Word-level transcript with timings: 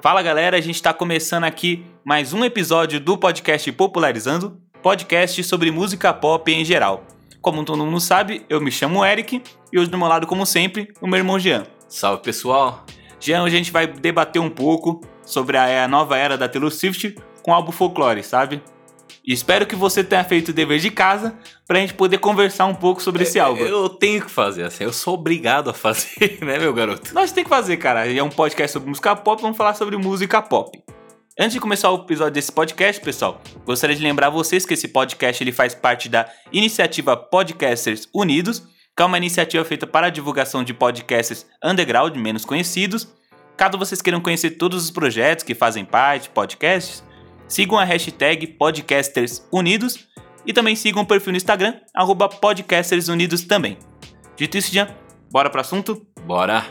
Fala 0.00 0.22
galera, 0.22 0.56
a 0.56 0.60
gente 0.60 0.76
está 0.76 0.94
começando 0.94 1.42
aqui 1.42 1.84
mais 2.04 2.32
um 2.32 2.44
episódio 2.44 3.00
do 3.00 3.18
podcast 3.18 3.70
Popularizando, 3.72 4.56
podcast 4.80 5.42
sobre 5.42 5.72
música 5.72 6.14
pop 6.14 6.52
em 6.52 6.64
geral. 6.64 7.02
Como 7.40 7.64
todo 7.64 7.84
mundo 7.84 7.98
sabe, 7.98 8.46
eu 8.48 8.60
me 8.60 8.70
chamo 8.70 9.04
Eric 9.04 9.42
e 9.72 9.78
hoje 9.78 9.90
do 9.90 9.98
meu 9.98 10.06
lado, 10.06 10.24
como 10.24 10.46
sempre, 10.46 10.92
o 11.00 11.08
meu 11.08 11.18
irmão 11.18 11.36
Jean. 11.36 11.66
Salve 11.88 12.22
pessoal! 12.22 12.84
Jean, 13.18 13.42
hoje 13.42 13.56
a 13.56 13.58
gente 13.58 13.72
vai 13.72 13.88
debater 13.88 14.40
um 14.40 14.48
pouco 14.48 15.00
sobre 15.24 15.56
a 15.56 15.88
nova 15.88 16.16
era 16.16 16.38
da 16.38 16.48
Taylor 16.48 16.70
Swift 16.70 17.16
com 17.42 17.50
o 17.50 17.54
álbum 17.54 17.72
Folklore, 17.72 18.22
sabe? 18.22 18.62
Espero 19.30 19.66
que 19.66 19.76
você 19.76 20.02
tenha 20.02 20.24
feito 20.24 20.48
o 20.48 20.52
dever 20.54 20.78
de 20.78 20.90
casa 20.90 21.36
pra 21.66 21.78
gente 21.78 21.92
poder 21.92 22.16
conversar 22.16 22.64
um 22.64 22.74
pouco 22.74 23.02
sobre 23.02 23.24
esse 23.24 23.38
álbum. 23.38 23.62
Eu 23.62 23.90
tenho 23.90 24.24
que 24.24 24.30
fazer, 24.30 24.62
assim, 24.62 24.84
eu 24.84 24.92
sou 24.92 25.12
obrigado 25.12 25.68
a 25.68 25.74
fazer, 25.74 26.38
né, 26.40 26.58
meu 26.58 26.72
garoto? 26.72 27.12
Nós 27.12 27.30
tem 27.30 27.44
que 27.44 27.50
fazer, 27.50 27.76
cara. 27.76 28.10
É 28.10 28.22
um 28.22 28.30
podcast 28.30 28.72
sobre 28.72 28.88
música 28.88 29.14
pop, 29.14 29.42
vamos 29.42 29.58
falar 29.58 29.74
sobre 29.74 29.98
música 29.98 30.40
pop. 30.40 30.82
Antes 31.38 31.52
de 31.52 31.60
começar 31.60 31.90
o 31.90 31.96
episódio 31.96 32.32
desse 32.32 32.50
podcast, 32.50 33.02
pessoal, 33.02 33.42
gostaria 33.66 33.94
de 33.94 34.02
lembrar 34.02 34.30
vocês 34.30 34.64
que 34.64 34.72
esse 34.72 34.88
podcast 34.88 35.44
ele 35.44 35.52
faz 35.52 35.74
parte 35.74 36.08
da 36.08 36.26
iniciativa 36.50 37.14
Podcasters 37.14 38.08
Unidos, 38.14 38.66
que 38.96 39.02
é 39.02 39.04
uma 39.04 39.18
iniciativa 39.18 39.62
feita 39.62 39.86
para 39.86 40.06
a 40.06 40.10
divulgação 40.10 40.64
de 40.64 40.72
podcasts 40.72 41.46
underground 41.62 42.16
menos 42.16 42.46
conhecidos. 42.46 43.06
Caso 43.58 43.76
vocês 43.76 44.00
queiram 44.00 44.22
conhecer 44.22 44.52
todos 44.52 44.82
os 44.82 44.90
projetos 44.90 45.44
que 45.44 45.54
fazem 45.54 45.84
parte, 45.84 46.30
podcasts, 46.30 47.04
sigam 47.48 47.78
a 47.78 47.84
hashtag 47.84 48.46
PodcastersUnidos 48.46 50.06
e 50.46 50.52
também 50.52 50.76
sigam 50.76 51.02
o 51.02 51.06
perfil 51.06 51.32
no 51.32 51.36
Instagram, 51.36 51.74
PodcastersUnidos 52.28 53.42
também. 53.42 53.78
Dito 54.36 54.56
isso, 54.56 54.72
Jean, 54.72 54.88
bora 55.30 55.50
pro 55.50 55.60
assunto? 55.60 56.06
Bora! 56.24 56.64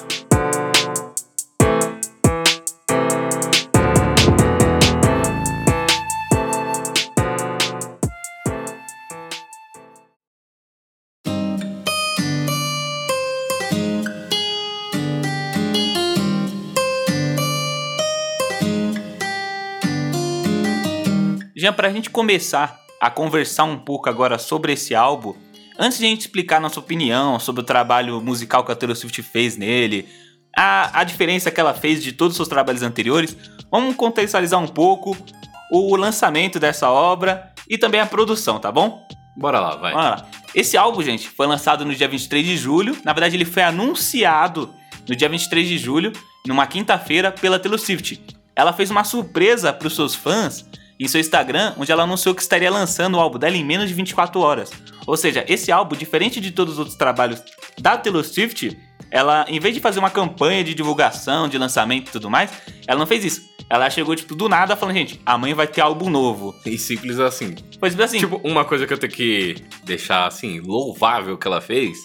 Jean, 21.67 21.73
pra 21.73 21.89
gente 21.89 22.09
começar 22.09 22.79
a 23.01 23.09
conversar 23.09 23.65
um 23.65 23.77
pouco 23.77 24.09
agora 24.09 24.37
sobre 24.37 24.71
esse 24.71 24.95
álbum, 24.95 25.35
antes 25.77 25.97
de 25.97 26.05
a 26.05 26.07
gente 26.07 26.21
explicar 26.21 26.61
nossa 26.61 26.79
opinião 26.79 27.39
sobre 27.39 27.61
o 27.61 27.65
trabalho 27.65 28.21
musical 28.21 28.63
que 28.63 28.71
a 28.71 28.75
Taylor 28.75 28.95
Swift 28.95 29.21
fez 29.21 29.57
nele, 29.57 30.07
a, 30.55 31.01
a 31.01 31.03
diferença 31.03 31.51
que 31.51 31.59
ela 31.59 31.73
fez 31.73 32.01
de 32.01 32.13
todos 32.13 32.31
os 32.33 32.37
seus 32.37 32.47
trabalhos 32.47 32.83
anteriores, 32.83 33.35
vamos 33.69 33.95
contextualizar 33.97 34.61
um 34.61 34.67
pouco 34.67 35.17
o 35.69 35.95
lançamento 35.97 36.57
dessa 36.57 36.89
obra 36.89 37.51
e 37.69 37.77
também 37.77 37.99
a 37.99 38.05
produção, 38.05 38.59
tá 38.59 38.71
bom? 38.71 39.05
Bora 39.35 39.59
lá, 39.59 39.75
vai. 39.75 39.93
Bora 39.93 40.09
lá. 40.09 40.25
Esse 40.55 40.77
álbum, 40.77 41.03
gente, 41.03 41.27
foi 41.27 41.47
lançado 41.47 41.83
no 41.83 41.93
dia 41.93 42.07
23 42.07 42.45
de 42.45 42.55
julho. 42.55 42.97
Na 43.03 43.11
verdade, 43.11 43.35
ele 43.35 43.45
foi 43.45 43.63
anunciado 43.63 44.73
no 45.07 45.13
dia 45.13 45.27
23 45.27 45.67
de 45.67 45.77
julho, 45.77 46.13
numa 46.47 46.65
quinta-feira, 46.65 47.29
pela 47.29 47.59
Taylor 47.59 47.77
Swift. 47.77 48.23
Ela 48.55 48.71
fez 48.71 48.89
uma 48.89 49.03
surpresa 49.03 49.73
para 49.73 49.87
os 49.87 49.95
seus 49.95 50.15
fãs 50.15 50.65
em 50.99 51.07
seu 51.07 51.19
Instagram, 51.19 51.73
onde 51.77 51.91
ela 51.91 52.03
anunciou 52.03 52.33
que 52.33 52.41
estaria 52.41 52.71
lançando 52.71 53.15
o 53.15 53.19
álbum 53.19 53.37
dela 53.37 53.55
em 53.55 53.63
menos 53.63 53.87
de 53.87 53.93
24 53.93 54.39
horas. 54.39 54.71
Ou 55.05 55.15
seja, 55.15 55.45
esse 55.47 55.71
álbum, 55.71 55.95
diferente 55.95 56.39
de 56.41 56.51
todos 56.51 56.73
os 56.73 56.79
outros 56.79 56.97
trabalhos 56.97 57.41
da 57.79 57.97
Taylor 57.97 58.23
Swift, 58.23 58.77
ela, 59.09 59.45
em 59.47 59.59
vez 59.59 59.73
de 59.73 59.79
fazer 59.79 59.99
uma 59.99 60.09
campanha 60.09 60.63
de 60.63 60.73
divulgação, 60.73 61.47
de 61.47 61.57
lançamento 61.57 62.09
e 62.09 62.11
tudo 62.11 62.29
mais, 62.29 62.51
ela 62.87 62.99
não 62.99 63.07
fez 63.07 63.23
isso. 63.23 63.41
Ela 63.69 63.89
chegou, 63.89 64.15
tipo, 64.15 64.33
do 64.33 64.47
nada 64.47 64.75
falando, 64.75 64.95
gente, 64.95 65.21
amanhã 65.25 65.53
vai 65.53 65.67
ter 65.67 65.81
álbum 65.81 66.09
novo. 66.09 66.55
E 66.65 66.77
simples 66.77 67.19
assim. 67.19 67.53
Foi 67.79 67.89
simples 67.89 68.09
assim. 68.09 68.19
Tipo, 68.19 68.39
uma 68.43 68.63
coisa 68.63 68.87
que 68.87 68.93
eu 68.93 68.97
tenho 68.97 69.11
que 69.11 69.55
deixar, 69.83 70.25
assim, 70.25 70.61
louvável 70.61 71.37
que 71.37 71.47
ela 71.47 71.59
fez, 71.59 71.97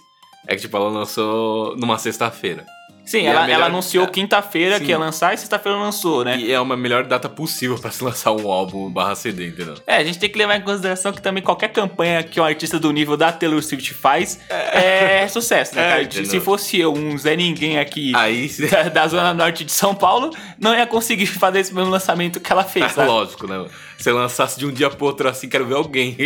é 0.48 0.56
que, 0.56 0.62
tipo, 0.62 0.76
ela 0.76 0.88
lançou 0.88 1.76
numa 1.76 1.98
sexta-feira. 1.98 2.66
Sim, 3.04 3.22
é 3.22 3.24
ela, 3.26 3.42
melhor- 3.42 3.56
ela 3.56 3.66
anunciou 3.66 4.04
é- 4.04 4.08
quinta-feira 4.08 4.78
que 4.80 4.86
ia 4.86 4.98
lançar 4.98 5.34
e 5.34 5.36
sexta-feira 5.36 5.76
lançou, 5.76 6.24
né? 6.24 6.38
E 6.38 6.52
é 6.52 6.60
uma 6.60 6.76
melhor 6.76 7.04
data 7.04 7.28
possível 7.28 7.76
pra 7.78 7.90
se 7.90 8.02
lançar 8.02 8.32
um 8.32 8.50
álbum 8.50 8.90
barra 8.90 9.14
CD, 9.14 9.48
entendeu? 9.48 9.74
É, 9.86 9.96
a 9.96 10.04
gente 10.04 10.18
tem 10.18 10.30
que 10.30 10.38
levar 10.38 10.56
em 10.56 10.60
consideração 10.62 11.12
que 11.12 11.20
também 11.20 11.42
qualquer 11.42 11.68
campanha 11.68 12.22
que 12.22 12.40
um 12.40 12.44
artista 12.44 12.78
do 12.78 12.90
nível 12.92 13.16
da 13.16 13.32
Taylor 13.32 13.62
Swift 13.62 13.92
faz 13.94 14.38
é, 14.48 15.26
sucesso, 15.28 15.74
né, 15.74 16.02
É, 16.02 16.04
cara? 16.06 16.24
Se 16.24 16.40
fosse 16.40 16.78
eu, 16.78 16.92
um 16.94 17.16
Zé 17.18 17.34
Ninguém 17.36 17.78
aqui 17.78 18.12
Aí, 18.14 18.48
da, 18.70 18.82
da 18.88 19.08
zona 19.08 19.34
norte 19.34 19.64
de 19.64 19.72
São 19.72 19.94
Paulo, 19.94 20.30
não 20.58 20.74
ia 20.74 20.86
conseguir 20.86 21.26
fazer 21.26 21.60
esse 21.60 21.74
mesmo 21.74 21.90
lançamento 21.90 22.38
que 22.40 22.52
ela 22.52 22.64
fez, 22.64 22.86
é 22.86 22.88
sabe? 22.90 23.08
lógico, 23.08 23.46
né? 23.46 23.66
Se 23.98 24.10
lançasse 24.10 24.58
de 24.58 24.66
um 24.66 24.72
dia 24.72 24.88
pro 24.90 25.06
outro 25.06 25.28
assim, 25.28 25.48
quero 25.48 25.66
ver 25.66 25.74
alguém 25.74 26.16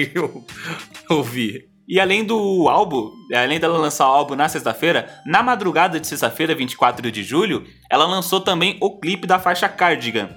ouvir. 1.08 1.69
E 1.89 2.01
além 2.01 2.25
do 2.25 2.69
álbum, 2.69 3.13
além 3.33 3.61
dela 3.61 3.79
lançar 3.79 4.09
o 4.09 4.13
álbum 4.13 4.35
na 4.35 4.49
sexta-feira, 4.49 5.09
na 5.25 5.43
madrugada 5.43 6.01
de 6.01 6.07
sexta-feira, 6.07 6.55
24 6.55 7.11
de 7.13 7.23
julho, 7.23 7.65
ela 7.89 8.05
lançou 8.07 8.41
também 8.41 8.77
o 8.81 8.99
clipe 8.99 9.27
da 9.27 9.39
faixa 9.39 9.69
Cardigan. 9.69 10.29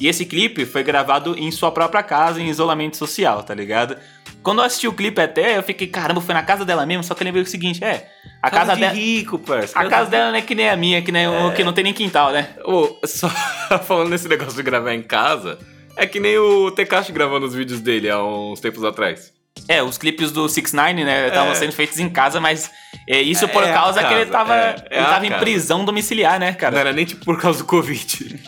E 0.00 0.08
esse 0.08 0.24
clipe 0.24 0.64
foi 0.64 0.82
gravado 0.82 1.36
em 1.38 1.50
sua 1.50 1.70
própria 1.70 2.02
casa, 2.02 2.40
em 2.40 2.48
isolamento 2.48 2.96
social, 2.96 3.42
tá 3.42 3.54
ligado? 3.54 3.96
Quando 4.42 4.58
eu 4.58 4.64
assisti 4.64 4.86
o 4.86 4.92
clipe 4.92 5.20
até, 5.20 5.56
eu 5.56 5.62
fiquei, 5.62 5.86
caramba, 5.86 6.20
foi 6.20 6.34
na 6.34 6.42
casa 6.42 6.64
dela 6.64 6.84
mesmo, 6.84 7.02
só 7.02 7.14
que 7.14 7.22
eu 7.22 7.24
lembrei 7.24 7.42
o 7.42 7.46
seguinte, 7.46 7.82
é, 7.82 8.08
a 8.42 8.50
casa, 8.50 8.74
de 8.74 8.80
dela... 8.80 8.92
rico, 8.92 9.38
parça. 9.38 9.78
A 9.78 9.88
casa 9.88 10.10
dela 10.10 10.30
não 10.30 10.38
é 10.38 10.42
que 10.42 10.54
nem 10.54 10.68
a 10.68 10.76
minha, 10.76 11.00
que, 11.00 11.10
nem 11.10 11.26
o 11.26 11.52
que 11.52 11.64
não 11.64 11.72
tem 11.72 11.84
nem 11.84 11.92
quintal, 11.92 12.32
né? 12.32 12.50
Ô, 12.64 12.96
só 13.04 13.28
falando 13.84 14.10
nesse 14.10 14.28
negócio 14.28 14.54
de 14.54 14.62
gravar 14.62 14.94
em 14.94 15.02
casa, 15.02 15.58
é 15.96 16.06
que 16.06 16.20
nem 16.20 16.38
o 16.38 16.70
Tekashi 16.70 17.10
gravando 17.10 17.46
os 17.46 17.54
vídeos 17.54 17.80
dele 17.80 18.10
há 18.10 18.22
uns 18.22 18.60
tempos 18.60 18.84
atrás. 18.84 19.33
É, 19.68 19.82
os 19.82 19.96
clipes 19.96 20.30
do 20.30 20.48
6 20.48 20.72
9 20.72 21.04
né, 21.04 21.28
estavam 21.28 21.52
É. 21.52 21.54
sendo 21.54 21.72
feitos 21.72 21.98
em 21.98 22.08
casa, 22.08 22.40
mas 22.40 22.70
é, 23.08 23.20
isso 23.22 23.48
por 23.48 23.62
É 23.62 23.70
a 23.70 23.74
causa 23.74 24.04
que 24.04 24.12
ele 24.12 24.26
casa, 24.26 24.32
tava, 24.32 24.54
é, 24.54 24.76
é 24.90 24.98
ele 24.98 25.06
tava 25.06 25.26
em 25.26 25.30
casa. 25.30 25.40
prisão 25.40 25.84
domiciliar, 25.84 26.38
né, 26.38 26.52
cara? 26.52 26.72
Não 26.72 26.80
era 26.80 26.92
nem 26.92 27.04
tipo 27.04 27.24
por 27.24 27.40
causa 27.40 27.60
do 27.60 27.64
Covid. 27.64 28.40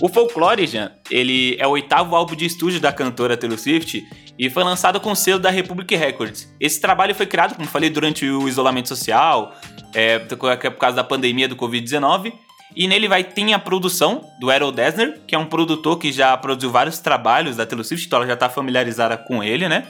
O 0.00 0.08
Folklore, 0.08 0.66
Jean, 0.66 0.90
ele 1.10 1.56
é 1.60 1.66
o 1.66 1.70
oitavo 1.70 2.16
álbum 2.16 2.34
de 2.34 2.46
estúdio 2.46 2.80
da 2.80 2.92
cantora 2.92 3.36
Taylor 3.36 3.58
Swift 3.58 4.02
e 4.38 4.50
foi 4.50 4.64
lançado 4.64 4.98
com 4.98 5.12
o 5.12 5.16
selo 5.16 5.38
da 5.38 5.50
Republic 5.50 5.94
Records. 5.94 6.48
Esse 6.58 6.80
trabalho 6.80 7.14
foi 7.14 7.26
criado, 7.26 7.54
como 7.54 7.68
falei, 7.68 7.90
durante 7.90 8.28
o 8.28 8.48
isolamento 8.48 8.88
social, 8.88 9.54
é, 9.94 10.18
por 10.18 10.38
causa 10.78 10.96
da 10.96 11.04
pandemia 11.04 11.46
do 11.46 11.54
Covid-19. 11.54 12.32
E 12.74 12.88
nele 12.88 13.06
vai 13.06 13.22
ter 13.22 13.52
a 13.52 13.58
produção 13.58 14.26
do 14.40 14.50
Errol 14.50 14.72
Desner, 14.72 15.20
que 15.26 15.34
é 15.34 15.38
um 15.38 15.44
produtor 15.44 15.98
que 15.98 16.10
já 16.10 16.34
produziu 16.36 16.70
vários 16.70 16.98
trabalhos 16.98 17.56
da 17.56 17.66
Taylor 17.66 17.84
Swift, 17.84 18.06
então 18.06 18.16
ela 18.18 18.26
já 18.26 18.34
tá 18.36 18.48
familiarizada 18.48 19.16
com 19.16 19.44
ele, 19.44 19.68
né? 19.68 19.86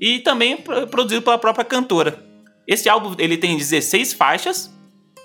E 0.00 0.18
também 0.20 0.56
pro- 0.56 0.86
produzido 0.86 1.22
pela 1.22 1.38
própria 1.38 1.64
cantora. 1.64 2.22
Esse 2.66 2.88
álbum 2.88 3.14
ele 3.18 3.36
tem 3.36 3.56
16 3.56 4.12
faixas, 4.14 4.72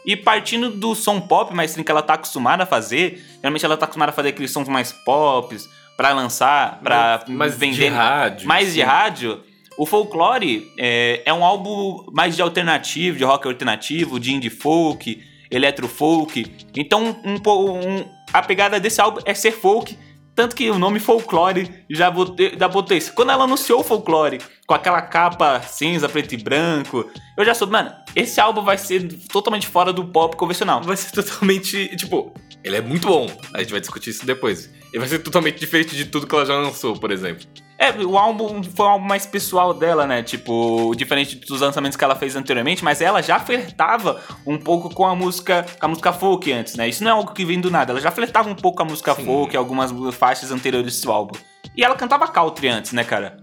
e 0.05 0.15
partindo 0.15 0.69
do 0.71 0.95
som 0.95 1.19
pop 1.21 1.53
mais 1.53 1.75
que 1.75 1.91
ela 1.91 2.01
tá 2.01 2.13
acostumada 2.15 2.63
a 2.63 2.65
fazer, 2.65 3.23
geralmente 3.37 3.65
ela 3.65 3.77
tá 3.77 3.85
acostumada 3.85 4.11
a 4.11 4.13
fazer 4.15 4.29
aqueles 4.29 4.51
sons 4.51 4.67
mais 4.67 4.91
pops 4.91 5.67
pra 5.97 6.13
lançar, 6.13 6.79
pra 6.81 7.23
Mas 7.27 7.55
vender 7.55 7.75
de 7.75 7.95
rádio. 7.95 8.47
mais 8.47 8.67
de 8.73 8.79
sim. 8.79 8.85
rádio. 8.85 9.41
O 9.77 9.85
Folklore 9.85 10.71
é, 10.77 11.21
é 11.25 11.33
um 11.33 11.43
álbum 11.45 12.05
mais 12.11 12.35
de 12.35 12.41
alternativo, 12.41 13.17
de 13.17 13.23
rock 13.23 13.47
alternativo, 13.47 14.19
de 14.19 14.33
indie 14.33 14.49
folk, 14.49 15.23
electro 15.49 15.87
folk. 15.87 16.45
Então, 16.75 17.15
um, 17.23 17.35
um- 17.35 18.05
a 18.33 18.41
pegada 18.41 18.79
desse 18.79 18.99
álbum 19.01 19.19
é 19.25 19.33
ser 19.33 19.51
folk. 19.51 19.97
Tanto 20.35 20.55
que 20.55 20.69
o 20.69 20.79
nome 20.79 20.99
Folklore 20.99 21.83
já 21.89 22.09
botei, 22.09 22.55
já 22.57 22.67
botei 22.67 22.97
isso. 22.97 23.13
Quando 23.13 23.31
ela 23.31 23.43
anunciou 23.43 23.81
o 23.81 23.83
Folklore, 23.83 24.39
com 24.65 24.73
aquela 24.73 25.01
capa 25.01 25.61
cinza, 25.61 26.07
preto 26.07 26.33
e 26.33 26.37
branco, 26.37 27.09
eu 27.37 27.43
já 27.43 27.53
soube, 27.53 27.73
mano, 27.73 27.91
esse 28.15 28.39
álbum 28.39 28.63
vai 28.63 28.77
ser 28.77 29.07
totalmente 29.27 29.67
fora 29.67 29.91
do 29.91 30.05
pop 30.05 30.35
convencional. 30.37 30.81
Vai 30.81 30.95
ser 30.97 31.11
totalmente. 31.11 31.95
Tipo, 31.97 32.33
ele 32.63 32.77
é 32.77 32.81
muito 32.81 33.07
bom. 33.07 33.29
A 33.53 33.59
gente 33.59 33.71
vai 33.71 33.81
discutir 33.81 34.11
isso 34.11 34.25
depois. 34.25 34.69
Ele 34.91 34.99
vai 34.99 35.07
ser 35.07 35.19
totalmente 35.19 35.59
diferente 35.59 35.95
de 35.95 36.05
tudo 36.05 36.25
que 36.25 36.33
ela 36.33 36.45
já 36.45 36.55
lançou, 36.55 36.97
por 36.97 37.11
exemplo. 37.11 37.45
É, 37.81 37.89
o 38.05 38.15
álbum 38.15 38.61
foi 38.61 38.85
um 38.85 38.89
álbum 38.89 39.07
mais 39.07 39.25
pessoal 39.25 39.73
dela, 39.73 40.05
né? 40.05 40.21
Tipo, 40.21 40.93
diferente 40.95 41.35
dos 41.35 41.61
lançamentos 41.61 41.97
que 41.97 42.03
ela 42.03 42.15
fez 42.15 42.35
anteriormente, 42.35 42.83
mas 42.83 43.01
ela 43.01 43.23
já 43.23 43.39
flertava 43.39 44.21
um 44.45 44.55
pouco 44.55 44.93
com 44.93 45.03
a 45.07 45.15
música, 45.15 45.65
com 45.79 45.85
a 45.87 45.89
música 45.89 46.13
folk 46.13 46.51
antes, 46.53 46.75
né? 46.75 46.87
Isso 46.87 47.03
não 47.03 47.09
é 47.09 47.13
algo 47.15 47.33
que 47.33 47.43
vem 47.43 47.59
do 47.59 47.71
nada. 47.71 47.91
Ela 47.91 47.99
já 47.99 48.11
flertava 48.11 48.47
um 48.47 48.53
pouco 48.53 48.77
com 48.77 48.83
a 48.83 48.85
música 48.85 49.15
Sim. 49.15 49.25
folk, 49.25 49.57
algumas 49.57 49.91
faixas 50.13 50.51
anteriores 50.51 51.01
do 51.01 51.11
álbum. 51.11 51.39
E 51.75 51.83
ela 51.83 51.95
cantava 51.95 52.27
country 52.27 52.67
antes, 52.67 52.91
né, 52.93 53.03
cara? 53.03 53.37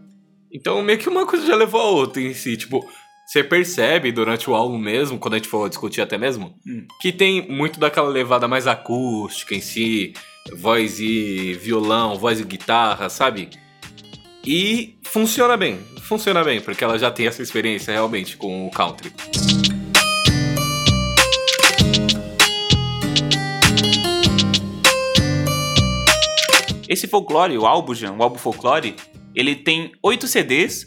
Então, 0.53 0.81
meio 0.83 1.01
que 1.01 1.09
uma 1.09 1.27
coisa 1.27 1.45
já 1.45 1.57
levou 1.57 1.81
a 1.81 1.87
outra 1.91 2.23
em 2.23 2.33
si. 2.33 2.57
Tipo, 2.57 2.87
você 3.27 3.43
percebe 3.43 4.13
durante 4.13 4.49
o 4.49 4.55
álbum 4.55 4.79
mesmo, 4.79 5.19
quando 5.19 5.35
a 5.35 5.39
gente 5.39 5.49
for 5.49 5.69
discutir 5.69 6.01
até 6.01 6.17
mesmo, 6.17 6.55
Hum. 6.65 6.87
que 7.01 7.11
tem 7.11 7.51
muito 7.51 7.81
daquela 7.81 8.09
levada 8.09 8.47
mais 8.47 8.69
acústica 8.69 9.53
em 9.57 9.61
si, 9.61 10.13
voz 10.59 11.01
e 11.01 11.55
violão, 11.55 12.15
voz 12.17 12.39
e 12.39 12.45
guitarra, 12.45 13.09
sabe? 13.09 13.51
E 14.51 14.99
funciona 15.03 15.59
bem, 15.59 15.79
funciona 16.01 16.43
bem, 16.43 16.59
porque 16.59 16.83
ela 16.83 16.99
já 16.99 17.11
tem 17.11 17.27
essa 17.27 17.43
experiência 17.43 17.93
realmente 17.93 18.35
com 18.35 18.67
o 18.67 18.71
country. 18.71 19.13
esse 26.89 27.07
folclore, 27.07 27.59
o 27.59 27.67
álbum, 27.67 27.93
o 28.19 28.23
álbum 28.23 28.39
folclore, 28.39 28.97
ele 29.35 29.55
tem 29.55 29.93
oito 30.03 30.27
CDs 30.27 30.87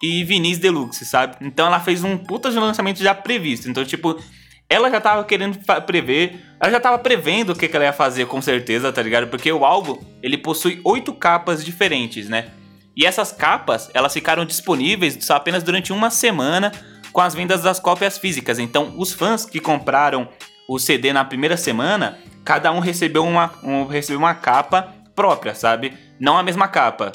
e 0.00 0.22
vinis 0.22 0.58
deluxe, 0.58 1.04
sabe? 1.04 1.34
Então 1.40 1.66
ela 1.66 1.80
fez 1.80 2.04
um 2.04 2.16
puta 2.16 2.48
de 2.48 2.60
lançamento 2.60 3.02
já 3.02 3.12
previsto. 3.12 3.68
Então, 3.68 3.84
tipo, 3.84 4.22
ela 4.68 4.88
já 4.88 5.00
tava 5.00 5.24
querendo 5.24 5.58
prever, 5.84 6.40
ela 6.60 6.70
já 6.70 6.78
tava 6.78 6.96
prevendo 7.00 7.50
o 7.50 7.56
que, 7.56 7.66
que 7.66 7.74
ela 7.74 7.86
ia 7.86 7.92
fazer 7.92 8.26
com 8.26 8.40
certeza, 8.40 8.92
tá 8.92 9.02
ligado? 9.02 9.26
Porque 9.26 9.50
o 9.50 9.64
álbum, 9.64 9.98
ele 10.22 10.38
possui 10.38 10.80
oito 10.84 11.12
capas 11.12 11.64
diferentes, 11.64 12.28
né? 12.28 12.52
E 12.96 13.06
essas 13.06 13.32
capas, 13.32 13.90
elas 13.94 14.12
ficaram 14.12 14.44
disponíveis 14.44 15.18
só 15.24 15.36
apenas 15.36 15.62
durante 15.62 15.92
uma 15.92 16.10
semana 16.10 16.72
com 17.12 17.20
as 17.20 17.34
vendas 17.34 17.62
das 17.62 17.80
cópias 17.80 18.18
físicas. 18.18 18.58
Então, 18.58 18.94
os 18.96 19.12
fãs 19.12 19.44
que 19.44 19.60
compraram 19.60 20.28
o 20.68 20.78
CD 20.78 21.12
na 21.12 21.24
primeira 21.24 21.56
semana, 21.56 22.18
cada 22.44 22.70
um 22.72 22.78
recebeu 22.78 23.24
uma, 23.24 23.52
um, 23.62 23.84
recebeu 23.86 24.18
uma 24.18 24.34
capa 24.34 24.94
própria, 25.14 25.54
sabe? 25.54 25.92
Não 26.18 26.36
a 26.36 26.42
mesma 26.42 26.68
capa. 26.68 27.12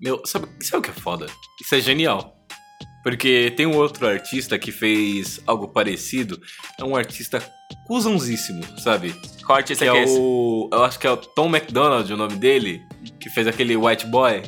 Meu, 0.00 0.20
sabe, 0.24 0.48
sabe 0.60 0.78
o 0.78 0.82
que 0.82 0.90
é 0.90 0.94
foda? 0.94 1.26
Isso 1.60 1.74
é 1.74 1.80
genial. 1.80 2.36
Porque 3.02 3.52
tem 3.56 3.66
um 3.66 3.76
outro 3.76 4.06
artista 4.06 4.58
que 4.58 4.70
fez 4.70 5.40
algo 5.46 5.68
parecido. 5.68 6.38
É 6.78 6.84
um 6.84 6.94
artista 6.94 7.42
cuzãozíssimo, 7.86 8.62
sabe? 8.78 9.14
Qual 9.44 9.56
artista 9.56 9.84
que 9.84 9.90
é, 9.90 9.96
é 9.96 10.02
esse? 10.02 10.18
o. 10.18 10.68
Eu 10.70 10.84
acho 10.84 10.98
que 10.98 11.06
é 11.06 11.10
o 11.10 11.16
Tom 11.16 11.48
McDonald 11.48 12.12
o 12.12 12.16
nome 12.16 12.36
dele. 12.36 12.82
Que 13.18 13.30
fez 13.30 13.46
aquele 13.46 13.76
White 13.76 14.06
Boy. 14.06 14.42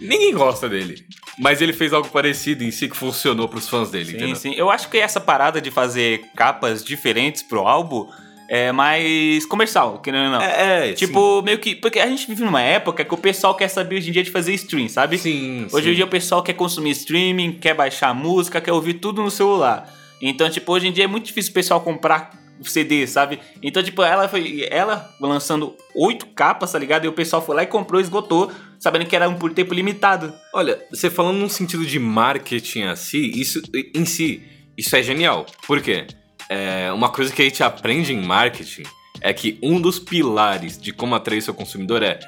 Ninguém 0.00 0.32
gosta 0.34 0.68
dele. 0.68 1.04
Mas 1.38 1.60
ele 1.60 1.72
fez 1.72 1.92
algo 1.92 2.08
parecido 2.08 2.62
em 2.62 2.70
si 2.70 2.88
que 2.88 2.96
funcionou 2.96 3.48
pros 3.48 3.68
fãs 3.68 3.90
dele, 3.90 4.06
Sim, 4.06 4.16
entendeu? 4.16 4.36
sim. 4.36 4.54
Eu 4.54 4.70
acho 4.70 4.88
que 4.88 4.98
essa 4.98 5.20
parada 5.20 5.60
de 5.60 5.70
fazer 5.70 6.22
capas 6.36 6.84
diferentes 6.84 7.42
pro 7.42 7.60
álbum 7.66 8.08
é 8.48 8.70
mais 8.72 9.44
comercial, 9.46 9.98
querendo 10.00 10.26
ou 10.26 10.30
não. 10.32 10.40
É, 10.42 10.90
é, 10.90 10.92
Tipo, 10.92 11.42
meio 11.42 11.58
que. 11.58 11.74
Porque 11.74 11.98
a 11.98 12.06
gente 12.06 12.26
vive 12.26 12.44
numa 12.44 12.60
época 12.60 13.04
que 13.04 13.14
o 13.14 13.16
pessoal 13.16 13.54
quer 13.54 13.68
saber 13.68 13.96
hoje 13.96 14.10
em 14.10 14.12
dia 14.12 14.22
de 14.22 14.30
fazer 14.30 14.52
stream, 14.54 14.88
sabe? 14.88 15.18
sim. 15.18 15.66
Hoje 15.72 15.88
em 15.88 15.90
sim. 15.92 15.96
dia 15.96 16.04
o 16.04 16.08
pessoal 16.08 16.42
quer 16.42 16.52
consumir 16.52 16.90
streaming, 16.90 17.52
quer 17.52 17.74
baixar 17.74 18.14
música, 18.14 18.60
quer 18.60 18.72
ouvir 18.72 18.94
tudo 18.94 19.22
no 19.22 19.30
celular. 19.30 19.92
Então, 20.20 20.48
tipo, 20.48 20.70
hoje 20.72 20.88
em 20.88 20.92
dia 20.92 21.04
é 21.04 21.08
muito 21.08 21.26
difícil 21.26 21.50
o 21.50 21.54
pessoal 21.54 21.80
comprar 21.80 22.30
CD, 22.62 23.06
sabe? 23.06 23.40
Então, 23.62 23.82
tipo, 23.82 24.02
ela 24.02 24.28
foi. 24.28 24.66
Ela 24.70 25.10
lançando 25.20 25.74
oito 25.94 26.26
capas, 26.26 26.72
tá 26.72 26.78
ligado? 26.78 27.04
E 27.04 27.08
o 27.08 27.12
pessoal 27.12 27.44
foi 27.44 27.56
lá 27.56 27.62
e 27.62 27.66
comprou, 27.66 28.00
esgotou, 28.00 28.52
sabendo 28.84 29.06
que 29.06 29.16
era 29.16 29.26
um 29.26 29.36
por 29.36 29.50
tempo 29.54 29.72
limitado. 29.72 30.34
Olha, 30.52 30.78
você 30.90 31.08
falando 31.08 31.38
num 31.38 31.48
sentido 31.48 31.86
de 31.86 31.98
marketing 31.98 32.82
assim, 32.82 33.30
isso 33.34 33.62
em 33.94 34.04
si, 34.04 34.42
isso 34.76 34.94
é 34.94 35.02
genial. 35.02 35.46
Por 35.66 35.80
quê? 35.80 36.06
É, 36.50 36.92
uma 36.92 37.08
coisa 37.08 37.32
que 37.32 37.40
a 37.40 37.46
gente 37.46 37.62
aprende 37.62 38.12
em 38.12 38.20
marketing 38.20 38.82
é 39.22 39.32
que 39.32 39.58
um 39.62 39.80
dos 39.80 39.98
pilares 39.98 40.78
de 40.78 40.92
como 40.92 41.14
atrair 41.14 41.40
seu 41.40 41.54
consumidor 41.54 42.02
é 42.02 42.20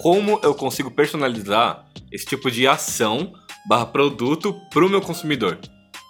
como 0.00 0.38
eu 0.44 0.54
consigo 0.54 0.88
personalizar 0.88 1.84
esse 2.12 2.24
tipo 2.24 2.48
de 2.48 2.64
ação 2.68 3.32
barra 3.68 3.86
produto 3.86 4.54
pro 4.70 4.88
meu 4.88 5.00
consumidor. 5.00 5.58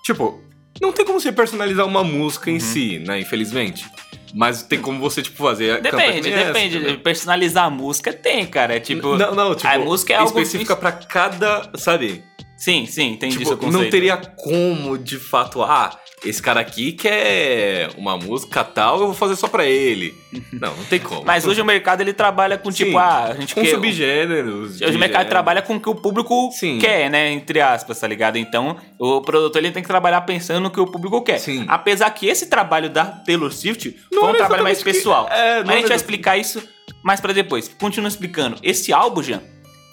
Tipo, 0.04 0.38
não 0.82 0.92
tem 0.92 1.06
como 1.06 1.18
você 1.18 1.32
personalizar 1.32 1.86
uma 1.86 2.04
música 2.04 2.50
em 2.50 2.60
si, 2.60 2.98
né? 2.98 3.20
Infelizmente. 3.20 3.86
Mas 4.34 4.64
tem 4.64 4.80
como 4.80 4.98
você, 4.98 5.22
tipo, 5.22 5.40
fazer 5.40 5.80
Depende, 5.80 6.22
nem 6.22 6.32
essa, 6.32 6.52
depende. 6.52 6.76
entendeu? 6.78 6.98
Personalizar 7.00 7.66
a 7.66 7.70
música 7.70 8.12
tem, 8.12 8.44
cara. 8.44 8.74
É 8.74 8.80
tipo. 8.80 9.16
não, 9.16 9.32
não, 9.32 9.54
tipo, 9.54 9.68
a 9.68 9.78
música 9.78 10.12
é 10.12 10.16
algo 10.16 10.28
específica 10.28 10.74
pra 10.74 10.90
cada, 10.90 11.70
sabe? 11.76 12.24
Sim, 12.56 12.86
sim, 12.86 13.12
entendi 13.12 13.34
Tipo, 13.36 13.48
seu 13.48 13.56
conceito. 13.58 13.82
não 13.82 13.90
teria 13.90 14.16
como, 14.16 14.96
de 14.96 15.18
fato, 15.18 15.62
ah, 15.62 15.98
esse 16.24 16.40
cara 16.40 16.60
aqui 16.60 16.92
quer 16.92 17.90
uma 17.98 18.16
música 18.16 18.62
tal, 18.64 19.00
eu 19.00 19.06
vou 19.06 19.14
fazer 19.14 19.36
só 19.36 19.48
pra 19.48 19.66
ele. 19.66 20.14
Não, 20.52 20.74
não 20.74 20.84
tem 20.84 20.98
como. 21.00 21.24
Mas 21.24 21.44
hoje 21.46 21.60
o 21.60 21.64
mercado 21.64 22.00
ele 22.00 22.12
trabalha 22.12 22.56
com 22.56 22.70
tipo, 22.70 22.92
Sim, 22.92 22.96
ah, 22.96 23.24
a 23.30 23.34
gente 23.34 23.54
com 23.54 23.60
quer. 23.60 23.70
subgêneros. 23.70 24.80
Hoje 24.80 24.96
o 24.96 24.98
mercado 24.98 25.28
trabalha 25.28 25.60
com 25.62 25.76
o 25.76 25.80
que 25.80 25.88
o 25.88 25.94
público 25.94 26.50
Sim. 26.52 26.78
quer, 26.78 27.10
né? 27.10 27.30
Entre 27.32 27.60
aspas, 27.60 27.98
tá 28.00 28.06
ligado? 28.06 28.36
Então, 28.38 28.76
o 28.98 29.20
produtor 29.20 29.60
ele 29.62 29.72
tem 29.72 29.82
que 29.82 29.88
trabalhar 29.88 30.20
pensando 30.22 30.60
no 30.62 30.70
que 30.70 30.80
o 30.80 30.86
público 30.86 31.20
quer. 31.22 31.38
Sim. 31.38 31.64
Apesar 31.68 32.08
que 32.10 32.26
esse 32.26 32.46
trabalho 32.46 32.88
da 32.88 33.04
Taylor 33.04 33.52
Swift 33.52 33.94
Não 34.12 34.20
foi 34.20 34.28
um 34.28 34.30
era 34.30 34.38
trabalho 34.38 34.62
mais 34.62 34.78
exatamente 34.78 34.94
que- 34.96 34.98
pessoal. 35.00 35.28
é, 35.30 35.58
Mas 35.64 35.68
a 35.68 35.72
gente 35.72 35.78
era- 35.80 35.88
vai 35.88 35.96
explicar 35.96 36.36
isso 36.38 36.62
mais 37.02 37.20
pra 37.20 37.32
depois. 37.32 37.68
Continua 37.68 38.08
explicando. 38.08 38.56
Esse 38.62 38.92
álbum, 38.92 39.22
Jean, 39.22 39.42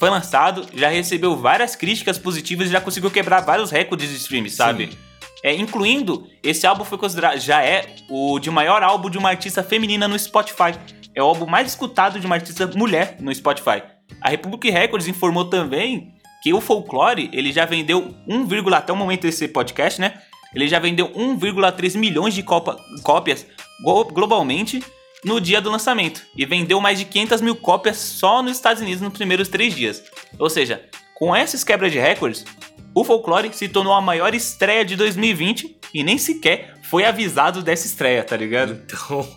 foi 0.01 0.09
lançado, 0.09 0.65
já 0.73 0.89
recebeu 0.89 1.35
várias 1.37 1.75
críticas 1.75 2.17
positivas 2.17 2.67
e 2.67 2.71
já 2.71 2.81
conseguiu 2.81 3.11
quebrar 3.11 3.41
vários 3.41 3.69
recordes 3.69 4.09
de 4.09 4.15
streams, 4.15 4.55
sabe? 4.55 4.87
Sim. 4.87 4.97
É, 5.43 5.53
incluindo, 5.53 6.27
esse 6.41 6.65
álbum 6.65 6.83
foi 6.83 6.97
considerado, 6.97 7.37
já 7.39 7.63
é 7.63 7.85
o 8.09 8.39
de 8.39 8.49
maior 8.49 8.81
álbum 8.81 9.11
de 9.11 9.19
uma 9.19 9.29
artista 9.29 9.61
feminina 9.61 10.07
no 10.07 10.17
Spotify. 10.17 10.73
É 11.13 11.21
o 11.21 11.27
álbum 11.27 11.45
mais 11.45 11.67
escutado 11.67 12.19
de 12.19 12.25
uma 12.25 12.33
artista 12.33 12.65
mulher 12.75 13.17
no 13.19 13.31
Spotify. 13.33 13.83
A 14.19 14.29
Republic 14.29 14.71
Records 14.71 15.07
informou 15.07 15.45
também 15.45 16.15
que 16.41 16.51
o 16.51 16.59
Folklore, 16.59 17.29
ele 17.31 17.51
já 17.51 17.65
vendeu 17.65 18.15
1, 18.27 18.73
até 18.73 18.91
o 18.91 18.95
momento 18.95 19.21
desse 19.21 19.47
podcast, 19.49 20.01
né? 20.01 20.13
Ele 20.55 20.67
já 20.67 20.79
vendeu 20.79 21.09
1,3 21.09 21.95
milhões 21.95 22.33
de 22.33 22.41
copa- 22.41 22.75
cópias 23.03 23.45
glo- 23.83 24.05
globalmente 24.05 24.83
no 25.23 25.39
dia 25.39 25.61
do 25.61 25.69
lançamento. 25.69 26.21
E 26.35 26.45
vendeu 26.45 26.79
mais 26.79 26.99
de 26.99 27.05
500 27.05 27.41
mil 27.41 27.55
cópias 27.55 27.97
só 27.97 28.41
nos 28.41 28.53
Estados 28.53 28.81
Unidos 28.81 29.01
nos 29.01 29.13
primeiros 29.13 29.47
três 29.47 29.75
dias. 29.75 30.03
Ou 30.37 30.49
seja, 30.49 30.83
com 31.15 31.35
essas 31.35 31.63
quebras 31.63 31.91
de 31.91 31.99
recordes, 31.99 32.45
o 32.93 33.03
Folklore 33.03 33.53
se 33.53 33.69
tornou 33.69 33.93
a 33.93 34.01
maior 34.01 34.33
estreia 34.33 34.83
de 34.83 34.95
2020 34.95 35.77
e 35.93 36.03
nem 36.03 36.17
sequer 36.17 36.75
foi 36.83 37.05
avisado 37.05 37.61
dessa 37.61 37.87
estreia, 37.87 38.23
tá 38.23 38.35
ligado? 38.35 38.81
Então, 38.83 39.27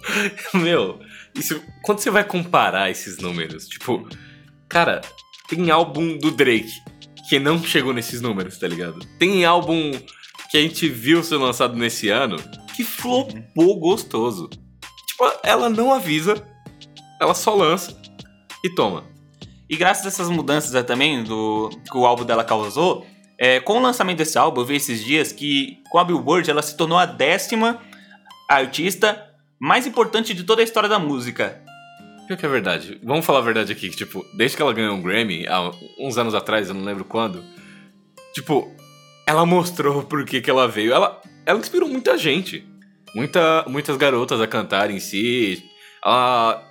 meu, 0.60 1.00
isso, 1.34 1.62
quando 1.82 1.98
você 1.98 2.10
vai 2.10 2.24
comparar 2.24 2.90
esses 2.90 3.18
números, 3.18 3.68
tipo, 3.68 4.08
cara, 4.68 5.00
tem 5.48 5.70
álbum 5.70 6.18
do 6.18 6.30
Drake 6.30 6.72
que 7.28 7.38
não 7.38 7.62
chegou 7.62 7.92
nesses 7.92 8.20
números, 8.20 8.58
tá 8.58 8.66
ligado? 8.66 9.04
Tem 9.18 9.44
álbum 9.44 9.92
que 10.50 10.58
a 10.58 10.60
gente 10.60 10.88
viu 10.88 11.22
ser 11.22 11.36
lançado 11.36 11.76
nesse 11.76 12.08
ano 12.08 12.36
que 12.76 12.84
flopou 12.84 13.78
gostoso. 13.78 14.50
Tipo, 15.14 15.32
ela 15.44 15.70
não 15.70 15.94
avisa, 15.94 16.34
ela 17.20 17.34
só 17.34 17.54
lança 17.54 17.96
e 18.64 18.74
toma. 18.74 19.04
E 19.70 19.76
graças 19.76 20.04
a 20.04 20.08
essas 20.08 20.28
mudanças 20.28 20.74
é, 20.74 20.82
também 20.82 21.22
do 21.22 21.70
que 21.88 21.96
o 21.96 22.04
álbum 22.04 22.24
dela 22.24 22.42
causou, 22.42 23.06
é, 23.38 23.60
com 23.60 23.78
o 23.78 23.80
lançamento 23.80 24.18
desse 24.18 24.36
álbum, 24.36 24.62
eu 24.62 24.64
vi 24.64 24.74
esses 24.74 25.04
dias 25.04 25.30
que 25.30 25.78
com 25.88 25.98
a 25.98 26.04
Billboard 26.04 26.50
ela 26.50 26.62
se 26.62 26.76
tornou 26.76 26.98
a 26.98 27.06
décima 27.06 27.80
artista 28.50 29.24
mais 29.56 29.86
importante 29.86 30.34
de 30.34 30.42
toda 30.42 30.62
a 30.62 30.64
história 30.64 30.88
da 30.88 30.98
música. 30.98 31.62
Pior 32.26 32.36
que 32.36 32.44
é 32.44 32.48
verdade. 32.48 33.00
Vamos 33.04 33.24
falar 33.24 33.38
a 33.38 33.42
verdade 33.42 33.70
aqui, 33.70 33.90
que, 33.90 33.96
tipo, 33.96 34.26
desde 34.36 34.56
que 34.56 34.62
ela 34.64 34.72
ganhou 34.72 34.96
um 34.96 35.02
Grammy, 35.02 35.46
há 35.46 35.70
uns 36.00 36.18
anos 36.18 36.34
atrás, 36.34 36.68
eu 36.68 36.74
não 36.74 36.82
lembro 36.82 37.04
quando, 37.04 37.44
tipo, 38.34 38.68
ela 39.24 39.46
mostrou 39.46 40.02
por 40.02 40.24
que 40.24 40.40
que 40.40 40.50
ela 40.50 40.66
veio. 40.66 40.92
Ela, 40.92 41.22
ela 41.46 41.60
inspirou 41.60 41.88
muita 41.88 42.18
gente. 42.18 42.66
Muita, 43.14 43.64
muitas 43.68 43.96
garotas 43.96 44.40
a 44.40 44.46
cantar 44.46 44.90
em 44.90 44.98
si. 45.00 45.64
Ela 46.04 46.70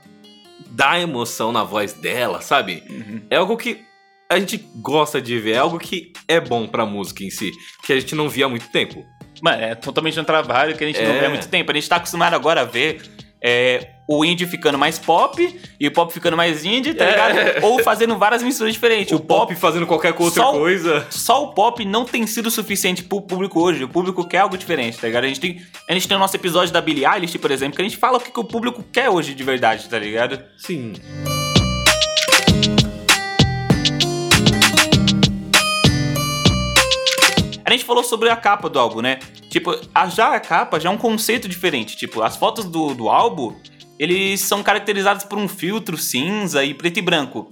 dá 0.69 1.00
emoção 1.00 1.51
na 1.51 1.63
voz 1.63 1.93
dela, 1.93 2.41
sabe? 2.41 2.83
É 3.29 3.38
algo 3.38 3.55
que 3.57 3.81
a 4.29 4.39
gente 4.39 4.57
gosta 4.77 5.21
de 5.21 5.39
ver, 5.39 5.51
é 5.53 5.57
algo 5.57 5.77
que 5.77 6.12
é 6.27 6.39
bom 6.39 6.67
pra 6.67 6.85
música 6.85 7.23
em 7.23 7.29
si, 7.29 7.51
que 7.83 7.93
a 7.93 8.00
gente 8.00 8.15
não 8.15 8.27
via 8.27 8.45
há 8.45 8.50
muito 8.50 8.69
tempo. 8.71 9.05
Mano, 9.41 9.62
é 9.62 9.75
totalmente 9.75 10.19
um 10.19 10.23
trabalho 10.23 10.75
que 10.75 10.83
a 10.83 10.88
gente 10.88 11.01
não 11.01 11.12
É. 11.12 11.19
vê 11.19 11.25
há 11.25 11.29
muito 11.29 11.47
tempo. 11.50 11.71
A 11.71 11.75
gente 11.75 11.88
tá 11.89 11.97
acostumado 11.97 12.33
agora 12.33 12.62
a 12.62 12.65
ver 12.65 13.01
é, 13.43 13.89
o 14.07 14.23
indie 14.23 14.45
ficando 14.47 14.77
mais 14.77 14.97
pop 14.97 15.59
e 15.79 15.88
o 15.88 15.91
pop 15.91 16.12
ficando 16.13 16.35
mais 16.38 16.63
indie, 16.65 16.93
tá 16.93 17.03
É. 17.05 17.12
ligado? 17.12 17.65
Ou 17.65 17.83
fazendo 17.83 18.17
várias 18.17 18.41
misturas 18.43 18.73
diferentes. 18.73 19.12
O 19.13 19.19
pop 19.19 19.53
fazendo 19.55 19.85
qualquer 19.85 20.12
outra 20.17 20.41
Só 20.43 20.50
o- 20.55 20.59
coisa. 20.59 21.05
Só 21.09 21.43
o 21.43 21.53
pop 21.53 21.83
não 21.85 22.05
tem 22.05 22.25
sido 22.27 22.50
suficiente 22.50 23.03
pro 23.03 23.21
público 23.21 23.59
hoje. 23.62 23.83
O 23.83 23.88
público 23.89 24.25
quer 24.27 24.39
algo 24.39 24.57
diferente, 24.57 24.97
tá 24.97 25.07
ligado? 25.07 25.25
A 25.25 25.27
gente 25.27 25.39
tem, 25.39 25.62
a 25.89 25.93
gente 25.93 26.07
tem 26.07 26.15
o 26.15 26.19
nosso 26.19 26.35
episódio 26.35 26.73
da 26.73 26.81
Billie 26.81 27.05
Eilish, 27.05 27.38
por 27.38 27.51
exemplo, 27.51 27.75
que 27.75 27.81
a 27.81 27.85
gente 27.85 27.97
fala 27.97 28.17
o 28.17 28.21
que, 28.21 28.31
que 28.31 28.39
o 28.39 28.43
público 28.45 28.83
quer 28.91 29.09
hoje 29.09 29.33
de 29.33 29.43
verdade, 29.43 29.88
tá 29.89 30.00
ligado? 30.00 30.41
Sim. 30.57 30.93
Gente 37.74 37.86
falou 37.86 38.03
sobre 38.03 38.30
a 38.30 38.36
capa 38.36 38.70
do 38.70 38.80
álbum, 38.80 39.01
né? 39.01 39.20
Tipo, 39.50 39.75
a, 39.94 40.08
já 40.08 40.34
a 40.36 40.39
capa 40.39 40.80
já 40.80 40.89
é 40.89 40.92
um 40.92 40.98
conceito 40.98 41.48
diferente. 41.48 41.96
Tipo, 41.98 42.22
as 42.22 42.36
fotos 42.36 42.65
do, 42.65 42.94
do 42.94 43.10
álbum, 43.10 43.56
eles 44.00 44.42
são 44.42 44.63
caracterizados 44.63 45.25
por 45.25 45.38
um 45.38 45.48
filtro 45.48 45.98
cinza 45.98 46.63
e 46.63 46.74
preto 46.74 46.98
e 46.98 47.01
branco. 47.01 47.51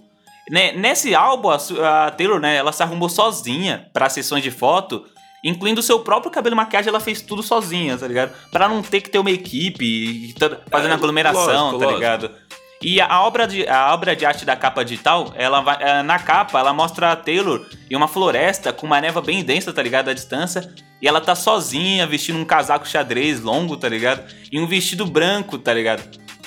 Né, 0.50 0.72
Nesse 0.74 1.14
álbum, 1.16 1.50
a, 1.50 2.08
a 2.08 2.12
Taylor, 2.12 2.40
né, 2.40 2.56
ela 2.56 2.72
se 2.72 2.82
arrumou 2.84 3.08
sozinha 3.10 3.88
para 3.94 4.10
sessões 4.10 4.44
de 4.44 4.52
foto, 4.52 5.06
incluindo 5.44 5.80
o 5.80 5.84
seu 5.84 6.00
próprio 6.00 6.32
cabelo 6.32 6.56
e 6.56 6.58
maquiagem, 6.58 6.90
ela 6.90 7.00
fez 7.00 7.22
tudo 7.22 7.42
sozinha, 7.42 7.98
tá 7.98 8.08
ligado? 8.08 8.34
Pra 8.52 8.68
não 8.68 8.82
ter 8.82 9.02
que 9.02 9.10
ter 9.10 9.20
uma 9.20 9.32
equipe 9.32 9.86
e 9.86 10.36
fazendo 10.70 10.92
É, 10.92 10.94
aglomeração, 10.96 11.44
lógico, 11.44 11.80
tá 11.80 11.86
lógico. 11.86 11.94
ligado? 11.94 12.32
E 12.82 13.00
a, 13.00 13.22
obra 13.22 13.48
de, 13.48 13.68
a 13.68 13.94
obra 13.94 14.16
de 14.16 14.26
arte 14.26 14.44
da 14.44 14.56
capa 14.56 14.84
digital, 14.84 15.34
ela 15.36 15.62
vai, 15.62 15.78
eh, 15.80 16.02
na 16.02 16.18
capa, 16.18 16.60
ela 16.60 16.74
mostra 16.74 17.12
a 17.12 17.16
Taylor 17.16 17.66
em 17.90 17.96
uma 17.96 18.08
floresta 18.08 18.74
com 18.74 18.88
uma 18.88 19.00
neva 19.00 19.22
bem 19.22 19.44
densa, 19.44 19.72
tá 19.72 19.84
ligado? 19.84 20.10
À 20.10 20.14
distância. 20.14 20.74
E 21.02 21.08
ela 21.08 21.22
tá 21.22 21.36
sozinha, 21.36 22.08
vestindo 22.08 22.40
um 22.40 22.46
casaco 22.46 22.88
xadrez 22.88 23.40
longo, 23.40 23.78
tá 23.78 23.88
ligado? 23.88 24.24
E 24.52 24.60
um 24.60 24.66
vestido 24.66 25.06
branco, 25.06 25.58
tá 25.58 25.74
ligado? 25.74 26.04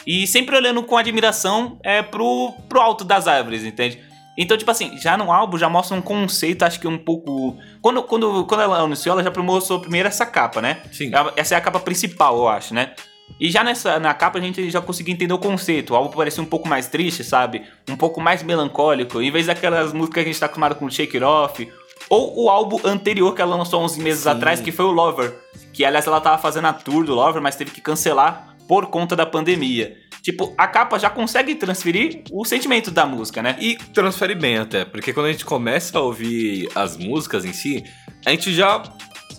E 0.07 0.27
sempre 0.27 0.57
olhando 0.57 0.83
com 0.83 0.97
admiração 0.97 1.79
é, 1.83 2.03
pro, 2.03 2.53
pro 2.69 2.81
alto 2.81 3.05
das 3.05 3.27
árvores, 3.29 3.65
entende? 3.65 4.01
Então, 4.37 4.57
tipo 4.57 4.71
assim, 4.71 4.99
já 4.99 5.17
no 5.17 5.31
álbum 5.31 5.57
já 5.57 5.69
mostra 5.69 5.97
um 5.97 6.03
conceito, 6.03 6.65
acho 6.65 6.81
que 6.81 6.89
um 6.89 6.99
pouco. 6.99 7.57
Quando, 7.81 8.03
quando, 8.03 8.45
quando 8.45 8.61
ela 8.61 8.79
anunciou, 8.79 9.19
ela 9.19 9.23
já 9.23 9.43
mostrou 9.43 9.81
primeiro 9.81 10.09
essa 10.09 10.27
capa, 10.27 10.61
né? 10.61 10.79
Sim. 10.91 11.13
Essa 11.37 11.55
é 11.55 11.59
a 11.59 11.61
capa 11.61 11.79
principal, 11.79 12.37
eu 12.37 12.49
acho, 12.49 12.75
né? 12.75 12.93
E 13.39 13.51
já 13.51 13.65
nessa 13.65 13.99
na 13.99 14.15
capa 14.15 14.39
a 14.39 14.41
gente 14.41 14.71
já 14.71 14.81
conseguiu 14.81 15.15
entender 15.15 15.35
o 15.35 15.39
conceito. 15.39 15.93
O 15.93 15.97
álbum 15.97 16.17
parece 16.17 16.41
um 16.41 16.45
pouco 16.45 16.69
mais 16.69 16.87
triste, 16.87 17.25
sabe? 17.25 17.63
Um 17.89 17.97
pouco 17.97 18.21
mais 18.21 18.43
melancólico. 18.43 19.21
Em 19.21 19.31
vez 19.31 19.47
daquelas 19.47 19.93
músicas 19.93 20.15
que 20.15 20.21
a 20.21 20.33
gente 20.33 20.41
tá 20.41 20.47
acostumado 20.47 20.77
com 20.77 20.89
Shake 20.89 21.17
It 21.17 21.25
Off. 21.25 21.69
Ou 22.09 22.45
o 22.45 22.51
álbum 22.51 22.81
anterior 22.85 23.35
que 23.35 23.43
ela 23.43 23.57
lançou 23.57 23.83
11 23.83 24.01
meses 24.01 24.23
Sim. 24.25 24.31
atrás, 24.31 24.61
que 24.61 24.71
foi 24.71 24.85
o 24.85 24.91
Lover. 24.91 25.35
Que 25.73 25.85
aliás 25.85 26.07
ela 26.07 26.21
tava 26.21 26.39
fazendo 26.39 26.67
a 26.67 26.73
tour 26.73 27.05
do 27.05 27.15
Lover, 27.15 27.43
mas 27.43 27.57
teve 27.57 27.71
que 27.71 27.81
cancelar 27.81 28.55
por 28.69 28.87
conta 28.87 29.17
da 29.17 29.27
pandemia. 29.27 29.97
Tipo, 30.23 30.55
a 30.57 30.67
capa 30.67 30.99
já 30.99 31.11
consegue 31.11 31.55
transferir 31.55 32.23
o 32.33 32.45
sentimento 32.47 32.91
da 32.91 33.05
música, 33.05 33.43
né? 33.43 33.57
E 33.61 33.77
transfere 33.93 34.35
bem 34.35 34.57
até, 34.57 34.85
porque 34.85 35.13
quando 35.13 35.27
a 35.27 35.33
gente 35.33 35.45
começa 35.45 35.99
a 35.99 36.01
ouvir 36.01 36.67
as 36.75 36.97
músicas 36.97 37.45
em 37.45 37.53
si, 37.53 37.85
a 38.25 38.31
gente 38.31 38.55
já 38.55 38.83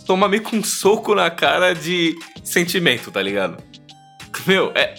toma 0.06 0.28
meio 0.28 0.44
com 0.44 0.58
um 0.58 0.64
soco 0.64 1.16
na 1.16 1.32
cara 1.32 1.74
de 1.74 2.16
sentimento, 2.44 3.10
tá 3.10 3.20
ligado? 3.20 3.64
Meu, 4.46 4.72
é. 4.76 4.96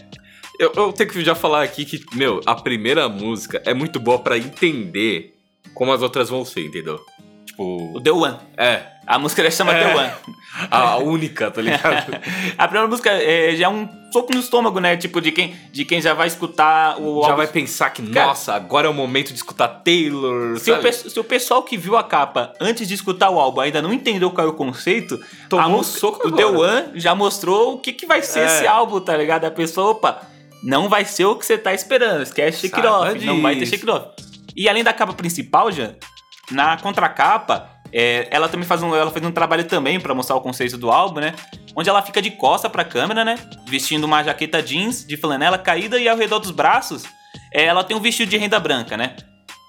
Eu, 0.58 0.72
eu 0.74 0.92
tenho 0.92 1.10
que 1.10 1.24
já 1.24 1.34
falar 1.34 1.62
aqui 1.62 1.84
que, 1.84 2.02
meu, 2.16 2.40
a 2.46 2.54
primeira 2.54 3.08
música 3.08 3.62
é 3.66 3.74
muito 3.74 4.00
boa 4.00 4.18
pra 4.18 4.38
entender 4.38 5.34
como 5.74 5.92
as 5.92 6.00
outras 6.00 6.30
vão 6.30 6.44
ser, 6.44 6.64
entendeu? 6.64 7.04
O 7.58 7.94
Tipo. 7.94 8.00
The 8.02 8.10
One. 8.12 8.36
É. 8.56 8.82
A 9.06 9.18
música 9.18 9.42
já 9.42 9.50
chama 9.50 9.72
É. 9.72 9.84
The 9.84 9.96
One. 9.96 10.10
A 10.70 10.96
única, 10.96 11.50
tá 11.50 11.60
ligado? 11.60 12.12
a 12.56 12.66
primeira 12.66 12.88
música 12.88 13.10
é, 13.10 13.54
já 13.54 13.66
é 13.66 13.68
um 13.68 13.88
soco 14.10 14.32
no 14.32 14.40
estômago, 14.40 14.80
né? 14.80 14.96
Tipo, 14.96 15.20
de 15.20 15.30
quem, 15.30 15.54
de 15.70 15.84
quem 15.84 16.00
já 16.00 16.14
vai 16.14 16.26
escutar 16.26 16.98
o 17.00 17.22
já 17.26 17.34
vai 17.34 17.46
pensar 17.46 17.90
que, 17.90 18.02
Cara, 18.10 18.28
nossa, 18.28 18.54
agora 18.54 18.86
é 18.86 18.90
o 18.90 18.94
momento 18.94 19.28
de 19.28 19.34
escutar 19.34 19.68
Taylor. 19.68 20.58
Se 20.58 20.72
o, 20.72 20.92
se 20.92 21.20
o 21.20 21.24
pessoal 21.24 21.62
que 21.62 21.76
viu 21.76 21.96
a 21.96 22.02
capa 22.02 22.52
antes 22.60 22.88
de 22.88 22.94
escutar 22.94 23.28
o 23.30 23.38
álbum 23.38 23.60
ainda 23.60 23.82
não 23.82 23.92
entendeu 23.92 24.30
qual 24.30 24.46
é 24.46 24.50
o 24.50 24.54
conceito, 24.54 25.20
Tomou 25.48 25.64
a 25.64 25.68
um 25.68 25.76
música, 25.78 25.98
soco 26.00 26.28
o 26.28 26.32
The. 26.32 26.46
One 26.46 26.88
já 26.94 27.14
mostrou 27.14 27.74
o 27.74 27.78
que, 27.78 27.92
que 27.92 28.06
vai 28.06 28.22
ser 28.22 28.40
É. 28.40 28.46
esse 28.46 28.66
álbum, 28.66 28.98
tá 29.00 29.14
ligado? 29.16 29.44
A 29.44 29.50
pessoa, 29.50 29.90
opa, 29.90 30.22
não 30.62 30.88
vai 30.88 31.04
ser 31.04 31.26
o 31.26 31.36
que 31.36 31.44
você 31.44 31.58
tá 31.58 31.74
esperando. 31.74 32.22
Esquece 32.22 32.62
Shake 32.62 32.76
It 32.76 32.86
Off, 32.88 33.24
não 33.26 33.42
vai 33.42 33.56
ter. 33.56 33.66
Shake 33.66 33.88
It 33.88 33.90
Off. 33.90 34.08
E 34.56 34.68
além 34.70 34.82
da 34.82 34.92
capa 34.94 35.12
principal, 35.12 35.70
já, 35.70 35.92
na 36.50 36.76
contracapa, 36.76 37.70
é, 37.92 38.28
ela 38.30 38.48
também 38.48 38.66
faz 38.66 38.82
um, 38.82 38.94
ela 38.94 39.10
fez 39.10 39.24
um 39.24 39.32
trabalho 39.32 39.64
também 39.64 39.98
pra 40.00 40.14
mostrar 40.14 40.36
o 40.36 40.40
conceito 40.40 40.76
do 40.76 40.90
álbum, 40.90 41.20
né? 41.20 41.34
Onde 41.74 41.88
ela 41.88 42.02
fica 42.02 42.20
de 42.20 42.30
costa 42.30 42.68
pra 42.68 42.84
câmera, 42.84 43.24
né? 43.24 43.38
Vestindo 43.68 44.04
uma 44.04 44.22
jaqueta 44.22 44.62
jeans 44.62 45.04
de 45.06 45.16
flanela 45.16 45.58
caída 45.58 45.98
e 45.98 46.08
ao 46.08 46.16
redor 46.16 46.38
dos 46.38 46.50
braços, 46.50 47.04
é, 47.52 47.64
ela 47.64 47.84
tem 47.84 47.96
um 47.96 48.00
vestido 48.00 48.28
de 48.28 48.36
renda 48.36 48.58
branca, 48.58 48.96
né? 48.96 49.16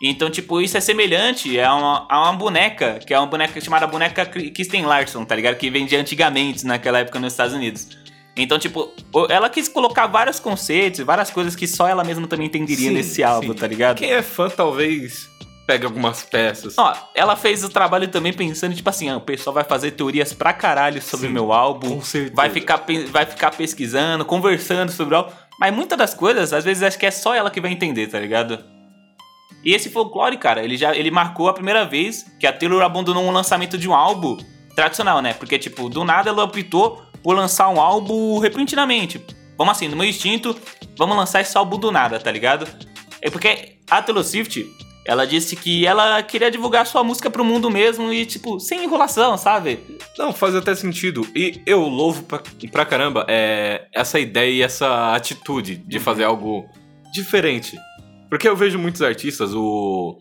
Então, 0.01 0.29
tipo, 0.29 0.61
isso 0.61 0.77
é 0.77 0.79
semelhante 0.79 1.59
a 1.59 1.73
uma, 1.73 2.07
a 2.09 2.21
uma 2.23 2.33
boneca, 2.33 2.99
que 2.99 3.13
é 3.13 3.19
uma 3.19 3.25
boneca 3.25 3.59
chamada 3.59 3.87
boneca 3.87 4.25
Kristen 4.25 4.85
Larson, 4.85 5.25
tá 5.25 5.35
ligado? 5.35 5.55
Que 5.55 5.69
vendia 5.71 5.99
antigamente 5.99 6.65
naquela 6.65 6.99
época 6.99 7.19
nos 7.19 7.33
Estados 7.33 7.55
Unidos. 7.55 7.87
Então, 8.35 8.59
tipo, 8.59 8.93
ela 9.29 9.49
quis 9.49 9.67
colocar 9.67 10.05
vários 10.05 10.39
conceitos, 10.39 10.99
várias 10.99 11.31
coisas 11.31 11.55
que 11.55 11.65
só 11.65 11.87
ela 11.87 12.03
mesma 12.03 12.27
também 12.27 12.45
entenderia 12.45 12.89
Sim, 12.89 12.93
nesse 12.93 13.23
álbum, 13.23 13.53
sim. 13.53 13.57
tá 13.57 13.65
ligado? 13.65 13.97
Quem 13.97 14.11
é 14.11 14.21
fã 14.21 14.47
talvez 14.47 15.27
pegue 15.67 15.85
algumas 15.85 16.23
peças. 16.23 16.77
Ó, 16.77 16.93
ela 17.13 17.35
fez 17.35 17.61
o 17.61 17.69
trabalho 17.69 18.07
também 18.07 18.31
pensando, 18.31 18.73
tipo 18.73 18.89
assim, 18.89 19.09
ah, 19.09 19.17
o 19.17 19.21
pessoal 19.21 19.53
vai 19.53 19.65
fazer 19.65 19.91
teorias 19.91 20.31
pra 20.31 20.53
caralho 20.53 21.01
sobre 21.01 21.27
Sim, 21.27 21.33
meu 21.33 21.51
álbum. 21.51 21.97
com 21.97 22.01
certeza. 22.01 22.33
Vai 22.33 22.49
ficar, 22.49 22.85
vai 23.11 23.25
ficar 23.25 23.51
pesquisando, 23.51 24.23
conversando 24.23 24.91
sobre 24.93 25.13
o 25.13 25.17
álbum. 25.17 25.31
Mas 25.59 25.75
muitas 25.75 25.97
das 25.97 26.13
coisas, 26.13 26.53
às 26.53 26.63
vezes, 26.63 26.81
acho 26.81 26.97
que 26.97 27.05
é 27.05 27.11
só 27.11 27.35
ela 27.35 27.51
que 27.51 27.59
vai 27.59 27.71
entender, 27.71 28.07
tá 28.07 28.17
ligado? 28.17 28.63
E 29.65 29.73
esse 29.73 29.89
folclore, 29.89 30.37
cara, 30.37 30.63
ele 30.63 30.77
já 30.77 30.95
ele 30.95 31.11
marcou 31.11 31.49
a 31.49 31.53
primeira 31.53 31.83
vez 31.85 32.25
que 32.39 32.47
a 32.47 32.53
Taylor 32.53 32.81
abandonou 32.81 33.23
um 33.23 33.31
lançamento 33.31 33.77
de 33.77 33.89
um 33.89 33.93
álbum 33.93 34.37
tradicional, 34.73 35.21
né? 35.21 35.33
Porque, 35.33 35.59
tipo, 35.59 35.89
do 35.89 36.05
nada 36.05 36.29
ela 36.29 36.43
optou 36.43 37.03
por 37.21 37.35
lançar 37.35 37.67
um 37.67 37.81
álbum 37.81 38.39
repentinamente. 38.39 39.21
Vamos 39.57 39.71
assim, 39.71 39.89
no 39.89 39.97
meu 39.97 40.05
instinto, 40.05 40.55
vamos 40.97 41.17
lançar 41.17 41.41
esse 41.41 41.57
álbum 41.57 41.77
do 41.77 41.91
nada, 41.91 42.19
tá 42.19 42.31
ligado? 42.31 42.65
É 43.21 43.29
porque 43.29 43.77
a 43.89 44.01
Taylor 44.01 44.23
Swift, 44.23 44.65
ela 45.07 45.25
disse 45.25 45.55
que 45.55 45.87
ela 45.87 46.21
queria 46.21 46.51
divulgar 46.51 46.85
sua 46.85 47.01
música 47.01 47.29
pro 47.29 47.45
mundo 47.45 47.71
mesmo 47.71 48.11
e, 48.11 48.25
tipo, 48.25 48.59
sem 48.59 48.83
enrolação, 48.83 49.37
sabe? 49.37 49.79
Não, 50.17 50.33
faz 50.33 50.53
até 50.53 50.75
sentido. 50.75 51.25
E 51.33 51.61
eu 51.65 51.79
louvo 51.87 52.23
pra, 52.23 52.43
pra 52.69 52.85
caramba 52.85 53.25
é, 53.29 53.87
essa 53.93 54.19
ideia 54.19 54.51
e 54.51 54.61
essa 54.61 55.15
atitude 55.15 55.77
de 55.77 55.97
fazer 55.97 56.25
algo 56.25 56.69
diferente. 57.13 57.79
Porque 58.29 58.49
eu 58.49 58.55
vejo 58.55 58.77
muitos 58.77 59.01
artistas, 59.01 59.53
o 59.53 60.19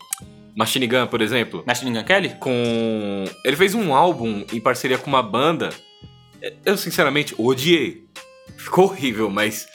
Machine 0.57 0.87
Gun, 0.87 1.09
por 1.09 1.21
exemplo, 1.21 1.65
Machine 1.67 1.93
Gun 1.93 2.05
Kelly? 2.05 2.29
com. 2.39 3.25
Ele 3.45 3.57
fez 3.57 3.75
um 3.75 3.93
álbum 3.93 4.45
em 4.53 4.61
parceria 4.61 4.97
com 4.97 5.09
uma 5.09 5.23
banda. 5.23 5.71
Eu, 6.65 6.77
sinceramente, 6.77 7.35
odiei. 7.37 8.07
Ficou 8.57 8.85
horrível, 8.85 9.29
mas. 9.29 9.67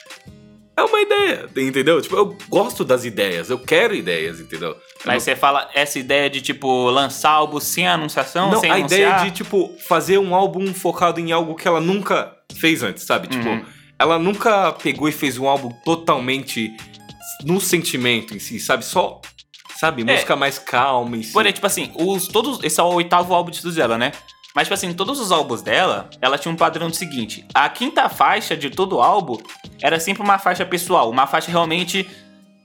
É 0.74 0.82
uma 0.82 1.00
ideia, 1.00 1.48
entendeu? 1.56 2.00
Tipo, 2.00 2.16
eu 2.16 2.36
gosto 2.48 2.82
das 2.84 3.04
ideias, 3.04 3.50
eu 3.50 3.58
quero 3.58 3.94
ideias, 3.94 4.40
entendeu? 4.40 4.74
Mas 5.04 5.22
você 5.22 5.36
fala 5.36 5.68
essa 5.74 5.98
ideia 5.98 6.30
de, 6.30 6.40
tipo, 6.40 6.88
lançar 6.88 7.30
álbum 7.30 7.60
sem 7.60 7.86
anunciação, 7.86 8.50
Não, 8.52 8.60
sem 8.60 8.70
a 8.70 8.74
anunciar? 8.76 9.00
ideia 9.00 9.24
de, 9.24 9.36
tipo, 9.36 9.76
fazer 9.86 10.16
um 10.18 10.34
álbum 10.34 10.72
focado 10.72 11.20
em 11.20 11.30
algo 11.30 11.54
que 11.54 11.68
ela 11.68 11.80
nunca 11.80 12.34
fez 12.56 12.82
antes, 12.82 13.04
sabe? 13.04 13.28
Tipo, 13.28 13.46
Uhum. 13.48 13.64
ela 13.98 14.18
nunca 14.18 14.72
pegou 14.72 15.08
e 15.08 15.12
fez 15.12 15.36
um 15.38 15.46
álbum 15.46 15.70
totalmente 15.84 16.70
no 17.44 17.60
sentimento 17.60 18.34
em 18.34 18.38
si, 18.38 18.58
sabe? 18.58 18.84
Só, 18.84 19.20
sabe? 19.78 20.02
É. 20.02 20.04
Música 20.12 20.36
mais 20.36 20.58
calma 20.58 21.16
em 21.18 21.22
si. 21.22 21.32
Porém, 21.32 21.52
tipo 21.52 21.66
assim, 21.66 21.92
os, 21.96 22.26
todos, 22.28 22.62
esse 22.64 22.80
é 22.80 22.82
o 22.82 22.86
oitavo 22.94 23.34
álbum 23.34 23.50
de 23.50 23.70
dela, 23.74 23.98
né? 23.98 24.12
Mas, 24.54 24.64
tipo 24.64 24.74
assim, 24.74 24.92
todos 24.92 25.18
os 25.18 25.32
álbuns 25.32 25.62
dela, 25.62 26.10
ela 26.20 26.36
tinha 26.36 26.52
um 26.52 26.56
padrão 26.56 26.88
do 26.88 26.96
seguinte: 26.96 27.44
a 27.54 27.68
quinta 27.68 28.08
faixa 28.08 28.56
de 28.56 28.68
todo 28.70 29.00
álbum 29.00 29.38
era 29.80 29.98
sempre 29.98 30.22
uma 30.22 30.38
faixa 30.38 30.64
pessoal, 30.66 31.08
uma 31.10 31.26
faixa 31.26 31.50
realmente 31.50 32.08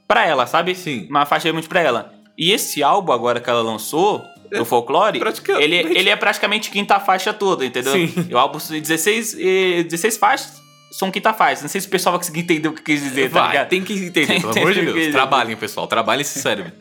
pra 0.07 0.25
ela, 0.25 0.45
sabe? 0.47 0.75
Sim. 0.75 1.07
Uma 1.09 1.25
faixa 1.25 1.45
realmente 1.45 1.67
pra 1.67 1.79
ela. 1.81 2.13
E 2.37 2.51
esse 2.51 2.83
álbum 2.83 3.11
agora 3.11 3.39
que 3.39 3.49
ela 3.49 3.61
lançou, 3.61 4.21
do 4.51 4.63
Folklore, 4.63 5.19
praticamente- 5.19 5.63
ele, 5.63 5.75
ele 5.97 6.09
é 6.09 6.15
praticamente 6.15 6.69
quinta 6.69 6.99
faixa 6.99 7.33
toda, 7.33 7.65
entendeu? 7.65 7.91
Sim. 7.93 8.27
E 8.29 8.33
o 8.33 8.37
álbum 8.37 8.59
tem 8.59 8.81
16, 8.81 9.35
eh, 9.39 9.83
16 9.83 10.17
faixas 10.17 10.61
são 10.91 11.11
quinta 11.11 11.33
faixa. 11.33 11.61
Não 11.63 11.69
sei 11.69 11.81
se 11.81 11.87
o 11.87 11.89
pessoal 11.89 12.13
vai 12.13 12.19
conseguir 12.19 12.41
entender 12.41 12.67
o 12.69 12.73
que 12.73 12.81
quis 12.81 13.01
dizer, 13.01 13.29
tá 13.29 13.39
Vai, 13.41 13.49
ligado? 13.51 13.67
tem 13.69 13.83
que 13.83 13.93
entender, 13.93 14.27
Tem 14.27 14.39
pelo 14.41 14.57
amor 14.57 14.73
de. 14.73 14.81
Deus. 14.85 15.11
Trabalhem, 15.11 15.57
pessoal. 15.57 15.85
Trabalhem 15.87 16.21
esse 16.21 16.39
cérebro. 16.39 16.71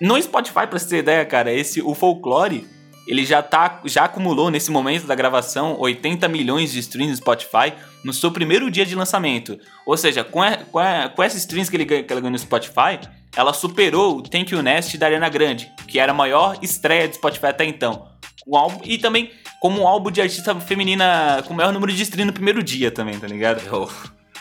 No 0.00 0.20
Spotify, 0.20 0.66
pra 0.66 0.78
você 0.78 0.88
ter 0.88 0.98
ideia, 0.98 1.24
cara, 1.24 1.52
esse, 1.52 1.80
o 1.80 1.94
Folklore, 1.94 2.66
ele 3.06 3.24
já, 3.24 3.42
tá, 3.42 3.80
já 3.84 4.04
acumulou 4.04 4.50
nesse 4.50 4.70
momento 4.70 5.06
da 5.06 5.14
gravação 5.14 5.76
80 5.78 6.28
milhões 6.28 6.72
de 6.72 6.80
streams 6.80 7.12
no 7.12 7.16
Spotify 7.16 7.72
no 8.04 8.12
seu 8.12 8.30
primeiro 8.30 8.70
dia 8.70 8.84
de 8.84 8.94
lançamento. 8.94 9.58
Ou 9.86 9.96
seja, 9.96 10.24
com, 10.24 10.42
a, 10.42 10.56
com, 10.56 10.78
a, 10.78 11.08
com 11.08 11.22
esses 11.22 11.40
streams 11.40 11.70
que, 11.70 11.76
ele, 11.76 11.84
que 11.84 12.12
ela 12.12 12.20
ganhou 12.20 12.32
no 12.32 12.38
Spotify, 12.38 12.98
ela 13.36 13.52
superou 13.52 14.18
o 14.18 14.22
Thank 14.22 14.52
You 14.52 14.62
Nest 14.62 14.96
da 14.98 15.06
Ariana 15.06 15.28
Grande, 15.28 15.70
que 15.86 15.98
era 15.98 16.12
a 16.12 16.14
maior 16.14 16.58
estreia 16.62 17.06
do 17.08 17.14
Spotify 17.14 17.46
até 17.46 17.64
então. 17.64 18.08
Um 18.46 18.56
álbum, 18.56 18.80
e 18.84 18.98
também 18.98 19.30
como 19.60 19.80
um 19.80 19.86
álbum 19.86 20.10
de 20.10 20.20
artista 20.20 20.54
feminina 20.60 21.42
com 21.46 21.54
o 21.54 21.56
maior 21.56 21.72
número 21.72 21.92
de 21.92 22.02
streams 22.02 22.26
no 22.26 22.32
primeiro 22.32 22.62
dia 22.62 22.90
também, 22.90 23.18
tá 23.18 23.26
ligado? 23.26 23.60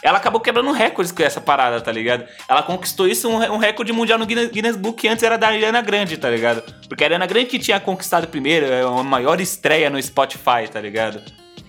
Ela 0.02 0.18
acabou 0.18 0.40
quebrando 0.40 0.72
recordes 0.72 1.12
com 1.12 1.24
essa 1.24 1.42
parada, 1.42 1.82
tá 1.82 1.92
ligado? 1.92 2.26
Ela 2.48 2.62
conquistou 2.64 3.08
isso, 3.08 3.30
um, 3.30 3.38
um 3.54 3.58
recorde 3.58 3.92
mundial 3.92 4.20
no 4.20 4.26
Guinness, 4.26 4.50
Guinness 4.50 4.76
Book, 4.76 5.02
que 5.02 5.08
antes 5.08 5.24
era 5.24 5.38
da 5.38 5.48
Ariana 5.48 5.82
Grande, 5.82 6.18
tá 6.18 6.30
ligado? 6.30 6.62
Porque 6.88 7.04
a 7.04 7.08
Ariana 7.08 7.26
Grande 7.26 7.48
que 7.48 7.60
tinha 7.60 7.80
conquistado 7.80 8.28
primeiro, 8.28 8.66
é 8.66 8.82
a 8.82 9.04
maior 9.04 9.40
estreia 9.42 9.90
no 9.90 10.02
Spotify, 10.02 10.68
tá 10.72 10.80
ligado? 10.80 11.22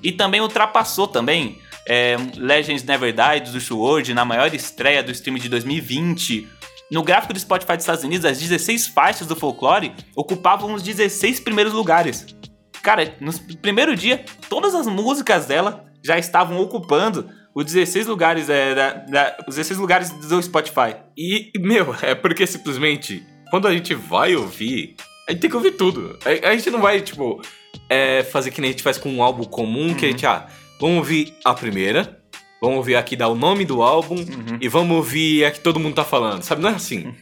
E 0.03 0.13
também 0.13 0.41
ultrapassou 0.41 1.09
também 1.09 1.59
é, 1.89 2.17
Legends 2.37 2.83
Never 2.83 3.13
Die, 3.13 3.51
do 3.51 3.59
WRLD, 3.59 4.13
na 4.13 4.25
maior 4.25 4.53
estreia 4.53 5.03
do 5.03 5.13
stream 5.13 5.39
de 5.39 5.49
2020. 5.49 6.49
No 6.91 7.03
gráfico 7.03 7.33
do 7.33 7.41
Spotify 7.41 7.73
dos 7.73 7.83
Estados 7.83 8.05
Unidos, 8.05 8.25
as 8.25 8.39
16 8.39 8.89
faixas 8.89 9.27
do 9.27 9.35
Folklore 9.35 9.93
ocupavam 10.15 10.73
os 10.75 10.83
16 10.83 11.41
primeiros 11.41 11.73
lugares. 11.73 12.27
Cara, 12.83 13.17
no 13.21 13.33
primeiro 13.61 13.97
dia, 13.97 14.25
todas 14.49 14.75
as 14.75 14.87
músicas 14.87 15.47
dela 15.47 15.85
já 16.05 16.19
estavam 16.19 16.61
ocupando 16.61 17.29
os 17.57 17.65
16 17.65 18.07
lugares, 18.07 18.49
é, 18.51 18.75
da, 18.75 18.93
da- 18.93 19.37
os 19.49 19.55
16 19.57 19.79
lugares 19.81 20.11
do 20.11 20.43
Spotify. 20.43 20.95
E, 21.17 21.51
meu, 21.59 21.95
é 22.03 22.15
porque 22.15 22.47
simplesmente, 22.47 23.27
quando 23.51 23.67
a 23.67 23.73
gente 23.73 23.95
vai 23.95 24.37
ouvir, 24.37 24.95
a 25.27 25.33
gente 25.33 25.41
tem 25.41 25.49
que 25.51 25.57
ouvir 25.57 25.73
tudo. 25.73 26.19
A, 26.25 26.51
a 26.51 26.57
gente 26.57 26.71
não 26.71 26.81
vai, 26.81 27.01
tipo, 27.01 27.41
é, 27.89 28.23
fazer 28.25 28.51
que 28.51 28.61
nem 28.61 28.69
a 28.69 28.73
gente 28.73 28.83
faz 28.83 28.99
com 28.99 29.11
um 29.11 29.23
álbum 29.23 29.45
comum, 29.45 29.95
que 29.95 30.05
a 30.05 30.09
gente, 30.09 30.27
ah, 30.27 30.47
vamos 30.79 30.99
ouvir 30.99 31.35
a 31.45 31.55
primeira, 31.55 32.21
vamos 32.61 32.77
ouvir 32.77 32.95
aqui 32.97 33.17
dar 33.17 33.29
o 33.29 33.35
nome 33.35 33.65
do 33.65 33.81
álbum 33.83 34.17
e 34.61 34.69
vamos 34.69 34.95
ouvir 34.95 35.45
a 35.47 35.51
que 35.51 35.61
todo 35.61 35.81
mundo 35.81 35.95
tá 35.95 36.05
falando, 36.05 36.43
sabe? 36.43 36.61
Não 36.61 36.69
é 36.71 36.75
assim. 36.75 37.15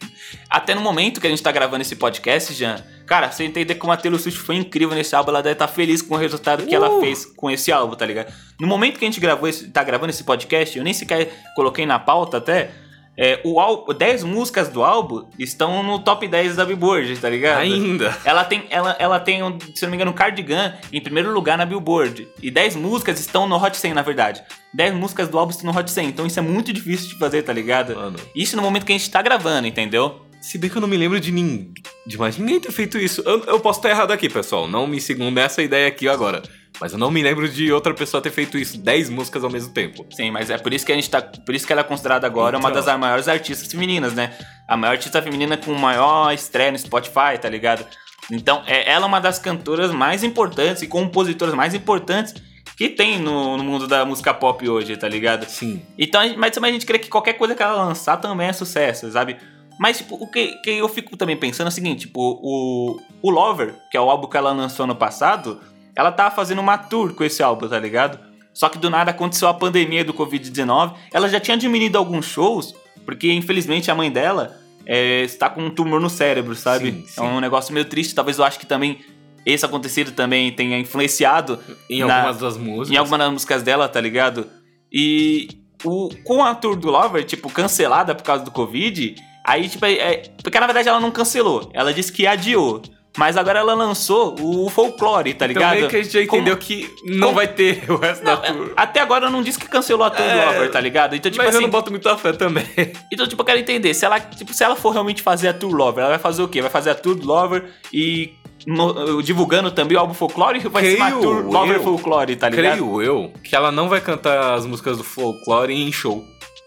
Até 0.51 0.75
no 0.75 0.81
momento 0.81 1.21
que 1.21 1.27
a 1.29 1.31
gente 1.31 1.43
tá 1.43 1.53
gravando 1.53 1.83
esse 1.83 1.95
podcast, 1.97 2.53
Jean, 2.55 2.83
Cara, 3.07 3.31
você 3.31 3.45
entender 3.45 3.75
como 3.75 3.93
a 3.93 3.97
Taylor 3.97 4.19
Swift 4.19 4.41
foi 4.41 4.57
incrível 4.57 4.95
nesse 4.95 5.15
álbum, 5.15 5.31
ela 5.31 5.43
deve 5.43 5.53
estar 5.55 5.69
feliz 5.69 6.01
com 6.01 6.15
o 6.15 6.19
resultado 6.19 6.65
que 6.67 6.75
ela 6.75 6.89
Uh! 6.91 7.01
fez 7.01 7.27
com 7.27 7.51
esse 7.51 7.71
álbum, 7.71 7.95
tá 7.95 8.07
ligado? 8.07 8.33
No 8.59 8.67
momento 8.67 8.99
que 8.99 9.05
a 9.05 9.09
gente 9.09 9.21
gravou 9.21 9.49
esse, 9.49 9.69
tá 9.69 9.83
gravando 9.85 10.11
esse 10.11 10.25
podcast, 10.25 10.77
eu 10.79 10.85
nem 10.85 10.93
sequer 10.95 11.31
coloquei 11.55 11.85
na 11.85 11.99
pauta 11.99 12.39
até. 12.39 12.71
É, 13.17 13.41
o 13.45 13.61
álbum, 13.61 13.95
10 13.95 14.25
músicas 14.25 14.69
do 14.69 14.83
álbum 14.83 15.25
estão 15.39 15.85
no 15.85 16.01
top 16.01 16.27
10 16.27 16.57
da 16.57 16.65
Billboard, 16.65 17.17
tá 17.19 17.29
ligado? 17.31 17.61
Ainda. 17.61 18.17
Ela 18.25 18.43
tem, 18.45 18.65
ela, 18.71 18.97
ela 18.99 19.21
tem, 19.21 19.41
um, 19.41 19.57
se 19.73 19.83
não 19.83 19.91
me 19.91 19.95
engano, 19.95 20.11
um 20.11 20.15
Cardigan 20.15 20.75
em 20.93 21.01
primeiro 21.01 21.33
lugar 21.33 21.57
na 21.57 21.65
Billboard. 21.65 22.27
E 22.43 22.51
10 22.51 22.75
músicas 22.75 23.21
estão 23.21 23.47
no 23.47 23.57
Hot 23.63 23.77
100, 23.77 23.95
na 23.95 24.03
verdade. 24.03 24.43
10 24.73 24.95
músicas 24.95 25.29
do 25.29 25.39
álbum 25.39 25.53
estão 25.53 25.73
no 25.73 25.79
Hot 25.79 25.89
100. 25.89 26.09
Então 26.09 26.27
isso 26.27 26.41
é 26.41 26.43
muito 26.43 26.73
difícil 26.73 27.11
de 27.11 27.17
fazer, 27.17 27.43
tá 27.43 27.53
ligado? 27.53 27.95
Mano. 27.95 28.19
Isso 28.35 28.57
no 28.57 28.63
momento 28.63 28.85
que 28.85 28.93
a 28.93 28.99
gente 28.99 29.09
tá 29.09 29.23
gravando, 29.23 29.69
entendeu? 29.69 30.21
Se 30.45 30.59
bem 30.59 30.69
que 30.69 30.77
eu 30.77 30.81
não 30.83 30.87
me 30.89 30.97
lembro 30.99 31.19
de 31.19 31.33
ninguém. 31.33 31.73
De 32.07 32.19
mais 32.19 32.37
ninguém 32.37 32.61
ter 32.61 32.71
feito 32.71 32.99
isso. 32.99 33.23
Eu, 33.25 33.43
eu 33.45 33.61
posso 33.61 33.79
estar 33.79 33.89
errado 33.89 34.13
aqui, 34.13 34.29
pessoal. 34.29 34.69
Não 34.69 34.87
me 34.87 35.01
sigam 35.01 35.31
nessa 35.31 35.63
ideia 35.63 35.89
aqui 35.89 36.07
agora. 36.07 36.43
Mas 36.79 36.93
eu 36.93 36.99
não 36.99 37.11
me 37.11 37.23
lembro 37.23 37.49
de 37.49 37.73
outra 37.73 37.95
pessoa 37.95 38.21
ter 38.21 38.31
feito 38.31 38.59
isso. 38.59 38.77
10 38.77 39.09
músicas 39.09 39.43
ao 39.43 39.49
mesmo 39.49 39.73
tempo. 39.73 40.05
Sim, 40.11 40.31
mas 40.31 40.51
é 40.51 40.59
por 40.59 40.75
isso 40.75 40.85
que 40.85 40.93
a 40.93 40.95
gente 40.95 41.09
tá. 41.09 41.23
Por 41.23 41.55
isso 41.55 41.67
que 41.67 41.73
ela 41.73 41.81
é 41.81 41.85
considerada 41.85 42.27
agora 42.27 42.59
uma 42.59 42.69
Então. 42.69 42.85
das 42.85 42.99
maiores 43.01 43.27
artistas 43.27 43.73
femininas, 43.73 44.13
né? 44.13 44.37
A 44.69 44.77
maior 44.77 44.93
artista 44.93 45.23
feminina 45.23 45.57
com 45.57 45.73
maior 45.73 46.31
estreia 46.35 46.71
no 46.71 46.79
Spotify, 46.79 47.39
tá 47.41 47.49
ligado? 47.49 47.87
Então, 48.31 48.63
é, 48.67 48.91
ela 48.93 49.07
é 49.07 49.09
uma 49.09 49.21
das 49.21 49.39
cantoras 49.39 49.93
mais 49.93 50.23
importantes 50.23 50.83
e 50.83 50.87
compositoras 50.87 51.55
mais 51.55 51.73
importantes 51.73 52.35
que 52.77 52.91
tem 52.91 53.19
no, 53.19 53.57
no 53.57 53.65
mundo 53.65 53.87
da 53.87 54.05
música 54.05 54.35
pop 54.35 54.69
hoje, 54.69 54.95
tá 54.97 55.09
ligado? 55.09 55.47
Sim. 55.49 55.81
Então, 55.99 56.21
mas 56.37 56.51
também 56.51 56.69
a 56.69 56.73
gente 56.75 56.85
crê 56.85 56.99
que 56.99 57.09
qualquer 57.09 57.33
coisa 57.35 57.55
que 57.55 57.63
ela 57.63 57.83
lançar 57.83 58.19
também 58.19 58.49
é 58.49 58.53
sucesso, 58.53 59.11
sabe? 59.11 59.37
Mas, 59.79 59.99
tipo, 59.99 60.15
o 60.17 60.27
que, 60.31 60.49
que 60.63 60.71
eu 60.71 60.89
fico 60.89 61.17
também 61.17 61.37
pensando 61.37 61.67
é 61.67 61.71
o 61.71 61.73
seguinte, 61.73 62.01
tipo, 62.07 62.21
o, 62.43 63.01
o 63.23 63.31
Lover, 63.31 63.75
que 63.91 63.97
é 63.97 64.01
o 64.01 64.09
álbum 64.11 64.29
que 64.29 64.37
ela 64.37 64.53
lançou 64.53 64.87
no 64.87 64.95
passado, 64.95 65.61
ela 65.97 66.13
tava 66.13 66.35
fazendo 66.35 66.61
uma 66.61 66.79
tour 66.79 67.15
com 67.15 67.25
esse 67.25 67.43
álbum, 67.43 67.69
tá 67.69 67.79
ligado? 67.79 68.19
Só 68.53 68.69
que 68.69 68.79
do 68.79 68.89
nada 68.89 69.11
aconteceu 69.11 69.49
a 69.49 69.55
pandemia 69.55 70.05
do 70.05 70.15
Covid-19, 70.15 70.95
ela 71.13 71.29
já 71.29 71.41
tinha 71.41 71.57
diminuído 71.57 71.99
alguns 71.99 72.25
shows, 72.27 72.73
porque 73.05 73.33
infelizmente 73.33 73.91
a 73.91 73.95
mãe 73.97 74.11
dela 74.13 74.57
é, 74.87 75.23
está 75.23 75.51
com 75.51 75.63
um 75.63 75.71
tumor 75.71 76.01
no 76.01 76.09
cérebro, 76.09 76.55
sabe? 76.55 76.93
Sim, 76.93 77.05
sim. 77.07 77.21
É 77.21 77.25
um 77.25 77.41
negócio 77.41 77.75
meio 77.75 77.85
triste, 77.87 78.15
talvez 78.15 78.39
eu 78.39 78.45
acho 78.45 78.59
que 78.61 78.67
também 78.67 79.01
esse 79.45 79.65
acontecido 79.67 80.13
também 80.13 80.53
tenha 80.53 80.79
influenciado 80.79 81.59
Em 81.91 82.05
Na- 82.05 82.17
algumas 82.19 82.39
das 82.39 82.57
músicas. 82.57 82.91
em 82.91 82.97
algumas 82.97 83.19
das 83.19 83.31
músicas 83.33 83.63
dela, 83.63 83.89
tá 83.89 84.01
ligado? 84.01 84.47
E 84.93 85.49
o, 85.85 86.09
com 86.25 86.43
a 86.45 86.55
tour 86.55 86.77
do 86.77 86.91
Lover, 86.91 87.25
tipo, 87.25 87.51
cancelada 87.51 88.15
por 88.15 88.23
causa 88.23 88.45
do 88.45 88.51
Covid, 88.51 89.17
aí, 89.45 89.69
tipo, 89.69 89.85
é, 89.87 89.93
é- 89.93 90.23
porque 90.43 90.59
na 90.59 90.67
verdade 90.67 90.89
ela 90.89 90.99
não 91.01 91.11
cancelou, 91.11 91.71
ela 91.73 91.93
disse 91.93 92.11
que 92.13 92.27
adiou. 92.27 92.83
Mas 93.17 93.37
agora 93.37 93.61
ela 93.61 93.75
lançou 93.75 94.35
o 94.41 94.69
folclore, 94.69 95.35
tá 95.35 95.45
Então 95.45 95.47
ligado? 95.47 95.75
meio 95.77 95.89
que 95.89 95.95
a 95.95 96.03
gente 96.03 96.13
já 96.13 96.27
Como- 96.27 96.43
entendeu 96.43 96.57
que 96.57 96.91
não 97.07 97.29
como- 97.29 97.35
vai 97.37 97.47
ter 97.47 97.85
o 97.89 97.97
resto 97.97 98.25
da 98.25 98.35
Não, 98.35 98.43
tour. 98.43 98.73
Até 98.77 98.99
agora 98.99 99.31
não 99.31 99.41
disse 99.41 99.57
que 99.57 99.69
cancelou 99.69 100.05
a 100.05 100.11
tour 100.11 100.27
do 100.27 100.33
É, 100.33 100.45
Lover, 100.47 100.71
tá 100.73 100.81
ligado? 100.81 101.15
Então, 101.15 101.31
tipo 101.31 101.45
Mas 101.45 101.55
eu 101.55 101.59
assim. 101.61 101.67
não 101.67 101.71
boto 101.71 101.93
muita 101.93 102.17
fé 102.19 102.33
também. 102.33 102.67
Então, 103.13 103.25
tipo, 103.29 103.41
eu 103.41 103.47
quero 103.47 103.61
entender, 103.61 103.95
se 103.95 104.05
ela, 104.05 104.19
tipo, 104.19 104.53
se 104.53 104.65
ela 104.65 104.75
for 104.75 104.91
realmente 104.91 105.23
fazer 105.23 105.47
a 105.47 105.55
tour 105.55 105.73
Lover, 105.73 106.01
ela 106.03 106.11
vai 106.11 106.19
fazer 106.19 106.43
o 106.43 106.49
quê? 106.49 106.61
Vai 106.61 106.71
fazer 106.73 106.91
a 106.91 106.95
tour 106.97 107.15
do 107.15 107.25
Lover 107.25 107.67
e 107.93 108.33
no- 108.67 109.23
divulgando 109.23 109.71
também 109.71 109.97
o 109.97 110.01
álbum 110.01 110.15
folclore 110.15 110.59
vai 110.69 110.83
ser 110.85 110.97
uma 110.97 111.07
Creio 111.07 111.21
tour 111.23 111.45
Lover 111.47 111.77
eu. 111.77 111.83
folclore, 111.85 112.35
tá 112.35 112.49
ligado? 112.49 112.79
Creio 112.79 113.01
eu 113.01 113.33
que 113.45 113.55
ela 113.55 113.71
não 113.71 113.89
vai 113.89 114.01
cantar 114.01 114.55
as 114.55 114.67
músicas 114.67 114.97
do 114.97 115.05
folclore 115.05 115.73
em 115.73 115.93
show. 115.93 116.25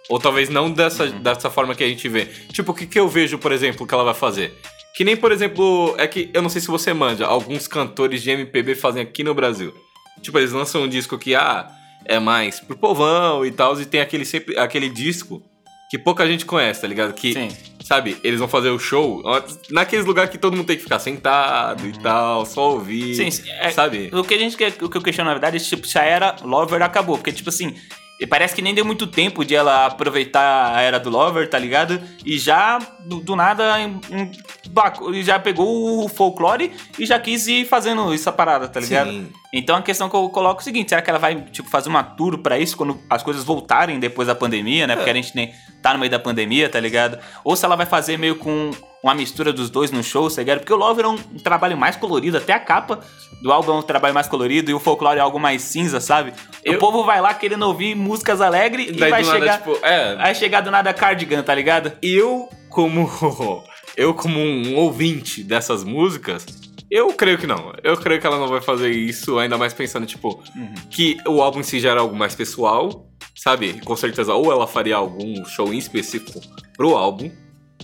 Ou 0.10 0.20
talvez 0.20 0.48
não 0.50 0.72
dessa, 0.72 1.04
Uhum. 1.06 1.22
dessa 1.22 1.50
forma 1.50 1.76
que 1.76 1.84
a 1.84 1.88
gente 1.88 2.08
vê. 2.08 2.26
Tipo, 2.52 2.72
o 2.72 2.76
que, 2.76 2.86
que 2.86 3.00
eu 3.00 3.08
vejo, 3.10 3.38
por 3.38 3.52
exemplo, 3.52 3.86
que 3.86 3.94
ela 3.94 4.04
vai 4.04 4.14
fazer? 4.14 4.54
Que 4.96 5.04
nem, 5.04 5.16
por 5.18 5.32
exemplo, 5.32 5.94
é 5.98 6.08
que 6.08 6.30
eu 6.34 6.42
não 6.42 6.50
sei 6.50 6.62
se 6.62 6.68
você 6.68 6.94
manja, 6.94 7.26
alguns 7.26 7.68
cantores 7.68 8.24
de 8.24 8.32
MPB 8.32 8.74
fazem 8.76 9.02
aqui 9.04 9.24
no 9.24 9.34
Brasil. 9.34 9.74
Tipo, 10.22 10.40
eles 10.40 10.52
lançam 10.52 10.82
um 10.84 10.88
disco 10.88 11.18
que, 11.18 11.36
ah, 11.36 11.68
é 12.06 12.20
mais 12.20 12.60
pro 12.60 12.76
povão 12.78 13.46
e 13.46 13.52
tal, 13.52 13.80
e 13.80 13.86
tem 13.86 14.00
aquele, 14.02 14.26
sempre, 14.26 14.58
aquele 14.58 14.90
disco 14.90 15.44
que 15.92 15.98
pouca 15.98 16.26
gente 16.26 16.46
conhece, 16.46 16.82
tá 16.82 16.88
ligado? 16.88 17.14
Que, 17.14 17.34
Sim. 17.34 17.50
sabe, 17.84 18.18
eles 18.24 18.40
vão 18.40 18.48
fazer 18.48 18.70
o 18.70 18.80
show 18.80 19.22
naqueles 19.70 20.06
lugares 20.06 20.32
que 20.32 20.38
todo 20.38 20.56
mundo 20.58 20.66
tem 20.66 20.76
que 20.78 20.84
ficar 20.84 21.00
sentado 21.00 21.86
e 21.88 21.94
tal, 22.00 22.46
só 22.46 22.72
ouvir. 22.72 23.14
Sim, 23.16 23.30
sim, 23.30 23.50
é- 23.52 23.70
sabe? 23.72 24.10
O 24.14 24.24
que 24.24 24.34
a 24.34 24.38
gente 24.40 24.58
quer, 24.58 24.74
o 24.82 24.90
que 24.90 24.98
eu 24.98 25.02
questiono 25.02 25.28
na 25.30 25.34
verdade 25.34 25.58
é 25.58 25.60
tipo, 25.60 25.86
se 25.86 25.98
a 26.00 26.04
era 26.04 26.36
Lover 26.44 26.82
acabou. 26.82 27.18
Porque, 27.18 27.32
tipo 27.32 27.50
assim, 27.50 27.76
e 28.20 28.26
parece 28.26 28.56
que 28.56 28.62
nem 28.62 28.74
deu 28.74 28.84
muito 28.86 29.06
tempo 29.08 29.46
de 29.46 29.54
ela 29.56 29.86
aproveitar 29.86 30.76
a 30.76 30.82
era 30.82 31.00
do 31.00 31.10
Lover, 31.10 31.50
tá 31.50 31.60
ligado? 31.60 32.02
E 32.26 32.38
já, 32.40 32.80
do, 33.06 33.20
do 33.20 33.36
nada, 33.36 33.80
em- 33.80 34.00
em- 34.12 34.32
baco- 34.72 35.14
e 35.14 35.24
já 35.24 35.38
pegou 35.40 36.04
o 36.04 36.10
folclore 36.10 36.72
e 36.98 37.06
já 37.06 37.20
quis 37.20 37.48
ir 37.48 37.66
fazendo 37.66 38.12
essa 38.14 38.32
parada, 38.32 38.68
tá 38.68 38.80
ligado? 38.80 39.12
Sim. 39.12 39.30
Então 39.54 39.76
a 39.78 39.82
questão 39.82 40.10
que 40.10 40.16
eu 40.16 40.30
coloco 40.30 40.60
é 40.60 40.62
o 40.62 40.64
seguinte: 40.64 40.90
será 40.90 41.02
que 41.02 41.10
ela 41.10 41.20
vai, 41.20 41.36
tipo, 41.52 41.70
fazer 41.70 41.90
uma 41.90 42.04
tour 42.04 42.38
pra 42.40 42.58
isso 42.60 42.76
quando 42.76 43.00
as 43.10 43.22
coisas 43.24 43.44
voltarem 43.44 44.00
depois 44.00 44.28
da 44.28 44.36
pandemia, 44.36 44.88
né? 44.88 44.96
Porque 44.96 45.10
a 45.10 45.14
gente 45.14 45.36
nem 45.36 45.54
tá 45.82 45.94
no 45.94 46.00
meio 46.00 46.12
da 46.12 46.20
pandemia, 46.20 46.68
tá 46.70 46.80
ligado? 46.80 47.18
Ou 47.44 47.56
se 47.56 47.64
ela 47.66 47.76
vai 47.76 47.86
fazer 47.86 48.18
meio 48.18 48.36
com 48.36 48.72
uma 49.08 49.16
mistura 49.16 49.52
dos 49.54 49.70
dois 49.70 49.92
no 49.92 50.04
show, 50.04 50.30
ligado? 50.44 50.60
Porque 50.60 50.74
o 50.74 50.78
Lover 50.78 51.06
é 51.06 51.08
um 51.08 51.18
trabalho 51.18 51.78
mais 51.78 51.96
colorido, 51.96 52.38
até 52.38 52.54
a 52.54 52.60
capa 52.60 53.00
do 53.42 53.52
álbum 53.52 53.72
é 53.72 53.76
um 53.76 53.82
trabalho 53.82 54.14
mais 54.14 54.28
colorido 54.28 54.70
e 54.70 54.74
o 54.74 54.80
folclore 54.80 55.18
é 55.18 55.22
algo 55.22 55.40
mais 55.40 55.62
cinza, 55.62 56.00
sabe? 56.00 56.32
O 56.32 56.72
Eu- 56.74 56.80
povo 56.80 57.04
vai 57.04 57.22
lá 57.22 57.34
querendo 57.34 57.64
ouvir 57.64 57.96
músicas 57.96 58.42
alegres 58.42 58.90
e 58.90 58.94
vai 58.94 59.22
do 59.22 59.28
nada, 59.28 59.40
chegar. 59.40 59.58
tipo, 59.60 59.78
é, 59.86 60.16
Vai 60.16 60.36
chegar 60.36 60.62
do 60.62 60.72
nada 60.72 60.94
cardigan, 60.94 61.42
tá 61.44 61.54
ligado? 61.56 61.92
eu 62.02 62.50
como 62.70 63.10
eu 63.96 64.14
como 64.14 64.40
um 64.40 64.76
ouvinte 64.76 65.44
dessas 65.44 65.84
músicas, 65.84 66.46
eu 66.92 67.08
creio 67.14 67.38
que 67.38 67.48
não. 67.48 67.74
Eu 67.84 67.98
creio 67.98 68.20
que 68.22 68.28
ela 68.28 68.38
não 68.38 68.48
vai 68.48 68.62
fazer 68.62 68.90
isso, 68.92 69.38
ainda 69.40 69.58
mais 69.58 69.74
pensando 69.74 70.06
tipo 70.06 70.42
que 70.90 71.18
o 71.28 71.42
álbum 71.42 71.60
em 71.60 71.64
si 71.64 71.80
já 71.80 71.92
era 71.92 72.02
algo 72.02 72.16
mais 72.16 72.36
pessoal, 72.36 73.08
sabe? 73.36 73.82
Com 73.84 73.96
certeza 73.96 74.34
ou 74.34 74.52
ela 74.52 74.68
faria 74.68 74.96
algum 74.96 75.44
show 75.46 75.74
em 75.74 75.78
específico 75.78 76.40
pro 76.76 76.96
álbum. 76.96 77.30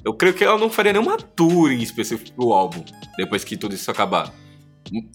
Eu 0.06 0.14
creio 0.14 0.34
que 0.36 0.44
ela 0.44 0.58
não 0.58 0.70
faria 0.70 0.92
nenhuma 0.94 1.18
tour 1.18 1.72
em 1.72 1.82
específico 1.82 2.32
pro 2.36 2.52
álbum 2.54 2.84
depois 3.18 3.44
que 3.44 3.56
tudo 3.58 3.74
isso 3.74 3.90
acabar. 3.90 4.32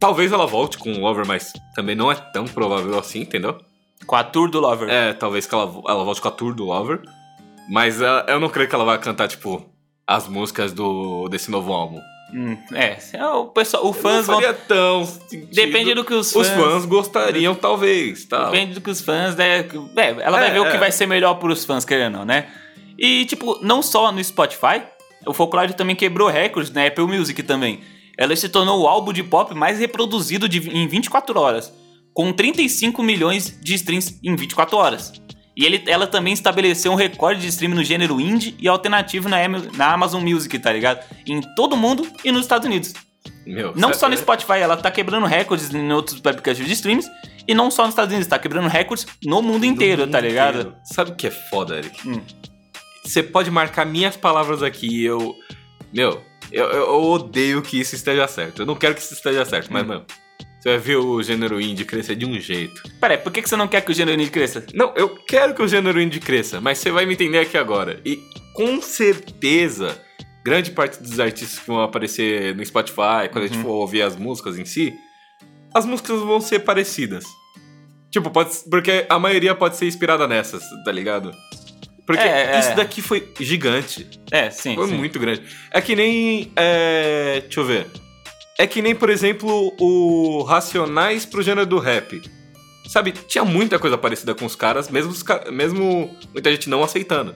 Talvez 0.00 0.32
ela 0.32 0.46
volte 0.46 0.78
com 0.78 0.90
o 0.92 1.00
Lover, 1.00 1.26
mas 1.26 1.52
também 1.74 1.94
não 1.94 2.10
é 2.10 2.14
tão 2.14 2.46
provável 2.46 2.98
assim, 2.98 3.20
entendeu? 3.20 3.58
Com 4.06 4.16
a 4.16 4.24
tour 4.24 4.50
do 4.50 4.60
Lover. 4.60 4.88
É, 4.88 5.12
talvez 5.12 5.46
que 5.46 5.54
ela, 5.54 5.64
ela 5.86 6.04
volte 6.04 6.20
com 6.22 6.28
a 6.28 6.30
tour 6.30 6.54
do 6.54 6.64
Lover. 6.64 7.02
Mas 7.70 8.00
ah, 8.00 8.24
eu 8.28 8.40
não 8.40 8.48
creio 8.48 8.66
que 8.68 8.74
ela 8.74 8.84
vai 8.84 8.98
cantar, 8.98 9.28
tipo, 9.28 9.62
as 10.06 10.26
músicas 10.26 10.72
do, 10.72 11.28
desse 11.28 11.50
novo 11.50 11.70
álbum. 11.72 12.00
Hum, 12.32 12.56
é, 12.74 12.96
é, 13.14 13.26
o 13.26 13.46
pessoal, 13.46 13.86
os 13.88 13.96
fãs 13.96 14.26
não 14.26 14.34
vão. 14.34 14.42
faria 14.42 14.54
tão 14.54 15.04
sentido. 15.04 15.48
Depende 15.54 15.94
do 15.94 16.04
que 16.04 16.12
os 16.14 16.34
Os 16.34 16.48
fãs. 16.48 16.62
fãs 16.62 16.84
gostariam, 16.86 17.54
talvez, 17.54 18.24
tá? 18.24 18.46
Depende 18.46 18.74
do 18.74 18.80
que 18.80 18.90
os 18.90 19.00
fãs, 19.02 19.34
né? 19.36 19.60
É, 19.96 20.08
ela 20.20 20.38
vai 20.38 20.48
É, 20.48 20.52
ver 20.52 20.60
o 20.60 20.64
que 20.70 20.76
é. 20.76 20.78
vai 20.78 20.92
ser 20.92 21.06
melhor 21.06 21.34
pros 21.34 21.64
fãs, 21.64 21.84
querendo 21.84 22.14
ou 22.14 22.18
não, 22.20 22.24
né? 22.26 22.48
E, 22.98 23.24
tipo, 23.26 23.58
não 23.62 23.80
só 23.82 24.10
no 24.10 24.22
Spotify, 24.22 24.82
o 25.26 25.32
Folklore 25.32 25.74
também 25.74 25.94
quebrou 25.96 26.28
recordes 26.28 26.72
na 26.72 26.86
Apple 26.86 27.04
Music 27.06 27.42
também. 27.42 27.80
Ela 28.16 28.34
se 28.34 28.48
tornou 28.48 28.82
o 28.82 28.86
álbum 28.88 29.12
de 29.12 29.22
pop 29.22 29.54
mais 29.54 29.78
reproduzido 29.78 30.48
de- 30.48 30.68
em 30.70 30.88
24 30.88 31.38
horas, 31.38 31.72
com 32.12 32.32
35 32.32 33.02
milhões 33.02 33.56
de 33.62 33.74
streams 33.74 34.18
em 34.24 34.34
24 34.34 34.76
horas. 34.76 35.12
E 35.56 35.64
ele, 35.64 35.82
ela 35.86 36.06
também 36.06 36.32
estabeleceu 36.32 36.92
um 36.92 36.96
recorde 36.96 37.40
de 37.40 37.48
stream 37.48 37.74
no 37.74 37.82
gênero 37.84 38.20
indie 38.20 38.56
e 38.60 38.68
alternativo 38.68 39.28
na, 39.28 39.36
na 39.76 39.92
Amazon 39.92 40.22
Music, 40.22 40.56
tá 40.58 40.72
ligado? 40.72 41.04
Em 41.26 41.40
todo 41.56 41.76
mundo 41.76 42.06
e 42.24 42.30
nos 42.32 42.42
Estados 42.42 42.66
Unidos. 42.66 42.92
Meu, 43.44 43.72
Não 43.74 43.92
só 43.94 44.08
no 44.08 44.16
Spotify, 44.16 44.58
ela 44.60 44.76
tá 44.76 44.90
quebrando 44.90 45.26
recordes 45.26 45.72
em 45.74 45.92
outros 45.92 46.18
aplicativos 46.24 46.66
de 46.68 46.74
streams. 46.74 47.08
E 47.46 47.54
não 47.54 47.70
só 47.70 47.82
nos 47.82 47.92
Estados 47.92 48.10
Unidos, 48.12 48.28
tá 48.28 48.38
quebrando 48.38 48.68
recordes 48.68 49.06
no 49.24 49.40
mundo 49.42 49.60
do 49.60 49.66
inteiro, 49.66 50.02
mundo 50.02 50.12
tá 50.12 50.20
ligado? 50.20 50.58
inteiro. 50.60 50.76
Sabe 50.84 51.10
o 51.12 51.16
que 51.16 51.26
é 51.26 51.30
foda, 51.30 51.78
Eric? 51.78 52.08
Hum. 52.08 52.20
Você 53.08 53.22
pode 53.22 53.50
marcar 53.50 53.84
minhas 53.86 54.16
palavras 54.16 54.62
aqui 54.62 55.04
eu. 55.04 55.34
Meu, 55.92 56.20
eu, 56.52 56.66
eu- 56.66 57.02
odeio 57.04 57.62
que 57.62 57.80
isso 57.80 57.94
esteja 57.94 58.26
certo. 58.28 58.62
Eu 58.62 58.66
não 58.66 58.74
quero 58.76 58.94
que 58.94 59.00
isso 59.00 59.14
esteja 59.14 59.44
certo, 59.44 59.72
mas, 59.72 59.82
Hum. 59.84 59.88
meu. 59.88 60.04
Você 60.60 60.70
vai 60.70 60.78
ver 60.78 60.96
o 60.96 61.22
gênero 61.22 61.60
indie 61.60 61.84
crescer 61.84 62.16
de 62.16 62.26
um 62.26 62.38
jeito. 62.40 62.82
Pera 63.00 63.14
aí, 63.14 63.18
por 63.18 63.32
que 63.32 63.40
que 63.40 63.48
você 63.48 63.54
não 63.56 63.68
quer 63.68 63.80
que 63.80 63.92
o 63.92 63.94
gênero 63.94 64.20
indie 64.20 64.30
cresça? 64.30 64.66
Não, 64.74 64.92
eu 64.96 65.08
quero 65.24 65.54
que 65.54 65.62
o 65.62 65.68
gênero 65.68 66.00
indie 66.00 66.18
cresça, 66.18 66.60
mas 66.60 66.78
você 66.78 66.90
vai 66.90 67.06
me 67.06 67.14
entender 67.14 67.38
aqui 67.38 67.56
agora. 67.56 68.00
E 68.04 68.18
com 68.54 68.82
certeza, 68.82 69.96
grande 70.44 70.72
parte 70.72 71.00
dos 71.00 71.20
artistas 71.20 71.60
que 71.60 71.66
vão 71.68 71.80
aparecer 71.80 72.56
no 72.56 72.66
Spotify, 72.66 73.28
quando 73.30 73.44
a 73.44 73.46
gente 73.46 73.58
Uhum. 73.58 73.62
for 73.62 73.70
ouvir 73.74 74.02
as 74.02 74.16
músicas 74.16 74.58
em 74.58 74.64
si, 74.64 74.92
as 75.72 75.86
músicas 75.86 76.18
vão 76.20 76.40
ser 76.40 76.58
parecidas. 76.60 77.24
Tipo, 78.10 78.28
pode, 78.30 78.50
porque 78.68 79.06
a 79.08 79.18
maioria 79.18 79.54
pode 79.54 79.76
ser 79.76 79.86
inspirada 79.86 80.26
nessas, 80.26 80.62
tá 80.84 80.90
ligado? 80.90 81.30
Porque 82.08 82.22
É, 82.24 82.54
é. 82.54 82.58
isso 82.58 82.74
daqui 82.74 83.02
foi 83.02 83.32
gigante. 83.38 84.08
É, 84.32 84.48
sim. 84.48 84.74
Foi 84.74 84.88
sim. 84.88 84.94
muito 84.96 85.18
grande. 85.20 85.42
É 85.70 85.78
que 85.80 85.94
nem. 85.94 86.50
É, 86.56 87.40
deixa 87.42 87.60
eu 87.60 87.64
ver. 87.64 87.86
É 88.58 88.66
que 88.66 88.80
nem, 88.80 88.94
por 88.94 89.10
exemplo, 89.10 89.72
o 89.78 90.42
Racionais 90.42 91.26
pro 91.26 91.42
gênero 91.42 91.66
do 91.66 91.78
rap. 91.78 92.20
Sabe, 92.88 93.12
tinha 93.12 93.44
muita 93.44 93.78
coisa 93.78 93.98
parecida 93.98 94.34
com 94.34 94.46
os 94.46 94.56
caras, 94.56 94.88
mesmo, 94.88 95.10
os 95.12 95.22
ca- 95.22 95.44
mesmo 95.52 96.16
muita 96.32 96.50
gente 96.50 96.70
não 96.70 96.82
aceitando. 96.82 97.34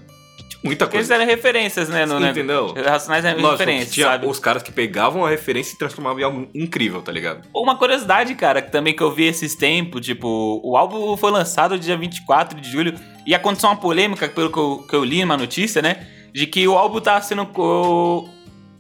Tinha 0.49 0.61
muita 0.65 0.87
Porque 0.87 0.97
eles 0.97 1.09
coisa. 1.09 1.23
eram 1.23 1.31
referências, 1.31 1.89
né? 1.91 2.07
No, 2.07 2.19
né? 2.19 2.31
Entendeu? 2.31 2.73
Racionais 2.73 3.23
eram 3.27 3.39
Lógico, 3.43 3.59
referências, 3.59 3.93
tinha 3.93 4.07
sabe? 4.07 4.27
os 4.27 4.39
caras 4.39 4.63
que 4.63 4.73
pegavam 4.73 5.27
a 5.27 5.29
referência 5.29 5.75
e 5.75 5.79
transformavam 5.79 6.19
em 6.21 6.25
algo 6.25 6.49
incrível, 6.55 7.03
tá 7.03 7.13
ligado? 7.13 7.47
Uma 7.55 7.77
curiosidade, 7.77 8.35
cara, 8.35 8.63
que 8.63 8.73
também 8.73 8.97
que 8.97 9.03
eu 9.03 9.13
vi 9.13 9.25
esses 9.27 9.55
tempos, 9.55 10.01
tipo, 10.05 10.61
o 10.65 10.75
álbum 10.77 11.15
foi 11.19 11.31
lançado 11.31 11.79
dia 11.79 11.99
24 11.99 12.59
de 12.59 12.71
julho 12.71 12.95
e 13.27 13.35
aconteceu 13.35 13.69
uma 13.69 13.77
polêmica, 13.77 14.29
pelo 14.29 14.51
que 14.51 14.59
eu, 14.59 14.85
que 14.89 14.95
eu 14.97 15.05
li 15.05 15.21
numa 15.23 15.37
notícia, 15.37 15.81
né? 15.83 16.07
De 16.33 16.47
que 16.47 16.67
o 16.67 16.77
álbum 16.79 17.01
tava 17.01 17.23
sendo. 17.23 17.47
co- 17.47 18.29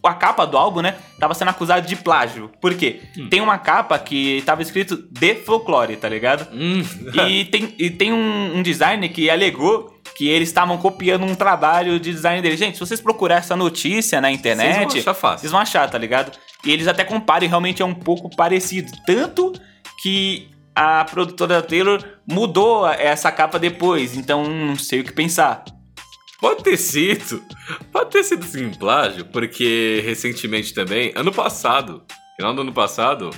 A 0.05 0.14
capa 0.14 0.44
do 0.46 0.57
álbum, 0.59 0.81
né? 0.81 0.96
Tava 1.20 1.33
sendo 1.35 1.50
acusado 1.50 1.87
de 1.87 1.94
plágio. 1.94 2.50
Por 2.61 2.74
quê? 2.74 3.00
Hum. 3.16 3.28
Tem 3.28 3.40
uma 3.40 3.57
capa 3.59 3.96
que 3.98 4.42
tava 4.44 4.61
escrito 4.61 4.96
The 4.96 5.37
Folklore, 5.37 5.94
tá 5.96 6.09
ligado? 6.09 6.48
Hum. 6.52 6.83
E 7.28 7.44
tem, 7.44 7.72
e 7.78 7.88
tem 7.90 8.12
um, 8.12 8.57
um 8.57 8.62
designer 8.62 9.09
que 9.12 9.31
alegou 9.31 9.96
que 10.16 10.26
eles 10.28 10.48
estavam 10.48 10.76
copiando 10.76 11.24
um 11.24 11.35
trabalho 11.37 12.00
de 12.00 12.11
design 12.11 12.42
dele. 12.42 12.57
Gente, 12.57 12.74
se 12.74 12.81
vocês 12.81 13.00
procurarem 13.00 13.42
essa 13.44 13.55
notícia 13.55 14.20
na 14.20 14.28
Vocês 14.28 14.38
internet, 14.40 14.88
vão 14.88 14.96
achar 14.98 15.14
fácil. 15.14 15.38
vocês 15.38 15.52
vão 15.52 15.61
achar, 15.61 15.88
tá 15.88 15.96
ligado? 15.98 16.37
E 16.64 16.70
eles 16.72 16.88
até 16.88 17.05
comparam 17.05 17.44
e 17.44 17.48
realmente 17.48 17.81
é 17.81 17.85
um 17.85 17.94
pouco 17.94 18.28
parecido. 18.35 18.90
Tanto 19.07 19.52
que 20.02 20.48
a 20.75 21.05
produtora 21.05 21.63
Taylor 21.63 22.03
mudou 22.27 22.87
essa 22.87 23.31
capa 23.31 23.59
depois, 23.59 24.17
então 24.17 24.45
não 24.49 24.77
sei 24.77 25.01
o 25.01 25.05
que 25.05 25.13
pensar. 25.13 25.65
Pode 26.41 26.65
ter 26.65 26.77
sido. 26.77 27.43
Pode 27.93 28.11
ter 28.11 28.25
sido 28.25 28.45
sim 28.45 28.71
plágio, 28.71 29.25
porque 29.27 30.03
recentemente 30.05 30.75
também, 30.75 31.13
ano 31.15 31.33
passado, 31.33 32.03
final 32.37 32.55
do 32.55 32.63
ano 32.63 32.73
passado, 32.73 33.31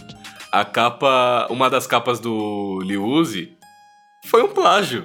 a 0.50 0.64
capa, 0.64 1.46
uma 1.50 1.68
das 1.68 1.86
capas 1.86 2.18
do 2.18 2.80
Liu 2.82 3.04
Uzi 3.04 3.58
foi 4.24 4.42
um 4.42 4.48
plágio 4.48 5.04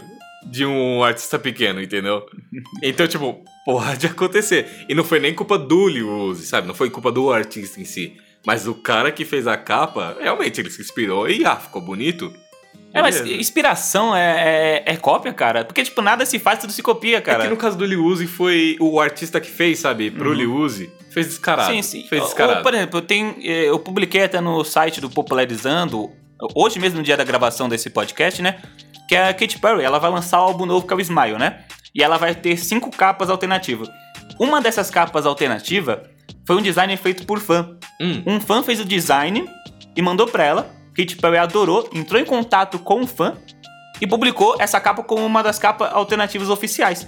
de 0.50 0.65
um 0.65 1.04
artista 1.04 1.38
pequeno, 1.38 1.82
entendeu? 1.82 2.26
Então, 2.82 3.08
tipo, 3.08 3.44
pode 3.65 4.08
acontecer. 4.08 4.86
E 4.88 4.96
não 4.96 5.04
foi 5.04 5.20
nem 5.20 5.34
culpa 5.34 5.58
do 5.58 5.88
Liu 5.88 6.10
Uzi, 6.10 6.46
sabe? 6.46 6.68
Não 6.68 6.74
foi 6.74 6.89
culpa 6.89 7.12
do 7.12 7.32
artista 7.32 7.82
em 7.82 7.86
si. 7.86 8.15
Mas 8.45 8.67
o 8.67 8.73
cara 8.73 9.12
que 9.12 9.25
fez 9.25 9.47
a 9.47 9.58
capa, 9.58 10.17
realmente 10.19 10.60
ele 10.62 10.69
se 10.69 10.82
inspirou 10.82 11.30
e 11.30 11.45
ah, 11.45 11.56
ficou 11.56 11.82
bonito. 11.82 12.34
É, 12.91 13.02
mas 13.04 13.19
inspiração 13.21 14.15
é, 14.15 14.84
é, 14.88 14.93
é 14.93 14.97
cópia, 14.97 15.32
cara. 15.32 15.63
Porque, 15.63 15.84
tipo, 15.84 16.02
nada 16.02 16.25
se 16.25 16.39
faz, 16.39 16.58
tudo 16.60 16.73
se 16.73 16.82
copia, 16.82 17.17
É 17.17 17.21
cara. 17.21 17.43
que 17.43 17.49
no 17.49 17.58
caso 17.58 17.78
do 17.78 17.86
Liu 17.86 18.04
Uzi 18.04 18.25
foi 18.25 18.78
o 18.80 18.99
artista 18.99 19.39
que 19.39 19.49
fez, 19.49 19.80
sabe? 19.80 20.10
Pro 20.10 20.30
Uhum. 20.32 20.36
Liu 20.36 20.56
Uzi. 20.56 20.89
Fez 21.12 21.28
descarado. 21.28 21.71
Sim, 21.71 21.82
sim. 21.84 22.04
Fez 22.08 22.21
Ou, 22.21 22.28
descarado. 22.28 22.63
por 22.63 22.73
exemplo, 22.73 22.97
eu, 22.97 23.02
tenho, 23.04 23.36
eh, 23.43 23.65
eu 23.69 23.78
publiquei 23.78 24.23
até 24.23 24.41
no 24.41 24.63
site 24.63 24.99
do 24.99 25.10
Popularizando, 25.10 26.10
hoje 26.56 26.80
mesmo 26.80 26.97
no 26.97 27.04
dia 27.04 27.15
da 27.17 27.23
gravação 27.23 27.69
desse 27.69 27.89
podcast, 27.91 28.41
né? 28.41 28.60
Que 29.08 29.15
é 29.15 29.28
a 29.30 29.34
Katy 29.36 29.60
Perry, 29.60 29.84
ela 29.84 29.99
vai 29.99 30.10
lançar 30.10 30.39
o 30.39 30.43
álbum 30.43 30.65
novo 30.65 30.88
que 30.88 30.93
é 30.93 30.95
o 30.95 31.02
Smile, 31.02 31.38
né? 31.38 31.65
E 31.93 32.02
ela 32.04 32.17
vai 32.17 32.34
ter 32.34 32.58
cinco 32.58 32.89
capas 32.89 33.30
alternativas. 33.30 33.88
Uma 34.39 34.62
dessas 34.62 34.89
capas 34.89 35.25
alternativas 35.28 35.99
foi 36.49 36.55
um 36.55 36.63
design 36.63 36.97
feito 36.97 37.27
por 37.27 37.39
fã. 37.39 37.77
Hum, 38.01 38.23
Um 38.25 38.41
fã 38.41 38.63
fez 38.63 38.79
o 38.79 38.83
design 38.83 39.47
e 39.95 40.01
mandou 40.01 40.25
pra 40.25 40.43
ela. 40.43 40.75
Katy 40.97 41.15
Perry 41.17 41.38
adorou, 41.38 41.88
entrou 41.93 42.19
em 42.19 42.25
contato 42.25 42.79
com 42.79 43.01
o 43.01 43.05
fã 43.05 43.38
e 44.01 44.07
publicou 44.07 44.55
essa 44.57 44.81
capa 44.81 45.03
como 45.03 45.23
uma 45.23 45.43
das 45.43 45.59
capas 45.59 45.93
alternativas 45.93 46.49
oficiais. 46.49 47.05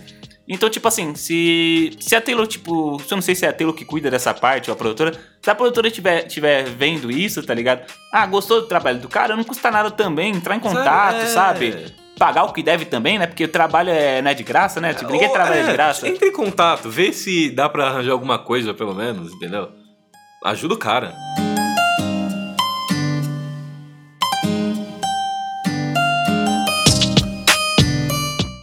Então, 0.47 0.69
tipo 0.69 0.87
assim, 0.87 1.15
se, 1.15 1.97
se 1.99 2.15
a 2.15 2.21
Taylor, 2.21 2.45
tipo, 2.45 3.01
eu 3.09 3.15
não 3.15 3.21
sei 3.23 3.33
se 3.33 3.43
é 3.43 3.49
a 3.49 3.53
Taylor 3.53 3.73
que 3.73 3.83
cuida 3.83 4.11
dessa 4.11 4.31
parte 4.31 4.69
ou 4.69 4.75
a 4.75 4.77
produtora, 4.77 5.19
se 5.41 5.49
a 5.49 5.55
produtora 5.55 5.87
estiver 5.87 6.21
tiver 6.27 6.65
vendo 6.65 7.09
isso, 7.09 7.41
tá 7.41 7.55
ligado? 7.55 7.91
Ah, 8.13 8.27
gostou 8.27 8.61
do 8.61 8.67
trabalho 8.67 8.99
do 8.99 9.09
cara? 9.09 9.35
Não 9.35 9.43
custa 9.43 9.71
nada 9.71 9.89
também 9.89 10.35
entrar 10.35 10.55
em 10.55 10.59
contato, 10.59 11.15
é. 11.15 11.25
sabe? 11.25 11.91
Pagar 12.21 12.43
o 12.43 12.53
que 12.53 12.61
deve 12.61 12.85
também, 12.85 13.17
né? 13.17 13.25
Porque 13.25 13.45
o 13.45 13.47
trabalho 13.47 13.89
é, 13.89 14.21
não 14.21 14.29
é 14.29 14.35
de 14.35 14.43
graça, 14.43 14.79
né? 14.79 14.93
Tipo, 14.93 15.11
ninguém 15.11 15.27
Ou- 15.27 15.33
trabalha 15.33 15.61
é, 15.61 15.63
de 15.65 15.73
graça. 15.73 16.07
Entre 16.07 16.27
em 16.29 16.31
contato, 16.31 16.87
vê 16.87 17.11
se 17.11 17.49
dá 17.49 17.67
pra 17.67 17.87
arranjar 17.87 18.11
alguma 18.11 18.37
coisa, 18.37 18.75
pelo 18.75 18.93
menos, 18.93 19.33
entendeu? 19.33 19.71
Ajuda 20.45 20.75
o 20.75 20.77
cara. 20.77 21.15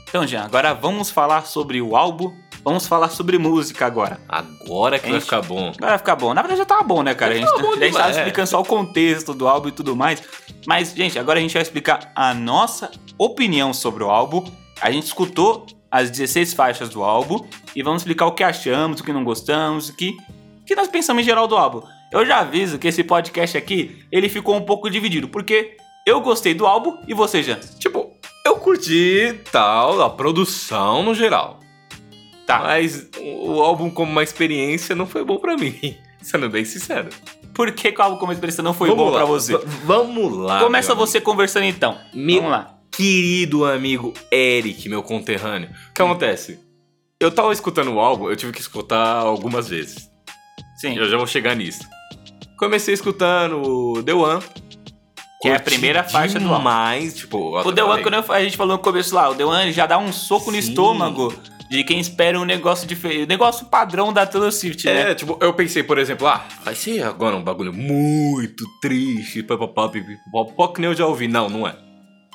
Então, 0.08 0.24
Jean, 0.24 0.44
agora 0.44 0.72
vamos 0.72 1.10
falar 1.10 1.44
sobre 1.44 1.82
o 1.82 1.96
álbum. 1.96 2.32
Vamos 2.64 2.86
falar 2.86 3.08
sobre 3.08 3.38
música 3.38 3.86
agora. 3.86 4.20
Agora 4.28 4.98
que 4.98 5.04
vai 5.04 5.14
Gente. 5.14 5.24
ficar 5.24 5.42
bom. 5.42 5.72
Agora 5.76 5.90
vai 5.90 5.98
ficar 5.98 6.16
bom. 6.16 6.34
Na 6.34 6.42
verdade 6.42 6.58
já 6.58 6.66
tava 6.66 6.82
bom, 6.82 7.02
né, 7.02 7.14
cara? 7.14 7.32
A 7.32 7.36
gente, 7.36 7.46
tava 7.46 7.62
bom 7.62 7.68
a 7.68 7.76
gente 7.76 7.80
tava 7.80 7.90
demais, 7.92 8.16
é. 8.16 8.20
explicando 8.20 8.48
só 8.48 8.60
o 8.60 8.64
contexto 8.64 9.34
do 9.34 9.48
álbum 9.48 9.68
e 9.68 9.72
tudo 9.72 9.96
mais. 9.96 10.22
Mas, 10.66 10.92
gente, 10.94 11.18
agora 11.18 11.38
a 11.38 11.42
gente 11.42 11.52
vai 11.52 11.62
explicar 11.62 12.12
a 12.14 12.34
nossa 12.34 12.90
opinião 13.16 13.72
sobre 13.72 14.04
o 14.04 14.10
álbum. 14.10 14.44
A 14.80 14.90
gente 14.90 15.06
escutou 15.06 15.66
as 15.90 16.10
16 16.10 16.52
faixas 16.52 16.88
do 16.88 17.02
álbum 17.02 17.44
e 17.74 17.82
vamos 17.82 18.02
explicar 18.02 18.26
o 18.26 18.32
que 18.32 18.44
achamos, 18.44 19.00
o 19.00 19.04
que 19.04 19.12
não 19.12 19.24
gostamos, 19.24 19.88
o 19.88 19.96
que, 19.96 20.16
o 20.60 20.64
que 20.64 20.74
nós 20.74 20.88
pensamos 20.88 21.22
em 21.22 21.26
geral 21.26 21.46
do 21.46 21.56
álbum. 21.56 21.82
Eu 22.12 22.24
já 22.24 22.40
aviso 22.40 22.78
que 22.78 22.88
esse 22.88 23.02
podcast 23.02 23.56
aqui, 23.56 24.04
ele 24.10 24.28
ficou 24.28 24.56
um 24.56 24.62
pouco 24.62 24.90
dividido, 24.90 25.28
porque 25.28 25.76
eu 26.06 26.20
gostei 26.20 26.54
do 26.54 26.66
álbum 26.66 26.96
e 27.06 27.14
você, 27.14 27.42
Jean? 27.42 27.58
Tipo, 27.78 28.10
eu 28.44 28.56
curti 28.56 29.40
tal, 29.52 30.00
a 30.00 30.08
produção 30.08 31.02
no 31.02 31.14
geral. 31.14 31.60
Tá. 32.48 32.60
Mas 32.60 33.06
o 33.20 33.60
álbum 33.62 33.90
como 33.90 34.10
uma 34.10 34.22
experiência 34.24 34.96
não 34.96 35.06
foi 35.06 35.22
bom 35.24 35.36
pra 35.38 35.56
mim. 35.56 35.74
Sendo 36.20 36.48
bem 36.50 36.64
sincero. 36.64 37.10
Por 37.54 37.70
que, 37.72 37.92
que 37.92 38.00
o 38.00 38.02
álbum 38.02 38.16
como 38.16 38.32
experiência 38.32 38.62
não 38.62 38.72
foi 38.74 38.88
Vamos 38.88 39.04
bom 39.04 39.12
pra 39.12 39.24
você? 39.24 39.56
v- 39.56 39.64
Vamos 39.84 40.36
lá. 40.36 40.60
Começa 40.60 40.94
você 40.94 41.20
conversando 41.20 41.64
então. 41.66 41.96
Meu- 42.14 42.36
Vamos 42.36 42.50
lá. 42.50 42.74
querido 42.90 43.64
amigo 43.64 44.12
Eric, 44.32 44.88
meu 44.88 45.02
conterrâneo. 45.02 45.68
O 45.90 45.92
que 45.94 46.02
acontece? 46.02 46.58
Eu 47.20 47.30
tava 47.30 47.52
escutando 47.52 47.92
o 47.92 48.00
álbum, 48.00 48.30
eu 48.30 48.36
tive 48.36 48.50
que 48.52 48.60
escutar 48.60 49.16
algumas 49.18 49.68
vezes. 49.68 50.08
Sim. 50.80 50.96
Eu 50.96 51.08
já 51.08 51.16
vou 51.16 51.26
chegar 51.26 51.54
nisso. 51.54 51.82
Comecei 52.58 52.94
escutando 52.94 53.60
o 53.60 54.02
The 54.02 54.14
One. 54.14 54.42
Que 55.42 55.48
é 55.48 55.54
a 55.56 55.60
primeira 55.60 56.02
faixa 56.02 56.38
do 56.40 56.46
álbum. 56.46 56.58
demais, 56.58 57.14
tipo... 57.14 57.58
O 57.60 57.72
The 57.72 57.84
One, 57.84 58.02
quando 58.02 58.14
eu- 58.14 58.32
a 58.32 58.42
gente 58.42 58.56
falou 58.56 58.76
no 58.76 58.82
começo 58.82 59.14
lá, 59.14 59.28
o 59.28 59.34
The 59.36 59.44
One 59.44 59.72
já 59.72 59.86
dá 59.86 59.96
um 59.98 60.12
soco 60.12 60.50
no 60.50 60.60
Sim. 60.60 60.68
estômago 60.70 61.32
de 61.70 61.84
quem 61.84 61.98
espera 62.00 62.38
um 62.40 62.44
negócio 62.44 62.86
diferente. 62.86 63.26
Negócio 63.28 63.66
padrão 63.66 64.12
da 64.12 64.24
Taylor 64.26 64.50
Swift, 64.52 64.88
É, 64.88 65.08
né? 65.08 65.14
tipo, 65.14 65.38
eu 65.40 65.52
pensei, 65.52 65.82
por 65.82 65.98
exemplo, 65.98 66.26
ah, 66.26 66.44
vai 66.64 66.74
ser 66.74 67.02
agora 67.02 67.36
um 67.36 67.42
bagulho 67.42 67.72
muito 67.72 68.64
triste, 68.80 69.42
papapá, 69.42 69.88
pipipopó, 69.88 70.68
que 70.68 70.80
nem 70.80 70.90
eu 70.90 70.96
já 70.96 71.06
ouvi. 71.06 71.28
Não, 71.28 71.48
não 71.48 71.66
é. 71.68 71.76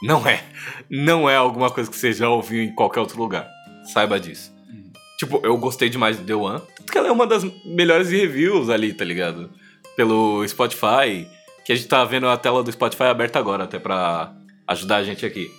Não 0.01 0.27
é. 0.27 0.43
Não 0.89 1.29
é 1.29 1.35
alguma 1.35 1.69
coisa 1.69 1.89
que 1.89 1.95
você 1.97 2.11
já 2.13 2.29
ouviu 2.29 2.61
em 2.61 2.73
qualquer 2.75 2.99
outro 2.99 3.17
lugar. 3.17 3.47
Saiba 3.93 4.19
disso. 4.19 4.53
Hum. 4.69 4.91
Tipo, 5.17 5.41
eu 5.43 5.57
gostei 5.57 5.89
demais 5.89 6.17
do 6.17 6.25
The 6.25 6.35
One, 6.35 6.61
porque 6.85 6.97
ela 6.97 7.07
é 7.07 7.11
uma 7.11 7.25
das 7.25 7.43
melhores 7.65 8.09
reviews 8.09 8.69
ali, 8.69 8.93
tá 8.93 9.05
ligado? 9.05 9.49
Pelo 9.95 10.45
Spotify, 10.47 11.27
que 11.65 11.71
a 11.71 11.75
gente 11.75 11.87
tá 11.87 12.03
vendo 12.03 12.27
a 12.27 12.35
tela 12.37 12.61
do 12.63 12.71
Spotify 12.71 13.03
aberta 13.03 13.39
agora, 13.39 13.63
até 13.63 13.79
pra 13.79 14.33
ajudar 14.67 14.97
a 14.97 15.03
gente 15.03 15.25
aqui. 15.25 15.49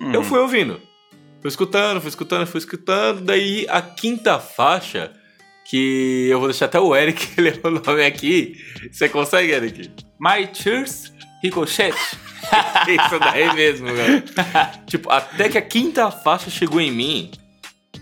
Hum. 0.00 0.12
Eu 0.12 0.22
fui 0.22 0.38
ouvindo. 0.38 0.80
Fui 1.44 1.50
escutando, 1.50 2.00
fui 2.00 2.08
escutando, 2.08 2.46
fui 2.46 2.58
escutando. 2.58 3.20
Daí 3.20 3.66
a 3.68 3.82
quinta 3.82 4.38
faixa, 4.38 5.12
que 5.68 6.26
eu 6.30 6.38
vou 6.38 6.48
deixar 6.48 6.64
até 6.64 6.80
o 6.80 6.96
Eric 6.96 7.28
ler 7.38 7.60
o 7.62 7.68
nome 7.68 8.02
aqui. 8.02 8.56
Você 8.90 9.10
consegue, 9.10 9.52
Eric? 9.52 9.90
My 10.18 10.48
Cheers 10.50 11.12
Ricochet. 11.42 11.92
Isso 12.88 13.18
daí 13.20 13.52
mesmo, 13.54 13.88
velho. 13.88 14.22
tipo, 14.88 15.10
até 15.10 15.50
que 15.50 15.58
a 15.58 15.62
quinta 15.62 16.10
faixa 16.10 16.48
chegou 16.48 16.80
em 16.80 16.90
mim. 16.90 17.30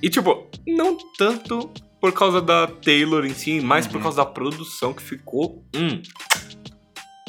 E, 0.00 0.08
tipo, 0.08 0.48
não 0.64 0.96
tanto 1.18 1.68
por 2.00 2.12
causa 2.12 2.40
da 2.40 2.68
Taylor 2.68 3.26
em 3.26 3.34
si, 3.34 3.60
mas 3.60 3.88
por 3.88 3.96
Uhum. 3.96 4.02
causa 4.04 4.18
da 4.18 4.26
produção 4.26 4.94
que 4.94 5.02
ficou. 5.02 5.64
Hum, 5.74 6.00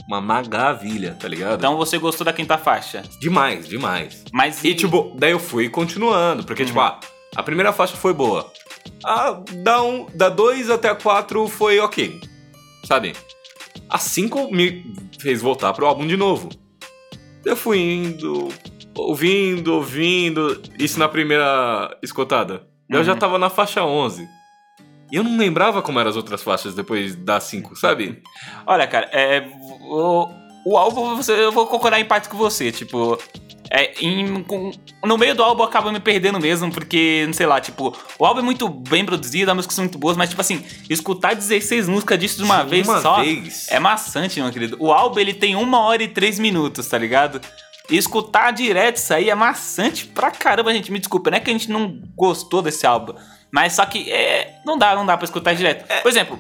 uma 0.07 0.19
maravilha, 0.21 1.15
tá 1.19 1.27
ligado? 1.27 1.55
Então 1.57 1.77
você 1.77 1.97
gostou 1.97 2.25
da 2.25 2.33
quinta 2.33 2.57
faixa. 2.57 3.03
demais, 3.19 3.67
demais. 3.67 4.23
Mas 4.31 4.63
E 4.63 4.73
tipo, 4.75 5.13
daí 5.17 5.31
eu 5.31 5.39
fui 5.39 5.69
continuando, 5.69 6.43
porque 6.43 6.65
tipo, 6.65 6.79
Uhum. 6.79 6.85
ah, 6.85 6.99
a 7.35 7.43
primeira 7.43 7.71
faixa 7.73 7.95
foi 7.95 8.13
boa. 8.13 8.51
Ah, 9.03 9.41
da 9.63 9.81
um, 9.81 10.05
da 10.13 10.29
2 10.29 10.69
até 10.69 10.89
a 10.89 10.95
4 10.95 11.47
foi 11.47 11.79
ok. 11.79 12.19
Sabe? 12.85 13.13
A 13.89 13.97
5 13.97 14.51
me 14.53 14.83
fez 15.19 15.41
voltar 15.41 15.73
pro 15.73 15.85
álbum 15.85 16.05
de 16.05 16.17
novo. 16.17 16.49
Eu 17.45 17.55
fui 17.55 17.79
indo, 17.79 18.49
ouvindo, 18.95 19.73
ouvindo, 19.75 20.61
isso 20.79 20.99
na 20.99 21.07
primeira 21.09 21.97
escutada. 22.01 22.67
Eu 22.89 23.03
já 23.03 23.13
Uhum. 23.13 23.19
tava 23.19 23.37
na 23.39 23.49
faixa 23.49 23.83
11. 23.83 24.27
E 25.13 25.15
eu 25.15 25.23
não 25.23 25.37
lembrava 25.37 25.79
como 25.83 25.99
eram 25.99 26.09
as 26.09 26.15
outras 26.15 26.41
faixas 26.41 26.73
depois 26.73 27.15
da 27.15 27.39
5, 27.39 27.75
sabe? 27.75 28.23
Olha, 28.65 28.87
cara, 28.87 29.07
é, 29.13 29.47
o, 29.81 30.27
o 30.65 30.75
álbum, 30.75 31.19
eu 31.27 31.51
vou 31.51 31.67
concordar 31.67 31.99
em 31.99 32.05
parte 32.05 32.27
com 32.27 32.35
você. 32.35 32.71
Tipo, 32.71 33.19
é, 33.69 33.93
em- 34.03 34.41
com- 34.43 34.71
no 35.05 35.15
meio 35.15 35.35
do 35.35 35.43
álbum 35.43 35.61
acaba 35.61 35.91
me 35.91 35.99
perdendo 35.99 36.39
mesmo, 36.39 36.71
porque, 36.71 37.25
não 37.27 37.33
sei 37.33 37.45
lá, 37.45 37.61
tipo, 37.61 37.95
o 38.17 38.25
álbum 38.25 38.39
é 38.39 38.43
muito 38.43 38.67
bem 38.67 39.05
produzido, 39.05 39.51
as 39.51 39.55
músicas 39.55 39.75
são 39.75 39.83
muito 39.85 39.99
boas, 39.99 40.17
mas, 40.17 40.29
tipo 40.29 40.41
assim, 40.41 40.63
escutar 40.89 41.35
16 41.35 41.87
músicas 41.87 42.17
disso 42.17 42.37
de 42.37 42.43
uma 42.43 42.63
vez 42.63 42.87
uma 42.87 42.99
só 42.99 43.21
vez. 43.21 43.67
é 43.69 43.79
maçante, 43.79 44.41
meu 44.41 44.51
querido. 44.51 44.77
O 44.79 44.91
álbum, 44.91 45.19
ele 45.19 45.33
tem 45.35 45.55
uma 45.55 45.79
hora 45.81 46.01
e 46.01 46.07
três 46.07 46.39
minutos, 46.39 46.87
tá 46.87 46.97
ligado? 46.97 47.39
E 47.89 47.97
escutar 47.97 48.51
direto 48.51 48.95
isso 48.97 49.13
aí 49.13 49.29
é 49.29 49.35
maçante 49.35 50.05
pra 50.07 50.31
caramba, 50.31 50.73
gente. 50.73 50.91
Me 50.91 50.97
desculpa, 50.99 51.29
não 51.29 51.37
é 51.37 51.39
que 51.39 51.49
a 51.49 51.53
gente 51.53 51.69
não 51.69 52.01
gostou 52.15 52.61
desse 52.61 52.87
álbum. 52.87 53.13
Mas 53.53 53.73
só 53.73 53.85
que 53.85 54.11
é, 54.11 54.55
não 54.65 54.77
dá, 54.77 54.95
não 54.95 55.05
dá 55.05 55.15
pra 55.15 55.25
escutar 55.25 55.53
direto. 55.53 55.85
Por 56.01 56.09
exemplo, 56.09 56.39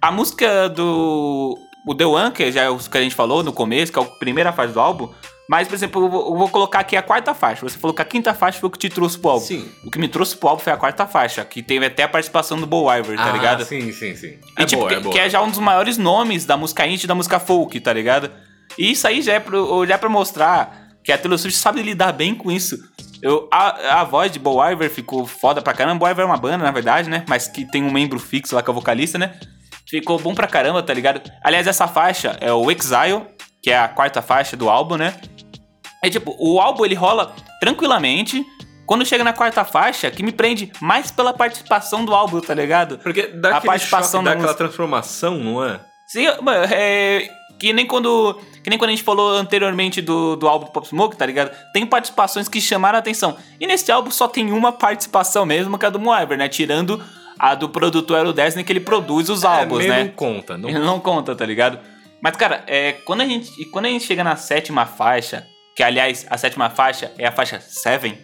a 0.00 0.10
música 0.10 0.68
do. 0.70 1.58
O 1.86 1.94
The 1.94 2.06
One, 2.06 2.32
que 2.32 2.50
já 2.50 2.62
é 2.62 2.70
o 2.70 2.78
que 2.78 2.96
a 2.96 3.02
gente 3.02 3.14
falou 3.14 3.42
no 3.42 3.52
começo, 3.52 3.92
que 3.92 3.98
é 3.98 4.02
a 4.02 4.06
primeira 4.06 4.50
fase 4.50 4.72
do 4.72 4.80
álbum. 4.80 5.12
Mas, 5.46 5.68
por 5.68 5.74
exemplo, 5.74 6.02
eu 6.02 6.08
vou, 6.10 6.48
colocar 6.48 6.80
aqui 6.80 6.96
a 6.96 7.02
quarta 7.02 7.34
faixa. 7.34 7.68
Você 7.68 7.78
falou 7.78 7.94
que 7.94 8.00
a 8.00 8.04
quinta 8.04 8.32
faixa 8.32 8.58
foi 8.58 8.68
o 8.68 8.70
que 8.70 8.78
te 8.78 8.88
trouxe 8.88 9.18
pro 9.18 9.32
álbum. 9.32 9.44
Sim. 9.44 9.68
O 9.84 9.90
que 9.90 9.98
me 9.98 10.08
trouxe 10.08 10.34
pro 10.34 10.48
álbum 10.48 10.62
foi 10.62 10.72
a 10.72 10.76
quarta 10.78 11.06
faixa, 11.06 11.44
que 11.44 11.62
teve 11.62 11.84
até 11.84 12.04
a 12.04 12.08
participação 12.08 12.58
do 12.58 12.66
Bo 12.66 12.90
Iver, 12.90 13.18
tá 13.18 13.28
ah, 13.28 13.32
ligado? 13.32 13.64
Sim, 13.66 13.92
sim, 13.92 14.16
sim. 14.16 14.38
E, 14.58 14.62
É 14.62 14.64
tipo, 14.64 14.80
boa, 14.80 14.88
que, 14.88 14.94
é 14.94 15.00
boa. 15.00 15.12
que 15.12 15.18
é 15.18 15.28
já 15.28 15.42
um 15.42 15.50
dos 15.50 15.58
maiores 15.58 15.98
nomes 15.98 16.46
da 16.46 16.56
música 16.56 16.86
indie 16.86 17.04
e 17.04 17.06
da 17.06 17.14
música 17.14 17.38
folk, 17.38 17.78
tá 17.80 17.92
ligado? 17.92 18.30
E 18.78 18.90
isso 18.90 19.06
aí 19.06 19.20
já 19.20 19.34
é, 19.34 19.40
pro, 19.40 19.84
já 19.86 19.96
é 19.96 19.98
pra 19.98 20.08
mostrar 20.08 20.88
que 21.04 21.12
a 21.12 21.18
Taylor 21.18 21.38
Swift 21.38 21.58
sabe 21.58 21.82
lidar 21.82 22.12
bem 22.12 22.34
com 22.34 22.50
isso. 22.50 22.78
Eu, 23.22 23.48
a, 23.52 24.00
a 24.00 24.04
voz 24.04 24.30
de 24.30 24.38
Bo 24.38 24.62
Iver 24.64 24.90
ficou 24.90 25.26
foda 25.26 25.62
pra 25.62 25.72
caramba. 25.72 25.98
Bo 25.98 26.08
Iver 26.08 26.22
é 26.24 26.26
uma 26.26 26.36
banda, 26.36 26.58
na 26.58 26.70
verdade, 26.70 27.08
né? 27.08 27.24
Mas 27.28 27.48
que 27.48 27.64
tem 27.64 27.82
um 27.82 27.90
membro 27.90 28.18
fixo 28.18 28.54
lá 28.54 28.62
que 28.62 28.68
é 28.68 28.72
o 28.72 28.74
vocalista, 28.74 29.18
né? 29.18 29.34
Ficou 29.88 30.18
bom 30.18 30.34
pra 30.34 30.46
caramba, 30.46 30.82
tá 30.82 30.92
ligado? 30.92 31.20
Aliás, 31.42 31.66
essa 31.66 31.86
faixa 31.86 32.36
é 32.40 32.52
o 32.52 32.70
Exile, 32.70 33.22
que 33.62 33.70
é 33.70 33.78
a 33.78 33.88
quarta 33.88 34.20
faixa 34.20 34.56
do 34.56 34.68
álbum, 34.68 34.96
né? 34.96 35.14
É 36.02 36.10
tipo, 36.10 36.36
o 36.38 36.60
álbum 36.60 36.84
ele 36.84 36.94
rola 36.94 37.34
tranquilamente. 37.60 38.44
Quando 38.86 39.06
chega 39.06 39.24
na 39.24 39.32
quarta 39.32 39.64
faixa, 39.64 40.10
que 40.10 40.22
me 40.22 40.30
prende 40.30 40.70
mais 40.80 41.10
pela 41.10 41.32
participação 41.32 42.04
do 42.04 42.14
álbum, 42.14 42.40
tá 42.40 42.52
ligado? 42.52 42.98
Porque 42.98 43.28
dá 43.28 43.56
a 43.56 43.60
participação 43.62 44.20
choque, 44.20 44.24
dá 44.24 44.30
aquela 44.32 44.42
música. 44.48 44.64
transformação, 44.64 45.38
não 45.38 45.64
é? 45.64 45.80
Sim, 46.06 46.26
mano, 46.42 46.66
é. 46.70 47.26
Que 47.58 47.72
nem 47.72 47.86
quando. 47.86 48.38
Que 48.62 48.70
nem 48.70 48.78
quando 48.78 48.88
a 48.90 48.92
gente 48.92 49.02
falou 49.02 49.30
anteriormente 49.32 50.00
do, 50.00 50.36
do 50.36 50.48
álbum 50.48 50.66
do 50.66 50.72
Pop 50.72 50.86
Smoke, 50.86 51.16
tá 51.16 51.26
ligado? 51.26 51.50
Tem 51.72 51.86
participações 51.86 52.48
que 52.48 52.60
chamaram 52.60 52.96
a 52.96 52.98
atenção. 53.00 53.36
E 53.60 53.66
nesse 53.66 53.90
álbum 53.92 54.10
só 54.10 54.26
tem 54.26 54.52
uma 54.52 54.72
participação 54.72 55.44
mesmo, 55.44 55.78
que 55.78 55.84
é 55.84 55.88
a 55.88 55.90
do 55.90 56.00
Moiver, 56.00 56.38
né? 56.38 56.48
Tirando 56.48 57.02
a 57.38 57.54
do 57.54 57.68
produtor 57.68 58.18
Aero 58.18 58.32
Disney, 58.32 58.64
que 58.64 58.72
ele 58.72 58.80
produz 58.80 59.28
os 59.28 59.44
álbuns, 59.44 59.84
é, 59.84 59.88
né? 59.88 60.04
não 60.04 60.10
conta. 60.10 60.56
Não... 60.56 60.68
Ele 60.68 60.78
não 60.78 61.00
conta, 61.00 61.34
tá 61.34 61.44
ligado? 61.44 61.78
Mas, 62.22 62.36
cara, 62.36 62.64
é, 62.66 62.92
quando, 62.92 63.20
a 63.20 63.26
gente, 63.26 63.64
quando 63.66 63.86
a 63.86 63.88
gente 63.88 64.04
chega 64.04 64.24
na 64.24 64.36
sétima 64.36 64.86
faixa, 64.86 65.46
que 65.76 65.82
aliás, 65.82 66.26
a 66.30 66.38
sétima 66.38 66.70
faixa 66.70 67.12
é 67.18 67.26
a 67.26 67.32
faixa 67.32 67.60
7. 67.60 68.16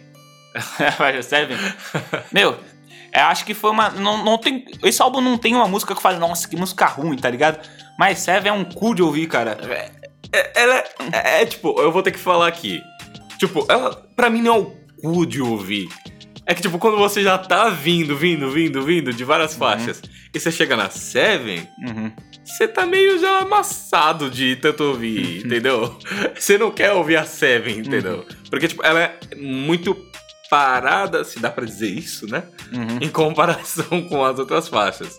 a 0.55 0.91
faixa 0.91 1.21
7. 1.21 1.53
Meu, 2.31 2.57
eu 3.13 3.21
acho 3.25 3.45
que 3.45 3.53
foi 3.53 3.71
uma. 3.71 3.89
Não, 3.89 4.23
não 4.23 4.37
tem, 4.37 4.65
esse 4.83 5.01
álbum 5.01 5.21
não 5.21 5.37
tem 5.37 5.55
uma 5.55 5.67
música 5.67 5.93
que 5.93 5.97
eu 5.99 6.01
falo, 6.01 6.19
nossa, 6.19 6.47
que 6.47 6.55
música 6.55 6.85
ruim, 6.85 7.17
tá 7.17 7.29
ligado? 7.29 7.59
Mas 7.97 8.19
Seven 8.19 8.49
é 8.49 8.53
um 8.53 8.63
cu 8.65 8.95
de 8.95 9.01
ouvir, 9.03 9.27
cara. 9.27 9.57
É, 10.33 10.61
ela 10.61 10.75
é, 11.11 11.41
é, 11.41 11.45
tipo, 11.45 11.79
eu 11.79 11.91
vou 11.91 12.01
ter 12.01 12.11
que 12.11 12.19
falar 12.19 12.47
aqui. 12.47 12.81
Tipo, 13.37 13.65
ela, 13.69 13.95
pra 14.15 14.29
mim 14.29 14.41
não 14.41 14.55
é 14.55 14.59
o 14.59 14.65
cu 15.01 15.25
de 15.25 15.41
ouvir. 15.41 15.89
É 16.45 16.53
que, 16.55 16.61
tipo, 16.61 16.79
quando 16.79 16.97
você 16.97 17.21
já 17.23 17.37
tá 17.37 17.69
vindo, 17.69 18.15
vindo, 18.17 18.49
vindo, 18.49 18.81
vindo 18.83 19.13
de 19.13 19.23
várias 19.23 19.55
faixas, 19.55 20.01
e 20.33 20.39
você 20.39 20.51
chega 20.51 20.75
na 20.75 20.89
Seven, 20.89 21.67
Uhum. 21.87 22.11
você 22.43 22.67
tá 22.67 22.85
meio 22.85 23.19
já 23.19 23.39
amassado 23.39 24.29
de 24.29 24.55
tanto 24.55 24.83
ouvir, 24.83 25.45
entendeu? 25.45 25.97
Você 26.35 26.57
não 26.57 26.71
quer 26.71 26.91
ouvir 26.93 27.17
a 27.17 27.25
Seven, 27.25 27.77
entendeu? 27.79 28.25
Porque, 28.49 28.67
tipo, 28.67 28.83
ela 28.83 28.99
é 29.01 29.19
muito 29.37 29.95
parada, 30.51 31.23
se 31.23 31.39
dá 31.39 31.49
pra 31.49 31.65
dizer 31.65 31.87
isso, 31.87 32.27
né? 32.27 32.43
Uhum. 32.73 32.97
Em 32.99 33.07
comparação 33.07 34.03
com 34.03 34.25
as 34.25 34.37
outras 34.37 34.67
faixas. 34.67 35.15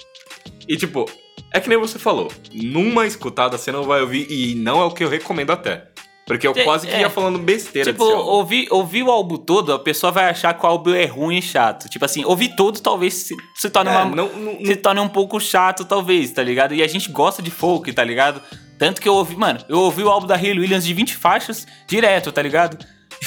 E, 0.69 0.77
tipo, 0.77 1.11
é 1.51 1.59
que 1.59 1.71
nem 1.71 1.79
você 1.79 1.99
falou, 1.99 2.31
numa 2.53 3.07
escutada 3.07 3.57
você 3.57 3.73
não 3.73 3.85
vai 3.85 4.03
ouvir, 4.03 4.27
e 4.31 4.55
não 4.55 4.83
é 4.83 4.85
o 4.85 4.91
que 4.91 5.03
eu 5.03 5.09
recomendo 5.09 5.51
até. 5.51 5.89
Porque 6.27 6.47
eu 6.47 6.53
É, 6.55 6.63
quase 6.63 6.87
que 6.87 6.93
é. 6.93 7.01
ia 7.01 7.11
falando 7.11 7.39
besteira 7.39 7.93
Tipo, 7.93 8.05
ouvir 8.05 9.03
o 9.03 9.11
álbum 9.11 9.39
todo, 9.39 9.73
a 9.73 9.79
pessoa 9.79 10.13
vai 10.13 10.29
achar 10.29 10.53
que 10.53 10.65
o 10.65 10.69
álbum 10.69 10.95
é 10.95 11.07
ruim 11.07 11.39
e 11.39 11.43
chato. 11.43 11.89
Tipo 11.89 12.05
assim, 12.05 12.25
ouvir 12.25 12.55
todo 12.55 12.79
talvez 12.81 13.15
se, 13.15 13.35
se 13.57 13.71
torne 13.71 13.91
É, 13.91 13.97
uma, 13.97 14.15
não, 14.15 14.29
não, 14.29 14.65
se 14.65 14.77
torne 14.77 15.01
um 15.01 15.09
pouco 15.09 15.41
chato, 15.41 15.85
talvez, 15.85 16.31
tá 16.31 16.43
ligado? 16.43 16.75
E 16.75 16.83
a 16.83 16.87
gente 16.87 17.11
gosta 17.11 17.43
de 17.43 17.51
folk, 17.51 17.91
tá 17.93 18.05
ligado? 18.05 18.41
Tanto 18.79 19.01
que 19.01 19.09
eu 19.09 19.15
ouvi, 19.15 19.35
mano, 19.35 19.61
eu 19.69 19.79
ouvi 19.79 20.03
o 20.03 20.11
álbum 20.11 20.27
da 20.27 20.37
Hayley 20.37 20.61
Williams 20.61 20.85
de 20.85 20.93
20 20.93 21.17
faixas 21.17 21.67
direto, 21.87 22.31
tá 22.31 22.43
ligado? 22.43 22.79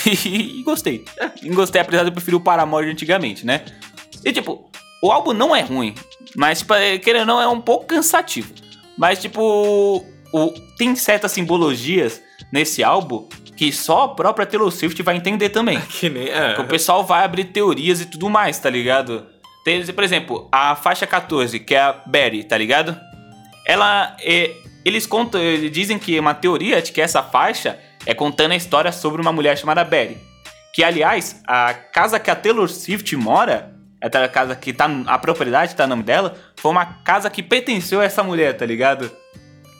E, 0.25 0.61
gostei. 0.63 1.05
E 1.41 1.49
gostei, 1.49 1.81
apesar 1.81 2.03
de 2.03 2.09
eu 2.09 2.13
preferir 2.13 2.35
o 2.37 2.41
Paramore 2.41 2.85
de 2.85 2.91
antigamente, 2.91 3.45
né? 3.45 3.63
E 4.23 4.31
tipo, 4.33 4.69
o 5.01 5.11
álbum 5.11 5.33
não 5.33 5.55
é 5.55 5.61
ruim, 5.61 5.95
mas, 6.35 6.59
tipo, 6.59 6.73
é, 6.73 6.97
querendo 6.97 7.29
ou 7.29 7.35
não, 7.35 7.41
é 7.41 7.47
um 7.47 7.61
pouco 7.61 7.85
cansativo. 7.85 8.53
Mas, 8.97 9.21
tipo, 9.21 10.05
o, 10.33 10.53
tem 10.77 10.95
certas 10.95 11.31
simbologias 11.31 12.21
nesse 12.51 12.83
álbum 12.83 13.27
que 13.55 13.71
só 13.71 14.03
a 14.03 14.07
própria 14.09 14.45
Taylor 14.45 14.69
Swift 14.69 15.01
vai 15.01 15.15
entender 15.15 15.49
também. 15.49 15.79
que 15.87 16.09
nem. 16.09 16.27
É, 16.27 16.53
Que 16.53 16.61
o 16.61 16.67
pessoal 16.67 17.05
vai 17.05 17.23
abrir 17.23 17.45
teorias 17.45 18.01
e 18.01 18.05
tudo 18.05 18.29
mais, 18.29 18.59
tá 18.59 18.69
ligado? 18.69 19.25
Tem, 19.63 19.83
por 19.85 20.03
exemplo, 20.03 20.47
a 20.51 20.75
faixa 20.75 21.07
14, 21.07 21.59
que 21.59 21.73
é 21.73 21.79
a 21.79 21.93
Betty, 22.05 22.43
tá 22.43 22.57
ligado? 22.57 22.99
Ela. 23.65 24.15
é, 24.21 24.51
eles 24.83 25.07
contam, 25.07 25.41
eles 25.41 25.71
dizem 25.71 25.97
que 25.97 26.15
é 26.15 26.21
uma 26.21 26.35
teoria 26.35 26.79
de 26.79 26.91
que 26.91 27.01
essa 27.01 27.23
faixa 27.23 27.79
é 28.05 28.13
contando 28.13 28.51
a 28.51 28.55
história 28.55 28.91
sobre 28.91 29.21
uma 29.21 29.31
mulher 29.31 29.57
chamada 29.57 29.83
Betty. 29.83 30.17
Que, 30.73 30.83
aliás, 30.83 31.41
a 31.47 31.73
casa 31.73 32.19
que 32.19 32.29
a 32.29 32.35
Taylor 32.35 32.67
Swift 32.67 33.15
mora, 33.15 33.73
a 34.01 34.27
casa 34.27 34.55
que 34.55 34.73
tá. 34.73 34.87
A 35.07 35.17
propriedade 35.17 35.75
tá 35.75 35.83
no 35.85 35.91
nome 35.91 36.03
dela, 36.03 36.35
foi 36.57 36.71
uma 36.71 36.85
casa 36.85 37.29
que 37.29 37.41
pertenceu 37.41 38.01
a 38.01 38.05
essa 38.05 38.21
mulher, 38.21 38.55
tá 38.57 38.65
ligado? 38.65 39.09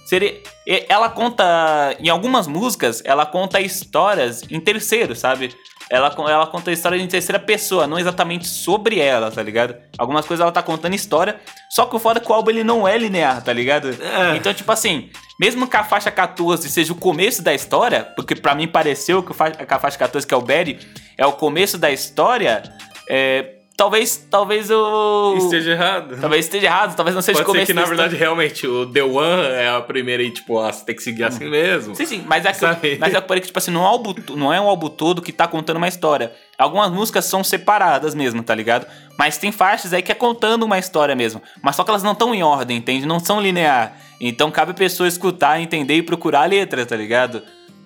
Seria, 0.06 0.40
ela 0.88 1.10
conta, 1.10 1.96
em 2.00 2.10
algumas 2.10 2.48
músicas, 2.48 3.02
ela 3.04 3.26
conta 3.26 3.60
histórias 3.60 4.44
em 4.52 4.60
terceiro, 4.60 5.16
sabe? 5.16 5.56
Ela, 5.90 6.14
ela 6.30 6.48
conta 6.48 6.72
histórias 6.72 7.02
em 7.02 7.08
terceira 7.08 7.40
pessoa, 7.40 7.88
não 7.88 7.98
exatamente 7.98 8.48
sobre 8.48 9.00
ela, 9.00 9.32
tá 9.32 9.42
ligado? 9.42 9.76
Algumas 9.98 10.26
coisas 10.26 10.44
ela 10.44 10.52
tá 10.52 10.62
contando 10.62 10.94
história, 10.94 11.40
só 11.72 11.86
que 11.86 11.96
o 11.96 12.00
foda 12.00 12.20
é 12.20 12.24
que 12.24 12.32
o 12.32 12.34
álbum 12.34 12.52
ele 12.52 12.64
não 12.64 12.88
é 12.88 12.98
linear, 12.98 13.44
tá 13.44 13.52
ligado? 13.52 13.90
É. 13.90 14.36
Então, 14.36 14.54
tipo 14.54 14.72
assim, 14.72 15.10
mesmo 15.40 15.68
que 15.68 15.76
a 15.76 15.84
faixa 15.84 16.10
14 16.10 16.70
seja 16.70 16.94
o 16.94 16.96
começo 16.96 17.42
da 17.42 17.54
história, 17.54 18.04
porque 18.16 18.36
pra 18.36 18.56
mim 18.56 18.68
pareceu 18.68 19.22
que, 19.22 19.32
a 19.32 19.80
faixa 19.80 19.98
14, 19.98 20.26
que 20.26 20.34
é 20.34 20.38
o 20.38 20.42
Betty, 20.42 20.80
é 21.18 21.26
o 21.26 21.34
começo 21.34 21.78
da 21.78 21.92
história, 21.92 22.64
é, 23.10 23.56
talvez, 23.76 24.28
talvez 24.30 24.70
eu... 24.70 25.36
esteja 25.38 25.72
errado. 25.72 26.18
Talvez 26.20 26.46
esteja 26.46 26.68
errado, 26.68 26.96
talvez 26.96 27.14
não 27.16 27.22
seja 27.22 27.40
Pode 27.40 27.50
o 27.50 27.52
começo 27.52 27.68
ser 27.68 27.74
que, 27.74 27.80
na 27.80 27.86
verdade, 27.86 28.16
realmente, 28.16 28.68
o 28.68 28.86
The 28.86 29.04
One 29.04 29.48
é 29.48 29.70
a 29.70 29.82
primeira 29.82 30.24
e, 30.24 30.32
tipo, 30.32 30.60
ah, 30.60 30.72
você 30.72 30.86
tem 30.86 30.96
que 30.96 31.04
seguir 31.04 31.24
assim 31.24 31.50
mesmo. 31.50 31.96
Sim, 31.96 32.06
sim, 32.06 32.24
mas 32.26 32.46
é 32.46 32.52
que, 32.52 32.60
Sabe? 32.60 32.98
mas 33.00 33.14
é 33.14 33.22
que, 33.22 33.40
tipo 33.42 33.58
assim, 33.60 33.72
não 33.72 33.82
é, 33.82 33.84
um 33.84 33.88
álbum, 33.88 34.16
não 34.36 34.54
é 34.54 34.62
um 34.62 34.68
álbum 34.68 34.90
todo 34.90 35.22
que 35.22 35.32
tá 35.32 35.48
contando 35.48 35.78
uma 35.78 35.88
história. 35.88 36.32
Algumas 36.58 36.92
músicas 36.92 37.26
são 37.26 37.44
separadas 37.44 38.16
mesmo, 38.16 38.42
tá 38.42 38.56
ligado? 38.56 38.88
Mas 39.18 39.38
tem 39.38 39.52
faixas 39.52 39.94
aí 39.94 40.02
que 40.02 40.12
é 40.12 40.16
contando 40.16 40.64
uma 40.64 40.80
história 40.80 41.16
mesmo. 41.16 41.42
Mas 41.62 41.76
só 41.76 41.84
que 41.84 41.90
elas 41.90 42.04
não 42.04 42.14
estão 42.14 42.34
em 42.34 42.44
ordem, 42.44 42.78
entende? 42.78 43.06
Não 43.06 43.20
são 43.20 43.42
linear. 43.42 43.98
Então 44.20 44.50
cabe 44.52 44.72
a 44.72 44.76
pessoa 44.76 45.08
escutar, 45.08 45.60
entender 45.60 45.96
e 45.96 46.02
procurar 46.02 46.44
a 46.44 46.46
letra, 46.46 46.86
tá 46.86 46.96
ligado? 46.96 47.44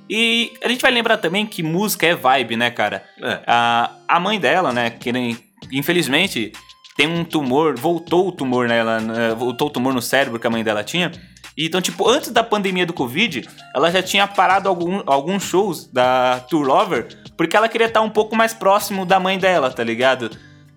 E 0.10 0.54
a 0.64 0.68
gente 0.68 0.82
vai 0.82 0.90
lembrar 0.90 1.18
também 1.18 1.46
que 1.46 1.62
música 1.62 2.08
é 2.08 2.16
vibe, 2.16 2.58
né, 2.58 2.72
cara? 2.72 3.04
É. 3.22 3.40
A, 3.46 3.92
a 4.08 4.20
mãe 4.20 4.40
dela, 4.40 4.74
né, 4.74 4.90
que 4.90 5.12
nem- 5.12 5.38
infelizmente 5.72 6.52
tem 6.96 7.08
um 7.08 7.24
tumor, 7.24 7.78
voltou 7.80 8.28
o 8.28 8.32
tumor 8.32 8.68
nela, 8.68 9.00
né, 9.00 9.34
voltou 9.34 9.68
o 9.68 9.72
tumor 9.72 9.94
no 9.94 10.02
cérebro 10.02 10.40
que 10.40 10.48
a 10.48 10.50
mãe 10.50 10.64
dela 10.64 10.84
tinha. 10.84 11.12
Então, 11.58 11.82
tipo, 11.82 12.08
antes 12.10 12.30
da 12.30 12.44
pandemia 12.44 12.86
do 12.86 12.94
Covid, 12.94 13.48
ela 13.76 13.92
já 13.92 14.02
tinha 14.02 14.28
parado 14.28 14.68
algum, 14.70 15.02
alguns 15.06 15.44
shows 15.44 15.88
da 15.92 16.40
Tour 16.50 16.66
Lover, 16.66 17.08
porque 17.38 17.56
ela 17.56 17.68
queria 17.70 17.88
estar 17.88 18.02
um 18.02 18.10
pouco 18.10 18.36
mais 18.36 18.54
próximo 18.54 19.06
da 19.06 19.20
mãe 19.20 19.38
dela, 19.38 19.70
tá 19.70 19.84
ligado? 19.84 20.30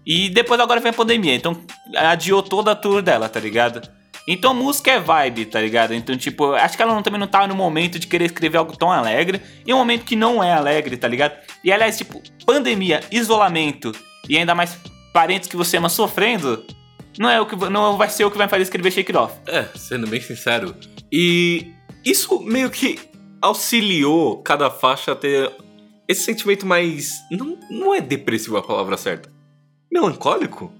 E 0.07 0.29
depois 0.29 0.61
agora 0.61 0.81
vem 0.81 0.90
a 0.90 0.95
pandemia, 0.95 1.35
então 1.35 1.57
adiou 1.97 2.42
toda 2.42 2.73
a 2.73 2.75
tour 2.75 3.03
dela, 3.03 3.29
tá 3.29 3.38
ligado? 3.38 3.81
Então 4.29 4.55
música 4.55 4.90
é 4.92 5.01
vibe, 5.01 5.47
tá 5.47 5.61
ligado? 5.61 5.95
Então, 5.95 6.16
tipo, 6.16 6.53
acho 6.53 6.77
que 6.77 6.83
ela 6.83 6.95
não- 6.95 7.03
também 7.03 7.18
não 7.21 7.27
tava 7.27 7.47
no 7.47 7.55
momento 7.55 7.99
de 7.99 8.07
querer 8.07 8.27
escrever 8.27 8.59
algo 8.59 8.77
tão 8.77 8.90
alegre, 8.90 9.40
e 9.66 9.73
um 9.73 9.79
momento 9.79 10.05
que 10.05 10.16
não 10.16 10.42
é 10.42 10.53
alegre, 10.53 10.97
tá 10.97 11.07
ligado? 11.09 11.35
E 11.64 11.73
aliás, 11.73 11.99
tipo, 11.99 12.21
pandemia, 12.47 13.01
isolamento, 13.11 13.92
e 14.33 14.38
ainda 14.38 14.55
mais 14.55 14.79
parentes 15.12 15.47
que 15.47 15.57
você 15.57 15.77
ama 15.77 15.90
sofrendo, 15.90 16.64
não 17.18 17.29
é 17.29 17.38
o 17.38 17.45
que 17.45 17.55
não 17.55 17.99
vai 17.99 18.09
ser 18.09 18.25
o 18.25 18.31
que 18.31 18.38
vai 18.38 18.49
fazer 18.49 18.62
escrever 18.62 18.90
Shake 18.90 19.12
It 19.12 19.18
Off. 19.18 19.35
É, 19.47 19.64
sendo 19.77 20.07
bem 20.07 20.23
sincero. 20.23 20.75
E 21.12 21.71
isso 22.03 22.40
meio 22.40 22.71
que 22.71 22.99
auxiliou 23.42 24.42
cada 24.42 24.71
faixa 24.71 25.12
a 25.12 25.14
ter 25.14 25.53
esse 26.09 26.23
sentimento 26.23 26.64
mais. 26.64 27.21
Não, 27.31 27.59
não 27.71 27.95
é 27.95 28.01
depressivo 28.01 28.57
a 28.57 28.62
palavra 28.62 28.97
certa. 28.97 29.31
Melancólico? 29.92 30.73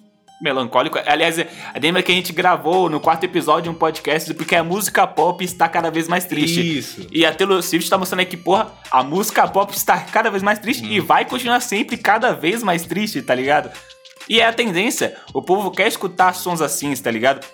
Melancólico. 0.43 0.99
Aliás, 1.07 1.37
lembra 1.81 2.03
que 2.03 2.11
a 2.11 2.15
gente 2.15 2.33
gravou 2.33 2.91
no 2.91 2.99
quarto 2.99 3.25
episódio 3.25 3.71
um 3.71 3.75
podcast 3.75 4.35
porque 4.35 4.57
a 4.57 4.65
música 4.65 5.07
pop 5.07 5.43
está 5.45 5.69
cada 5.69 5.91
vez 5.91 6.09
mais 6.09 6.25
triste. 6.25 6.79
Isso. 6.79 7.07
E 7.13 7.25
a 7.25 7.33
Taylor 7.33 7.63
Swift 7.63 7.89
tá 7.89 7.97
mostrando 7.97 8.27
que, 8.27 8.37
porra, 8.37 8.73
a 8.91 9.03
música 9.05 9.47
pop 9.47 9.73
está 9.75 9.99
cada 10.01 10.31
vez 10.31 10.43
mais 10.43 10.59
triste 10.59 10.85
e 10.85 10.99
vai 10.99 11.25
continuar 11.25 11.61
sempre 11.61 11.97
cada 11.97 12.33
vez 12.33 12.63
mais 12.63 12.85
triste, 12.85 13.23
tá 13.23 13.35
ligado? 13.35 13.71
E 14.29 14.41
é 14.41 14.47
a 14.47 14.53
tendência, 14.53 15.17
o 15.33 15.41
povo 15.41 15.71
quer 15.71 15.87
escutar 15.87 16.35
sons 16.35 16.61
assim, 16.61 16.95
tá 16.97 17.11
ligado? 17.11 17.47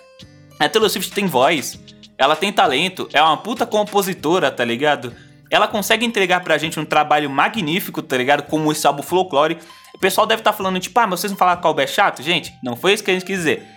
A 0.59 0.67
Taylor 0.67 0.89
Swift 0.89 1.13
tem 1.13 1.27
voz, 1.27 1.79
ela 2.17 2.35
tem 2.35 2.51
talento, 2.51 3.07
é 3.13 3.21
uma 3.21 3.37
puta 3.37 3.65
compositora, 3.65 4.51
tá 4.51 4.65
ligado? 4.65 5.13
ela 5.49 5.67
consegue 5.67 6.05
entregar 6.05 6.41
pra 6.41 6.57
gente 6.57 6.79
um 6.79 6.85
trabalho 6.85 7.29
magnífico, 7.29 8.01
tá 8.01 8.15
ligado? 8.15 8.43
Como 8.43 8.71
esse 8.71 8.85
álbum 8.85 9.01
Folklore. 9.01 9.57
O 9.99 10.01
pessoal 10.01 10.25
deve 10.25 10.39
estar 10.39 10.53
tá 10.53 10.57
falando, 10.57 10.79
tipo, 10.79 10.97
ah, 10.97 11.05
mas 11.05 11.19
vocês 11.19 11.29
não 11.29 11.37
falaram 11.37 11.59
que 11.59 11.67
o 11.67 11.67
álbum 11.67 11.81
é 11.81 11.87
chato? 11.87 12.23
Gente, 12.23 12.53
não 12.63 12.77
foi 12.77 12.93
isso 12.93 13.03
que 13.03 13.11
a 13.11 13.13
gente 13.13 13.25
quis 13.25 13.39
dizer. 13.39 13.67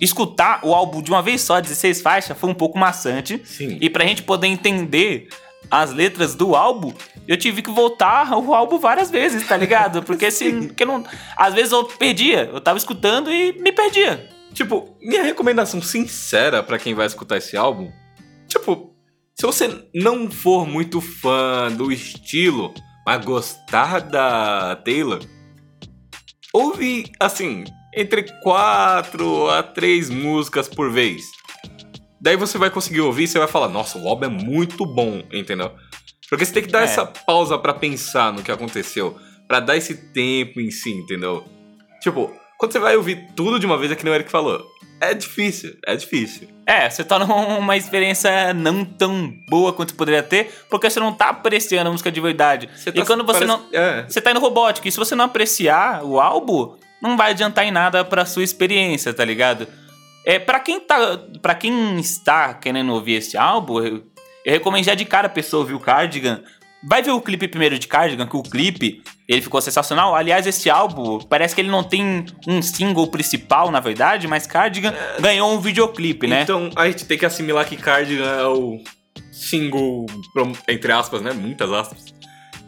Escutar 0.00 0.60
o 0.62 0.72
álbum 0.72 1.02
de 1.02 1.10
uma 1.10 1.20
vez 1.20 1.40
só, 1.40 1.60
16 1.60 2.00
faixas, 2.00 2.38
foi 2.38 2.48
um 2.48 2.54
pouco 2.54 2.78
maçante. 2.78 3.42
Sim. 3.44 3.78
E 3.80 3.90
pra 3.90 4.06
gente 4.06 4.22
poder 4.22 4.46
entender 4.46 5.28
as 5.68 5.92
letras 5.92 6.36
do 6.36 6.54
álbum, 6.54 6.92
eu 7.26 7.36
tive 7.36 7.62
que 7.62 7.70
voltar 7.70 8.32
o 8.38 8.54
álbum 8.54 8.78
várias 8.78 9.10
vezes, 9.10 9.44
tá 9.44 9.56
ligado? 9.56 10.02
Porque 10.06 10.26
assim, 10.26 10.68
porque 10.68 10.84
não, 10.84 11.04
às 11.36 11.52
vezes 11.52 11.72
eu 11.72 11.82
perdia, 11.84 12.48
eu 12.52 12.60
tava 12.60 12.78
escutando 12.78 13.32
e 13.32 13.52
me 13.60 13.72
perdia. 13.72 14.28
Tipo, 14.54 14.96
minha 15.00 15.24
recomendação 15.24 15.82
sincera 15.82 16.62
para 16.62 16.78
quem 16.78 16.94
vai 16.94 17.06
escutar 17.06 17.38
esse 17.38 17.56
álbum, 17.56 17.90
tipo, 18.46 18.94
se 19.34 19.44
você 19.44 19.84
não 19.92 20.30
for 20.30 20.64
muito 20.64 21.00
fã 21.00 21.72
do 21.72 21.90
estilo, 21.90 22.72
mas 23.04 23.24
gostar 23.24 24.00
da 24.00 24.76
Taylor, 24.76 25.20
ouve 26.52 27.10
assim, 27.18 27.64
entre 27.94 28.24
quatro 28.42 29.48
a 29.50 29.62
três 29.62 30.10
músicas 30.10 30.68
por 30.68 30.90
vez. 30.90 31.22
Daí 32.20 32.36
você 32.36 32.56
vai 32.56 32.70
conseguir 32.70 33.00
ouvir 33.00 33.24
e 33.24 33.28
você 33.28 33.38
vai 33.38 33.48
falar, 33.48 33.68
nossa, 33.68 33.98
o 33.98 34.08
álbum 34.08 34.26
é 34.26 34.28
muito 34.28 34.86
bom, 34.86 35.22
entendeu? 35.32 35.72
Porque 36.28 36.44
você 36.44 36.52
tem 36.52 36.62
que 36.62 36.70
dar 36.70 36.82
É. 36.82 36.84
essa 36.84 37.04
pausa 37.04 37.58
pra 37.58 37.74
pensar 37.74 38.32
no 38.32 38.42
que 38.42 38.52
aconteceu, 38.52 39.18
Pra 39.48 39.60
dar 39.60 39.76
esse 39.76 39.94
tempo 40.12 40.60
em 40.60 40.70
si, 40.70 40.90
entendeu? 40.90 41.44
Tipo, 42.00 42.32
quando 42.58 42.72
você 42.72 42.78
vai 42.78 42.96
ouvir 42.96 43.26
tudo 43.36 43.58
de 43.58 43.66
uma 43.66 43.76
vez, 43.76 43.92
é 43.92 43.96
que 43.96 44.02
nem 44.02 44.10
o 44.10 44.14
Eric 44.14 44.30
falou. 44.30 44.64
É 45.04 45.14
difícil, 45.14 45.76
é 45.84 45.96
difícil. 45.96 46.48
É, 46.64 46.88
você 46.88 47.02
torna 47.02 47.24
uma 47.24 47.76
experiência 47.76 48.54
não 48.54 48.84
tão 48.84 49.34
boa 49.48 49.72
quanto 49.72 49.94
poderia 49.96 50.22
ter, 50.22 50.64
porque 50.70 50.88
você 50.88 51.00
não 51.00 51.12
tá 51.12 51.30
apreciando 51.30 51.88
a 51.88 51.90
música 51.90 52.10
de 52.12 52.20
verdade. 52.20 52.68
e 52.86 52.92
tá- 52.92 53.04
quando 53.04 53.24
você 53.24 53.44
parece- 53.44 53.46
não. 53.46 53.66
É, 53.72 54.04
Você 54.08 54.20
tá 54.20 54.30
indo 54.30 54.38
robótico, 54.38 54.86
e 54.86 54.92
se 54.92 54.98
você 54.98 55.16
não 55.16 55.24
apreciar 55.24 56.04
o 56.04 56.20
álbum, 56.20 56.76
não 57.02 57.16
vai 57.16 57.30
adiantar 57.32 57.66
em 57.66 57.72
nada 57.72 58.04
pra 58.04 58.24
sua 58.24 58.44
experiência, 58.44 59.12
tá 59.12 59.24
ligado? 59.24 59.66
É, 60.24 60.38
para 60.38 60.60
quem 60.60 60.78
tá, 60.78 61.18
para 61.42 61.56
quem 61.56 61.98
está 61.98 62.54
querendo 62.54 62.92
ouvir 62.92 63.14
esse 63.14 63.36
álbum, 63.36 63.80
eu, 63.82 64.04
eu 64.44 64.52
recomendo 64.52 64.84
já 64.84 64.94
de 64.94 65.04
cara 65.04 65.26
a 65.26 65.30
pessoa 65.30 65.62
ouvir 65.62 65.74
o 65.74 65.80
Cardigan. 65.80 66.44
Vai 66.84 67.02
ver 67.02 67.12
o 67.12 67.20
clipe 67.20 67.46
primeiro 67.46 67.78
de 67.78 67.86
Cardigan, 67.86 68.26
que 68.26 68.36
o 68.36 68.42
clipe, 68.42 69.02
ele 69.28 69.40
ficou 69.40 69.60
sensacional. 69.60 70.16
Aliás, 70.16 70.46
esse 70.46 70.68
álbum, 70.68 71.20
parece 71.20 71.54
que 71.54 71.60
ele 71.60 71.70
não 71.70 71.84
tem 71.84 72.26
um 72.46 72.60
single 72.60 73.06
principal, 73.06 73.70
na 73.70 73.78
verdade, 73.78 74.26
mas 74.26 74.46
Cardigan 74.46 74.92
ganhou 75.20 75.52
um 75.52 75.60
videoclipe, 75.60 76.26
né? 76.26 76.42
Então 76.42 76.70
a 76.74 76.86
gente 76.86 77.04
tem 77.04 77.16
que 77.16 77.24
assimilar 77.24 77.64
que 77.66 77.76
Cardigan 77.76 78.24
é 78.24 78.46
o 78.46 78.82
single, 79.30 80.06
entre 80.68 80.92
aspas, 80.92 81.22
né? 81.22 81.32
Muitas 81.32 81.70
aspas. 81.72 82.12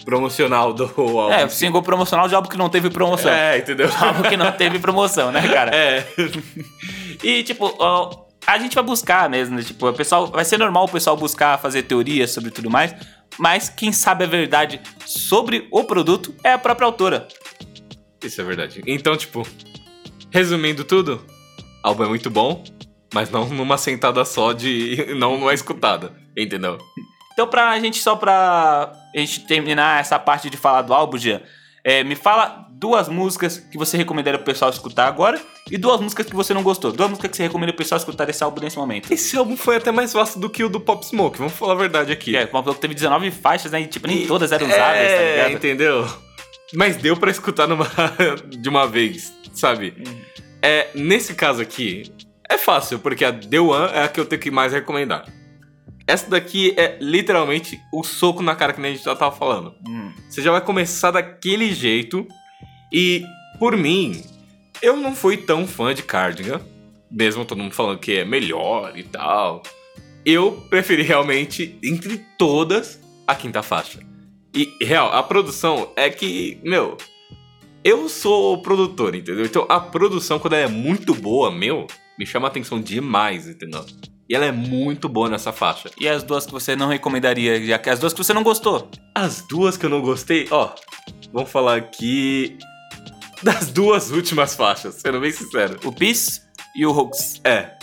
Promocional 0.04 0.72
do 0.72 0.84
álbum. 0.84 1.32
é, 1.32 1.44
o 1.46 1.50
single 1.50 1.82
promocional 1.82 2.28
de 2.28 2.34
álbum 2.34 2.48
que 2.48 2.58
não 2.58 2.68
teve 2.68 2.90
promoção. 2.90 3.32
É, 3.32 3.58
entendeu? 3.58 3.88
Álbum 3.98 4.22
que 4.22 4.36
não 4.36 4.52
teve 4.52 4.78
promoção, 4.78 5.32
né, 5.32 5.46
cara? 5.48 5.74
É. 5.74 6.06
E, 7.22 7.42
tipo, 7.42 7.74
a 8.46 8.58
gente 8.58 8.74
vai 8.74 8.84
buscar 8.84 9.30
mesmo, 9.30 9.56
né? 9.56 9.62
Tipo, 9.62 9.88
o 9.88 9.92
pessoal. 9.94 10.26
Vai 10.26 10.44
ser 10.44 10.58
normal 10.58 10.84
o 10.84 10.88
pessoal 10.88 11.16
buscar 11.16 11.58
fazer 11.58 11.84
teorias 11.84 12.32
sobre 12.32 12.50
tudo 12.50 12.68
mais. 12.68 12.94
Mas 13.38 13.68
quem 13.68 13.92
sabe 13.92 14.24
a 14.24 14.28
verdade 14.28 14.80
sobre 15.04 15.68
o 15.70 15.84
produto 15.84 16.34
é 16.44 16.52
a 16.52 16.58
própria 16.58 16.86
autora. 16.86 17.28
Isso 18.22 18.40
é 18.40 18.44
verdade. 18.44 18.82
Então, 18.86 19.16
tipo, 19.16 19.46
resumindo 20.30 20.84
tudo, 20.84 21.24
o 21.84 21.88
álbum 21.88 22.04
é 22.04 22.08
muito 22.08 22.30
bom, 22.30 22.64
mas 23.12 23.30
não 23.30 23.48
numa 23.48 23.78
sentada 23.78 24.24
só 24.24 24.52
de. 24.52 25.06
não 25.16 25.38
numa 25.38 25.54
escutada, 25.54 26.12
entendeu? 26.36 26.78
Então, 27.32 27.48
pra 27.48 27.78
gente, 27.80 27.98
só 27.98 28.16
pra 28.16 28.92
a 29.14 29.18
gente 29.18 29.40
terminar 29.40 30.00
essa 30.00 30.18
parte 30.18 30.48
de 30.48 30.56
falar 30.56 30.82
do 30.82 30.94
álbum, 30.94 31.18
Jean, 31.18 31.42
é, 31.82 32.02
me 32.04 32.14
fala 32.14 32.63
duas 32.84 33.08
músicas 33.08 33.56
que 33.56 33.78
você 33.78 33.96
recomendaria 33.96 34.38
pro 34.38 34.44
pessoal 34.44 34.70
escutar 34.70 35.06
agora 35.06 35.40
e 35.70 35.78
duas 35.78 35.98
músicas 36.02 36.26
que 36.26 36.36
você 36.36 36.52
não 36.52 36.62
gostou. 36.62 36.92
Duas 36.92 37.08
músicas 37.08 37.30
que 37.30 37.36
você 37.38 37.44
recomenda 37.44 37.72
pro 37.72 37.78
pessoal 37.78 37.96
escutar 37.96 38.26
desse 38.26 38.44
álbum 38.44 38.60
nesse 38.60 38.76
momento. 38.76 39.10
Esse 39.10 39.38
álbum 39.38 39.56
foi 39.56 39.76
até 39.76 39.90
mais 39.90 40.12
vasto 40.12 40.38
do 40.38 40.50
que 40.50 40.62
o 40.62 40.68
do 40.68 40.78
Pop 40.78 41.02
Smoke, 41.02 41.38
vamos 41.38 41.54
falar 41.54 41.72
a 41.72 41.76
verdade 41.76 42.12
aqui. 42.12 42.36
É, 42.36 42.46
uma 42.52 42.62
que 42.62 42.80
teve 42.80 42.92
19 42.92 43.30
faixas, 43.30 43.72
né? 43.72 43.80
E, 43.80 43.86
tipo, 43.86 44.06
nem 44.06 44.26
todas 44.26 44.52
eram 44.52 44.66
é, 44.66 44.68
usáveis, 44.68 45.12
tá 45.12 45.22
ligado? 45.22 45.52
entendeu? 45.52 46.06
Mas 46.74 46.96
deu 46.98 47.16
pra 47.16 47.30
escutar 47.30 47.66
numa, 47.66 47.88
de 48.46 48.68
uma 48.68 48.86
vez, 48.86 49.32
sabe? 49.54 49.94
Hum. 50.06 50.20
É, 50.60 50.88
nesse 50.94 51.32
caso 51.32 51.62
aqui, 51.62 52.12
é 52.50 52.58
fácil, 52.58 52.98
porque 52.98 53.24
a 53.24 53.32
The 53.32 53.60
One 53.60 53.94
é 53.94 54.02
a 54.02 54.08
que 54.08 54.20
eu 54.20 54.26
tenho 54.26 54.42
que 54.42 54.50
mais 54.50 54.74
recomendar. 54.74 55.24
Essa 56.06 56.28
daqui 56.28 56.74
é 56.76 56.98
literalmente 57.00 57.80
o 57.90 58.04
soco 58.04 58.42
na 58.42 58.54
cara 58.54 58.74
que 58.74 58.80
a 58.80 58.84
gente 58.84 59.02
já 59.02 59.16
tava 59.16 59.34
falando. 59.34 59.74
Hum. 59.88 60.12
Você 60.28 60.42
já 60.42 60.50
vai 60.50 60.60
começar 60.60 61.12
daquele 61.12 61.72
jeito. 61.72 62.28
E, 62.92 63.24
por 63.58 63.76
mim, 63.76 64.22
eu 64.82 64.96
não 64.96 65.14
fui 65.14 65.36
tão 65.36 65.66
fã 65.66 65.94
de 65.94 66.02
Cardigan. 66.02 66.60
Mesmo 67.10 67.44
todo 67.44 67.62
mundo 67.62 67.74
falando 67.74 67.98
que 67.98 68.18
é 68.18 68.24
melhor 68.24 68.98
e 68.98 69.02
tal. 69.02 69.62
Eu 70.24 70.52
preferi 70.68 71.02
realmente, 71.02 71.78
entre 71.82 72.18
todas, 72.38 72.98
a 73.26 73.34
quinta 73.34 73.62
faixa. 73.62 74.00
E, 74.54 74.72
real, 74.80 75.12
a 75.12 75.22
produção 75.22 75.92
é 75.96 76.08
que, 76.08 76.58
meu, 76.62 76.96
eu 77.84 78.08
sou 78.08 78.62
produtor, 78.62 79.14
entendeu? 79.14 79.44
Então 79.44 79.66
a 79.68 79.78
produção, 79.78 80.38
quando 80.38 80.54
ela 80.54 80.64
é 80.64 80.72
muito 80.72 81.14
boa, 81.14 81.50
meu, 81.50 81.86
me 82.18 82.24
chama 82.24 82.48
a 82.48 82.50
atenção 82.50 82.80
demais, 82.80 83.46
entendeu? 83.46 83.84
E 84.28 84.34
ela 84.34 84.46
é 84.46 84.52
muito 84.52 85.08
boa 85.08 85.28
nessa 85.28 85.52
faixa. 85.52 85.90
E 86.00 86.08
as 86.08 86.22
duas 86.22 86.46
que 86.46 86.52
você 86.52 86.74
não 86.74 86.88
recomendaria, 86.88 87.62
já 87.64 87.78
que 87.78 87.90
as 87.90 87.98
duas 87.98 88.14
que 88.14 88.24
você 88.24 88.32
não 88.32 88.42
gostou. 88.42 88.88
As 89.14 89.42
duas 89.42 89.76
que 89.76 89.84
eu 89.84 89.90
não 89.90 90.00
gostei, 90.00 90.48
ó, 90.50 90.74
vamos 91.30 91.50
falar 91.50 91.76
aqui 91.76 92.56
das 93.44 93.70
duas 93.70 94.10
últimas 94.10 94.56
faixas, 94.56 94.94
sendo 94.94 95.20
bem 95.20 95.30
sincero. 95.30 95.78
O 95.84 95.92
Peace 95.92 96.40
e 96.74 96.86
o 96.86 96.90
Hoax. 96.90 97.40
É, 97.44 97.76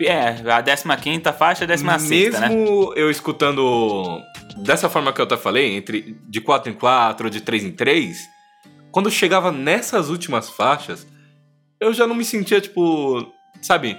É, 0.00 0.28
a 0.50 0.96
15 0.96 1.22
faixa 1.36 1.62
e 1.62 1.64
a 1.64 1.66
16, 1.66 2.38
né? 2.38 2.48
mesmo 2.48 2.92
eu 2.94 3.10
escutando 3.10 4.22
dessa 4.58 4.88
forma 4.88 5.12
que 5.12 5.20
eu 5.20 5.24
até 5.24 5.36
falei, 5.36 5.76
entre 5.76 6.16
de 6.28 6.40
4 6.40 6.70
em 6.70 6.74
4 6.74 7.26
ou 7.26 7.30
de 7.30 7.40
3 7.40 7.64
em 7.64 7.72
3, 7.72 8.18
quando 8.92 9.10
chegava 9.10 9.50
nessas 9.50 10.08
últimas 10.08 10.50
faixas, 10.50 11.06
eu 11.80 11.92
já 11.92 12.06
não 12.06 12.14
me 12.14 12.24
sentia, 12.24 12.60
tipo, 12.60 13.26
sabe, 13.62 13.96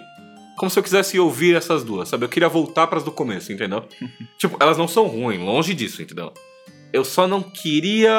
como 0.57 0.69
se 0.69 0.77
eu 0.77 0.83
quisesse 0.83 1.19
ouvir 1.19 1.55
essas 1.55 1.83
duas, 1.83 2.07
sabe? 2.07 2.25
Eu 2.25 2.29
queria 2.29 2.49
voltar 2.49 2.87
pras 2.87 3.03
do 3.03 3.11
começo, 3.11 3.51
entendeu? 3.51 3.83
tipo, 4.37 4.57
elas 4.61 4.77
não 4.77 4.87
são 4.87 5.07
ruins, 5.07 5.41
longe 5.41 5.73
disso, 5.73 6.01
entendeu? 6.01 6.33
Eu 6.93 7.03
só 7.03 7.27
não 7.27 7.41
queria 7.41 8.11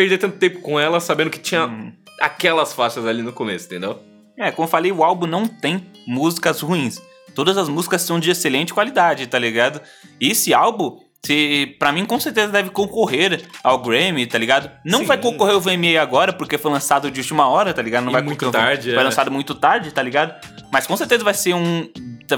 perder 0.00 0.18
tanto 0.18 0.38
tempo 0.38 0.60
com 0.60 0.78
elas 0.80 1.04
sabendo 1.04 1.28
que 1.30 1.38
tinha 1.38 1.66
Hum. 1.66 1.92
aquelas 2.20 2.72
faixas 2.72 3.04
ali 3.06 3.22
no 3.22 3.32
começo, 3.32 3.66
entendeu? 3.66 3.98
É, 4.38 4.50
como 4.50 4.66
eu 4.66 4.70
falei, 4.70 4.90
o 4.90 5.04
álbum 5.04 5.26
não 5.26 5.46
tem 5.46 5.84
músicas 6.06 6.60
ruins. 6.60 7.00
Todas 7.34 7.58
as 7.58 7.68
músicas 7.68 8.00
são 8.02 8.18
de 8.18 8.30
excelente 8.30 8.72
qualidade, 8.72 9.26
tá 9.26 9.38
ligado? 9.38 9.80
E 10.20 10.30
esse 10.30 10.54
álbum, 10.54 10.96
se, 11.24 11.76
pra 11.78 11.92
mim, 11.92 12.06
com 12.06 12.18
certeza 12.18 12.50
deve 12.50 12.70
concorrer 12.70 13.42
ao 13.62 13.78
Grammy, 13.82 14.26
tá 14.26 14.38
ligado? 14.38 14.70
Não 14.84 15.00
Sim. 15.00 15.04
vai 15.04 15.18
concorrer 15.18 15.54
ao 15.54 15.60
VMA 15.60 16.00
agora, 16.00 16.32
porque 16.32 16.56
foi 16.56 16.70
lançado 16.72 17.10
de 17.10 17.20
última 17.20 17.46
hora, 17.48 17.74
tá 17.74 17.82
ligado? 17.82 18.04
Não 18.04 18.10
E 18.10 18.14
vai 18.14 18.22
muito 18.22 18.50
tarde, 18.50 18.90
Foi 18.92 19.00
é. 19.00 19.02
lançado 19.04 19.30
muito 19.30 19.54
tarde, 19.54 19.92
tá 19.92 20.02
ligado? 20.02 20.34
Mas 20.72 20.86
com 20.86 20.96
certeza 20.96 21.22
vai 21.22 21.34
ser 21.34 21.54
um. 21.54 21.88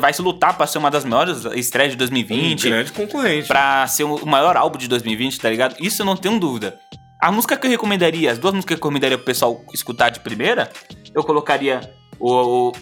Vai 0.01 0.13
se 0.13 0.23
lutar 0.23 0.57
pra 0.57 0.67
ser 0.67 0.79
uma 0.79 0.91
das 0.91 1.05
maiores 1.05 1.45
estreias 1.55 1.93
de 1.93 1.99
2020. 1.99 2.67
Um 2.67 2.71
grande 2.71 2.93
concorrente. 2.93 3.47
pra 3.47 3.87
ser 3.87 4.05
o 4.05 4.27
maior 4.27 4.57
álbum 4.57 4.79
de 4.79 4.89
2020, 4.89 5.39
tá 5.39 5.49
ligado? 5.51 5.77
Isso 5.79 6.03
eu 6.03 6.07
não 6.07 6.17
tenho 6.17 6.41
dúvida. 6.41 6.79
A 7.23 7.31
música 7.31 7.57
que 7.57 7.69
eu 7.69 7.71
recomendaria, 7.71 8.33
as 8.33 8.39
duas 8.39 8.53
músicas 8.53 8.75
que 8.75 8.81
eu 8.81 8.85
recomendaria 8.85 9.17
pro 9.17 9.25
pessoal 9.25 9.65
escutar 9.73 10.09
de 10.09 10.19
primeira, 10.19 10.73
eu 11.15 11.23
colocaria 11.23 11.81
o, 12.19 12.33
o, 12.33 12.73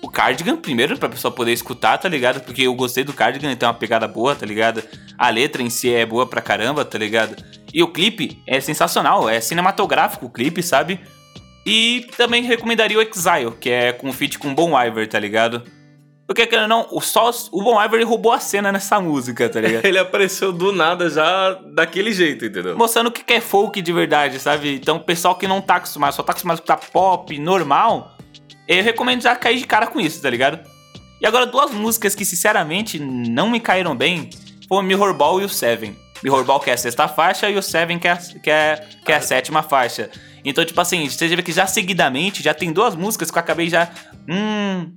o 0.00 0.08
Cardigan 0.08 0.56
primeiro, 0.56 0.96
pra 0.96 1.08
pessoa 1.08 1.34
poder 1.34 1.52
escutar, 1.52 1.98
tá 1.98 2.08
ligado? 2.08 2.40
Porque 2.40 2.62
eu 2.62 2.74
gostei 2.76 3.02
do 3.02 3.12
Cardigan, 3.12 3.52
tem 3.56 3.66
uma 3.68 3.74
pegada 3.74 4.06
boa, 4.06 4.36
tá 4.36 4.46
ligado? 4.46 4.80
A 5.18 5.28
letra 5.28 5.60
em 5.60 5.68
si 5.68 5.92
é 5.92 6.06
boa 6.06 6.24
pra 6.24 6.40
caramba, 6.40 6.84
tá 6.84 6.96
ligado? 6.96 7.34
E 7.74 7.82
o 7.82 7.88
clipe 7.88 8.40
é 8.46 8.60
sensacional, 8.60 9.28
é 9.28 9.40
cinematográfico 9.40 10.26
o 10.26 10.30
clipe, 10.30 10.62
sabe? 10.62 11.00
E 11.66 12.08
também 12.16 12.44
recomendaria 12.44 12.96
o 12.96 13.02
Exile, 13.02 13.56
que 13.58 13.70
é 13.70 13.92
com 13.92 14.12
feat 14.12 14.38
com 14.38 14.54
Bon 14.54 14.80
Iver, 14.80 15.08
tá 15.08 15.18
ligado? 15.18 15.64
Porque, 16.30 16.46
querendo 16.46 16.62
ou 16.62 16.68
não, 16.68 16.86
o, 16.92 17.00
só, 17.00 17.28
o 17.50 17.60
Bon 17.60 17.82
Iver 17.82 18.06
roubou 18.06 18.30
a 18.30 18.38
cena 18.38 18.70
nessa 18.70 19.00
música, 19.00 19.48
tá 19.48 19.60
ligado? 19.60 19.82
Ele 19.84 19.98
apareceu 19.98 20.52
do 20.52 20.70
nada 20.70 21.10
já 21.10 21.54
daquele 21.74 22.12
jeito, 22.12 22.44
entendeu? 22.44 22.78
mostrando 22.78 23.08
o 23.08 23.10
que 23.10 23.32
é 23.32 23.40
folk 23.40 23.82
de 23.82 23.92
verdade, 23.92 24.38
sabe? 24.38 24.76
Então, 24.76 24.98
o 24.98 25.00
pessoal 25.00 25.34
que 25.34 25.48
não 25.48 25.60
tá 25.60 25.74
acostumado, 25.74 26.14
só 26.14 26.22
tá 26.22 26.30
acostumado 26.30 26.58
a 26.58 26.60
escutar 26.60 26.76
pop 26.92 27.36
normal, 27.36 28.16
eu 28.68 28.80
recomendo 28.80 29.22
já 29.22 29.34
cair 29.34 29.58
de 29.58 29.66
cara 29.66 29.88
com 29.88 29.98
isso, 29.98 30.22
tá 30.22 30.30
ligado? 30.30 30.60
E 31.20 31.26
agora, 31.26 31.46
duas 31.46 31.72
músicas 31.72 32.14
que, 32.14 32.24
sinceramente, 32.24 32.96
não 33.00 33.50
me 33.50 33.58
caíram 33.58 33.96
bem 33.96 34.30
foram 34.68 34.84
Mirror 34.84 35.12
Ball 35.14 35.40
e 35.40 35.44
o 35.44 35.48
Seven. 35.48 35.98
Mirror 36.22 36.44
Ball 36.44 36.60
que 36.60 36.70
é 36.70 36.74
a 36.74 36.76
sexta 36.76 37.08
faixa 37.08 37.50
e 37.50 37.56
o 37.56 37.62
Seven 37.62 37.98
que 37.98 38.06
é, 38.06 38.16
que 38.16 38.50
é, 38.50 38.86
que 39.04 39.10
é 39.10 39.16
a 39.16 39.20
sétima 39.20 39.64
faixa. 39.64 40.08
Então, 40.44 40.64
tipo 40.64 40.80
assim, 40.80 41.08
você 41.08 41.28
já 41.28 41.34
vê 41.34 41.42
que 41.42 41.50
já 41.50 41.66
seguidamente 41.66 42.40
já 42.40 42.54
tem 42.54 42.72
duas 42.72 42.94
músicas 42.94 43.32
que 43.32 43.36
eu 43.36 43.40
acabei 43.40 43.68
já. 43.68 43.90
Hum. 44.28 44.92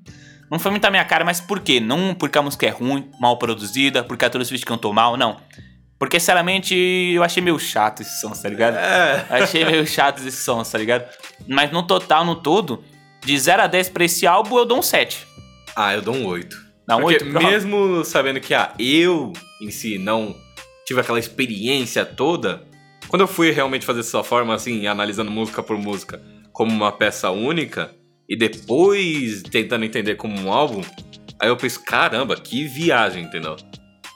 Não 0.53 0.59
foi 0.59 0.69
muito 0.69 0.85
a 0.85 0.91
minha 0.91 1.03
cara, 1.03 1.25
mas 1.25 1.41
por 1.41 1.61
quê? 1.61 1.79
Não 1.79 2.13
porque 2.13 2.37
a 2.37 2.41
música 2.43 2.67
é 2.67 2.69
ruim, 2.69 3.09
mal 3.19 3.39
produzida, 3.39 4.03
porque 4.03 4.23
a 4.23 4.29
Taylor 4.29 4.45
Swift 4.45 4.63
cantou 4.67 4.93
mal, 4.93 5.17
não. 5.17 5.37
Porque, 5.97 6.19
sinceramente, 6.19 6.75
eu 6.75 7.23
achei 7.23 7.41
meio 7.41 7.57
chato 7.57 8.03
esses 8.03 8.21
sons, 8.21 8.39
tá 8.39 8.49
ligado? 8.49 8.77
É. 8.77 9.25
Achei 9.31 9.65
meio 9.65 9.87
chato 9.87 10.19
esses 10.19 10.35
sons, 10.35 10.69
tá 10.69 10.77
ligado? 10.77 11.05
Mas 11.47 11.71
no 11.71 11.81
total, 11.81 12.23
no 12.23 12.35
todo, 12.35 12.83
de 13.25 13.35
0 13.35 13.63
a 13.63 13.67
10 13.67 13.89
pra 13.89 14.05
esse 14.05 14.27
álbum, 14.27 14.55
eu 14.59 14.63
dou 14.63 14.77
um 14.77 14.83
7. 14.83 15.25
Ah, 15.75 15.95
eu 15.95 16.03
dou 16.03 16.13
um 16.13 16.27
8. 16.27 16.55
Dá 16.85 16.97
um 16.97 17.01
Porque 17.01 17.23
8? 17.23 17.31
Pronto. 17.31 17.47
mesmo 17.47 18.05
sabendo 18.05 18.39
que 18.39 18.53
ah, 18.53 18.75
eu 18.77 19.33
em 19.59 19.71
si 19.71 19.97
não 19.97 20.35
tive 20.85 21.01
aquela 21.01 21.17
experiência 21.17 22.05
toda, 22.05 22.63
quando 23.07 23.21
eu 23.21 23.27
fui 23.27 23.49
realmente 23.49 23.87
fazer 23.87 24.03
dessa 24.03 24.23
forma, 24.23 24.53
assim, 24.53 24.85
analisando 24.85 25.31
música 25.31 25.63
por 25.63 25.79
música 25.79 26.21
como 26.51 26.71
uma 26.71 26.91
peça 26.91 27.31
única, 27.31 27.91
e 28.29 28.35
depois 28.37 29.41
tentando 29.43 29.85
entender 29.85 30.15
como 30.15 30.39
um 30.39 30.51
álbum, 30.51 30.81
aí 31.39 31.49
eu 31.49 31.57
penso, 31.57 31.83
caramba, 31.83 32.35
que 32.35 32.65
viagem, 32.67 33.23
entendeu? 33.23 33.55